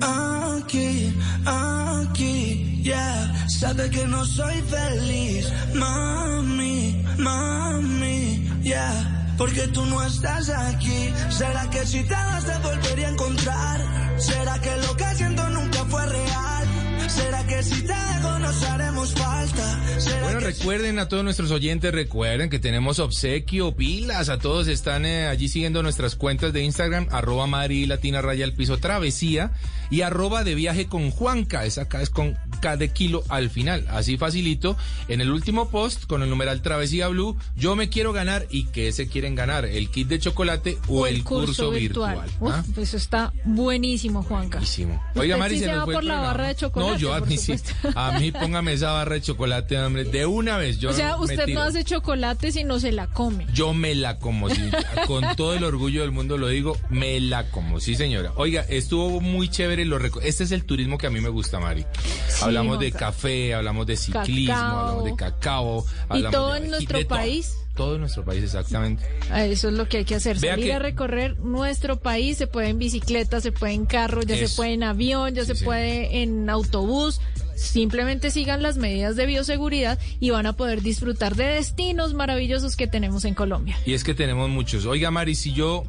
Aquí, 0.00 1.14
aquí, 1.44 2.80
yeah. 2.82 3.46
Sabe 3.46 3.90
que 3.90 4.06
no 4.06 4.24
soy 4.24 4.62
feliz, 4.62 5.52
mami, 5.74 7.04
mami, 7.18 8.48
yeah. 8.62 9.34
Porque 9.36 9.68
tú 9.68 9.84
no 9.84 10.02
estás 10.02 10.48
aquí. 10.48 11.12
¿Será 11.28 11.68
que 11.68 11.84
si 11.84 12.02
te 12.04 12.14
vas 12.14 12.46
te 12.46 12.56
volvería 12.66 13.08
a 13.08 13.10
encontrar? 13.10 13.80
¿Será 14.18 14.58
que 14.62 14.74
lo 14.78 14.96
que 14.96 15.14
siento 15.14 15.46
nunca 15.50 15.84
fue 15.84 16.06
real? 16.06 16.59
¿Será 17.10 17.46
que 17.46 17.62
si 17.62 17.82
te 17.82 17.92
dejo 17.92 18.38
nos 18.38 18.62
haremos 18.62 19.12
falta? 19.14 20.00
¿Será 20.00 20.22
Bueno, 20.22 20.40
recuerden 20.40 20.98
a 20.98 21.08
todos 21.08 21.24
nuestros 21.24 21.50
oyentes, 21.50 21.92
recuerden 21.92 22.50
que 22.50 22.58
tenemos 22.58 22.98
obsequio, 23.00 23.74
pilas, 23.74 24.28
a 24.28 24.38
todos 24.38 24.68
están 24.68 25.04
eh, 25.04 25.26
allí 25.26 25.48
siguiendo 25.48 25.82
nuestras 25.82 26.14
cuentas 26.14 26.52
de 26.52 26.62
Instagram, 26.62 27.08
arroba 27.10 27.46
Mari 27.46 27.86
Latina 27.86 28.22
Raya 28.22 28.44
al 28.44 28.52
Piso 28.52 28.78
Travesía 28.78 29.52
y 29.90 30.02
arroba 30.02 30.44
de 30.44 30.54
viaje 30.54 30.86
con 30.86 31.10
Juanca, 31.10 31.64
esa 31.64 31.82
acá 31.82 32.00
es 32.00 32.10
con 32.10 32.38
De 32.60 32.90
kilo 32.92 33.24
al 33.30 33.48
final, 33.48 33.86
así 33.88 34.18
facilito. 34.18 34.76
En 35.08 35.22
el 35.22 35.30
último 35.30 35.70
post, 35.70 36.04
con 36.04 36.22
el 36.22 36.28
numeral 36.28 36.60
Travesía 36.60 37.08
Blue, 37.08 37.36
yo 37.56 37.74
me 37.74 37.88
quiero 37.88 38.12
ganar 38.12 38.46
y 38.50 38.64
¿qué 38.66 38.92
se 38.92 39.08
quieren 39.08 39.34
ganar? 39.34 39.64
¿El 39.64 39.88
kit 39.88 40.08
de 40.08 40.18
chocolate 40.18 40.78
o, 40.86 41.06
el 41.06 41.24
curso, 41.24 41.70
virtual? 41.70 42.20
¿ah? 42.42 42.62
Eso 42.76 42.98
está 42.98 43.32
buenísimo, 43.44 44.22
Juanca. 44.22 44.58
Buenísimo. 44.58 45.02
Oiga, 45.14 45.38
Mari, 45.38 45.54
sí 45.54 45.60
se 45.60 45.70
se 45.70 45.74
va 45.74 45.84
fue 45.84 45.94
por 45.94 46.04
la 46.04 46.14
programa. 46.14 46.32
barra 46.32 46.48
de 46.48 46.54
chocolate, 46.54 46.92
No, 46.92 46.98
yo 46.98 47.14
a 47.14 47.20
mí 47.20 47.38
sí. 47.38 47.54
A 47.94 48.18
mí 48.18 48.30
póngame 48.30 48.74
esa 48.74 48.92
barra 48.92 49.14
de 49.14 49.22
chocolate, 49.22 49.78
hombre, 49.78 50.04
de 50.04 50.26
una 50.26 50.58
vez. 50.58 50.78
Yo 50.78 50.90
o 50.90 50.92
sea, 50.92 51.16
usted 51.16 51.48
no 51.48 51.62
hace 51.62 51.82
chocolate 51.82 52.52
si 52.52 52.62
no 52.62 52.78
se 52.78 52.92
la 52.92 53.06
come. 53.06 53.46
Yo 53.54 53.72
me 53.72 53.94
la 53.94 54.18
como, 54.18 54.50
sí, 54.50 54.70
con 55.06 55.24
todo 55.34 55.54
el 55.54 55.64
orgullo 55.64 56.02
del 56.02 56.10
mundo 56.10 56.36
lo 56.36 56.48
digo, 56.48 56.76
me 56.90 57.18
la 57.20 57.50
como, 57.50 57.80
sí 57.80 57.94
señora. 57.94 58.32
Oiga, 58.36 58.64
estuvo 58.68 59.20
muy 59.20 59.48
chévere, 59.48 59.84
lo 59.86 59.98
este 60.22 60.44
es 60.44 60.52
el 60.52 60.64
turismo 60.64 60.98
que 60.98 61.06
a 61.06 61.10
mí 61.10 61.20
me 61.20 61.28
gusta, 61.28 61.60
Mari. 61.60 61.84
Hablamos 62.58 62.78
de 62.80 62.92
café, 62.92 63.54
hablamos 63.54 63.86
de 63.86 63.96
ciclismo, 63.96 64.54
Cacao. 64.54 64.78
hablamos 64.78 65.04
de 65.04 65.16
cacao. 65.16 65.84
Y 65.88 66.12
hablamos 66.12 66.30
todo 66.32 66.52
de 66.52 66.58
en 66.58 66.70
nuestro 66.70 66.98
de 66.98 67.04
todo. 67.04 67.18
país. 67.18 67.56
Todo 67.76 67.94
en 67.94 68.00
nuestro 68.00 68.24
país, 68.24 68.42
exactamente. 68.44 69.04
Ah, 69.30 69.44
Eso 69.46 69.68
es 69.68 69.74
lo 69.74 69.88
que 69.88 69.98
hay 69.98 70.04
que 70.04 70.14
hacer, 70.16 70.38
Vea 70.38 70.52
salir 70.52 70.66
que- 70.66 70.72
a 70.74 70.78
recorrer 70.80 71.38
nuestro 71.38 71.98
país, 72.00 72.36
se 72.36 72.46
puede 72.46 72.68
en 72.68 72.78
bicicleta, 72.78 73.40
se 73.40 73.52
puede 73.52 73.72
en 73.72 73.86
carro, 73.86 74.22
ya 74.22 74.36
se 74.36 74.54
puede 74.54 74.74
en 74.74 74.82
avión, 74.82 75.34
ya 75.34 75.42
Sí, 75.42 75.48
se 75.48 75.54
sí. 75.56 75.64
puede 75.64 76.22
en 76.22 76.50
autobús. 76.50 77.20
Simplemente 77.56 78.30
sigan 78.30 78.62
las 78.62 78.76
medidas 78.76 79.16
de 79.16 79.26
bioseguridad 79.26 79.98
y 80.18 80.30
van 80.30 80.46
a 80.46 80.54
poder 80.54 80.82
disfrutar 80.82 81.36
de 81.36 81.44
destinos 81.44 82.12
maravillosos 82.14 82.74
que 82.76 82.86
tenemos 82.86 83.24
en 83.24 83.34
Colombia. 83.34 83.78
Y 83.86 83.94
es 83.94 84.02
que 84.04 84.14
tenemos 84.14 84.48
muchos. 84.50 84.84
Oiga, 84.86 85.10
Mari, 85.10 85.34
si 85.34 85.52
yo 85.52 85.84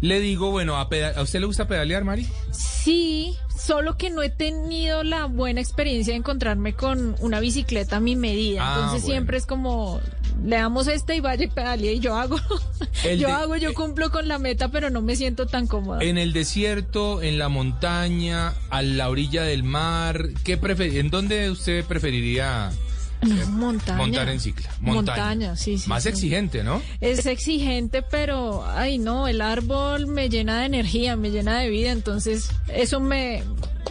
le 0.00 0.20
digo, 0.20 0.50
bueno, 0.50 0.76
a, 0.76 0.82
¿a 1.16 1.22
usted 1.22 1.40
le 1.40 1.46
gusta 1.46 1.66
pedalear, 1.66 2.04
Mari? 2.04 2.26
Sí, 2.52 3.34
solo 3.56 3.96
que 3.96 4.10
no 4.10 4.22
he 4.22 4.30
tenido 4.30 5.02
la 5.04 5.26
buena 5.26 5.60
experiencia 5.60 6.12
de 6.12 6.18
encontrarme 6.18 6.74
con 6.74 7.16
una 7.20 7.40
bicicleta 7.40 7.96
a 7.96 8.00
mi 8.00 8.16
medida. 8.16 8.60
Ah, 8.62 8.74
Entonces 8.74 9.02
bueno. 9.02 9.12
siempre 9.14 9.36
es 9.38 9.46
como, 9.46 10.00
le 10.44 10.56
damos 10.56 10.86
esta 10.88 11.14
y 11.14 11.20
vaya 11.20 11.44
y 11.44 11.48
pedalee 11.48 11.94
y 11.94 12.00
yo 12.00 12.16
hago. 12.16 12.36
El 13.04 13.18
yo 13.18 13.28
de- 13.28 13.32
hago, 13.34 13.56
yo 13.56 13.72
cumplo 13.74 14.10
con 14.10 14.28
la 14.28 14.38
meta, 14.38 14.68
pero 14.68 14.90
no 14.90 15.00
me 15.02 15.16
siento 15.16 15.46
tan 15.46 15.66
cómoda. 15.66 16.02
En 16.02 16.18
el 16.18 16.32
desierto, 16.32 17.22
en 17.22 17.38
la 17.38 17.48
montaña, 17.48 18.54
a 18.70 18.82
la 18.82 19.08
orilla 19.10 19.42
del 19.44 19.62
mar, 19.62 20.28
¿qué 20.44 20.60
prefer- 20.60 20.96
¿en 20.98 21.10
dónde 21.10 21.50
usted 21.50 21.84
preferiría 21.84 22.70
No, 23.24 23.46
montaña. 23.46 23.98
montar 23.98 24.28
en 24.28 24.40
cicla? 24.40 24.68
Montaña, 24.80 25.56
sí, 25.56 25.78
sí. 25.78 25.88
Más 25.88 26.02
sí. 26.04 26.08
exigente, 26.10 26.62
¿no? 26.64 26.80
Es 27.00 27.26
exigente, 27.26 28.02
pero, 28.02 28.66
ay 28.66 28.98
no, 28.98 29.28
el 29.28 29.40
árbol 29.40 30.06
me 30.06 30.28
llena 30.28 30.60
de 30.60 30.66
energía, 30.66 31.16
me 31.16 31.30
llena 31.30 31.58
de 31.60 31.70
vida, 31.70 31.92
entonces 31.92 32.50
eso 32.68 33.00
me, 33.00 33.42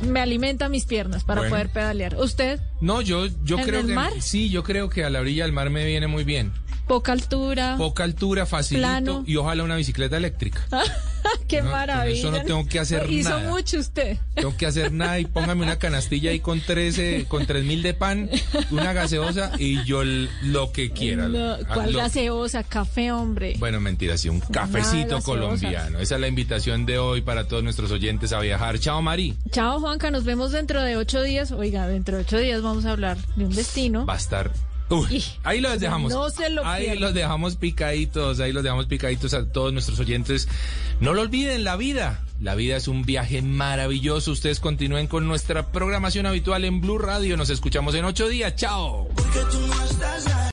me 0.01 0.19
alimenta 0.19 0.69
mis 0.69 0.85
piernas 0.85 1.23
para 1.23 1.41
Bueno. 1.41 1.55
poder 1.55 1.69
pedalear. 1.69 2.15
¿Usted? 2.17 2.59
No, 2.81 3.01
yo, 3.01 3.27
yo 3.43 3.57
¿En 3.59 3.63
creo 3.65 3.79
el 3.81 3.87
que 3.87 3.93
mar? 3.93 4.11
sí, 4.19 4.49
yo 4.49 4.63
creo 4.63 4.89
que 4.89 5.03
a 5.05 5.09
la 5.09 5.19
orilla 5.21 5.43
del 5.43 5.53
mar 5.53 5.69
me 5.69 5.85
viene 5.85 6.07
muy 6.07 6.23
bien. 6.23 6.51
Poca 6.87 7.11
altura. 7.13 7.75
Poca 7.77 8.03
altura, 8.03 8.45
facilito 8.45 8.87
Plano. 8.87 9.23
y 9.25 9.35
ojalá 9.37 9.63
una 9.63 9.75
bicicleta 9.77 10.17
eléctrica. 10.17 10.67
¡Qué 11.47 11.61
No, 11.61 11.71
maravilla! 11.71 12.19
eso 12.19 12.31
no 12.31 12.41
tengo 12.43 12.67
que 12.67 12.79
hacer 12.79 13.09
Hizo 13.09 13.29
nada. 13.29 13.49
mucho 13.49 13.79
usted. 13.79 14.17
Tengo 14.35 14.55
que 14.57 14.65
hacer 14.65 14.91
nada 14.91 15.19
y 15.19 15.25
póngame 15.25 15.63
una 15.63 15.79
canastilla 15.79 16.31
ahí 16.31 16.41
con 16.41 16.59
13, 16.59 17.25
con 17.29 17.45
tres 17.45 17.63
mil 17.63 17.81
de 17.81 17.93
pan, 17.93 18.29
una 18.71 18.91
gaseosa 18.91 19.51
y 19.57 19.81
yo 19.85 20.03
lo 20.03 20.71
que 20.73 20.91
quiera. 20.91 21.29
No, 21.29 21.53
Ah, 21.53 21.59
¿Cuál 21.73 21.93
lo- 21.93 21.99
gaseosa? 21.99 22.63
Café, 22.63 23.11
hombre. 23.13 23.55
Bueno, 23.59 23.79
mentira, 23.79 24.17
sí, 24.17 24.27
un 24.27 24.41
cafecito 24.41 25.21
colombiano. 25.21 25.99
Esa 25.99 26.15
es 26.15 26.21
la 26.21 26.27
invitación 26.27 26.85
de 26.85 26.97
hoy 26.97 27.21
para 27.21 27.47
todos 27.47 27.63
nuestros 27.63 27.91
oyentes 27.91 28.33
a 28.33 28.39
viajar. 28.41 28.77
Chao, 28.79 29.01
Mari. 29.01 29.37
Chao, 29.51 29.79
Juanca, 29.79 30.11
nos 30.11 30.25
vemos 30.25 30.51
dentro 30.51 30.81
de 30.83 30.97
ocho 30.97 31.21
días. 31.21 31.51
Oiga, 31.53 31.87
dentro 31.87 32.17
de 32.17 32.23
ocho 32.23 32.37
días 32.37 32.61
vamos 32.61 32.85
a 32.85 32.91
hablar 32.91 33.17
de 33.37 33.45
un 33.45 33.55
destino. 33.55 34.05
Va 34.05 34.15
a 34.15 34.17
estar. 34.17 34.51
Uy, 34.93 35.23
ahí 35.43 35.61
los 35.61 35.79
dejamos. 35.79 36.11
No 36.11 36.29
se 36.29 36.49
lo 36.49 36.65
Ahí 36.65 36.97
los 36.97 37.13
dejamos 37.13 37.55
picaditos, 37.55 38.39
ahí 38.39 38.51
los 38.51 38.63
dejamos 38.63 38.85
picaditos 38.85 39.33
a 39.33 39.45
todos 39.45 39.73
nuestros 39.73 39.99
oyentes. 39.99 40.47
No 40.99 41.13
lo 41.13 41.21
olviden, 41.21 41.63
la 41.63 41.75
vida. 41.75 42.21
La 42.41 42.55
vida 42.55 42.75
es 42.75 42.87
un 42.87 43.03
viaje 43.03 43.41
maravilloso. 43.41 44.31
Ustedes 44.31 44.59
continúen 44.59 45.07
con 45.07 45.27
nuestra 45.27 45.71
programación 45.71 46.25
habitual 46.25 46.65
en 46.65 46.81
Blue 46.81 46.97
Radio. 46.97 47.37
Nos 47.37 47.49
escuchamos 47.49 47.95
en 47.95 48.05
ocho 48.05 48.27
días. 48.27 48.55
Chao. 48.55 49.07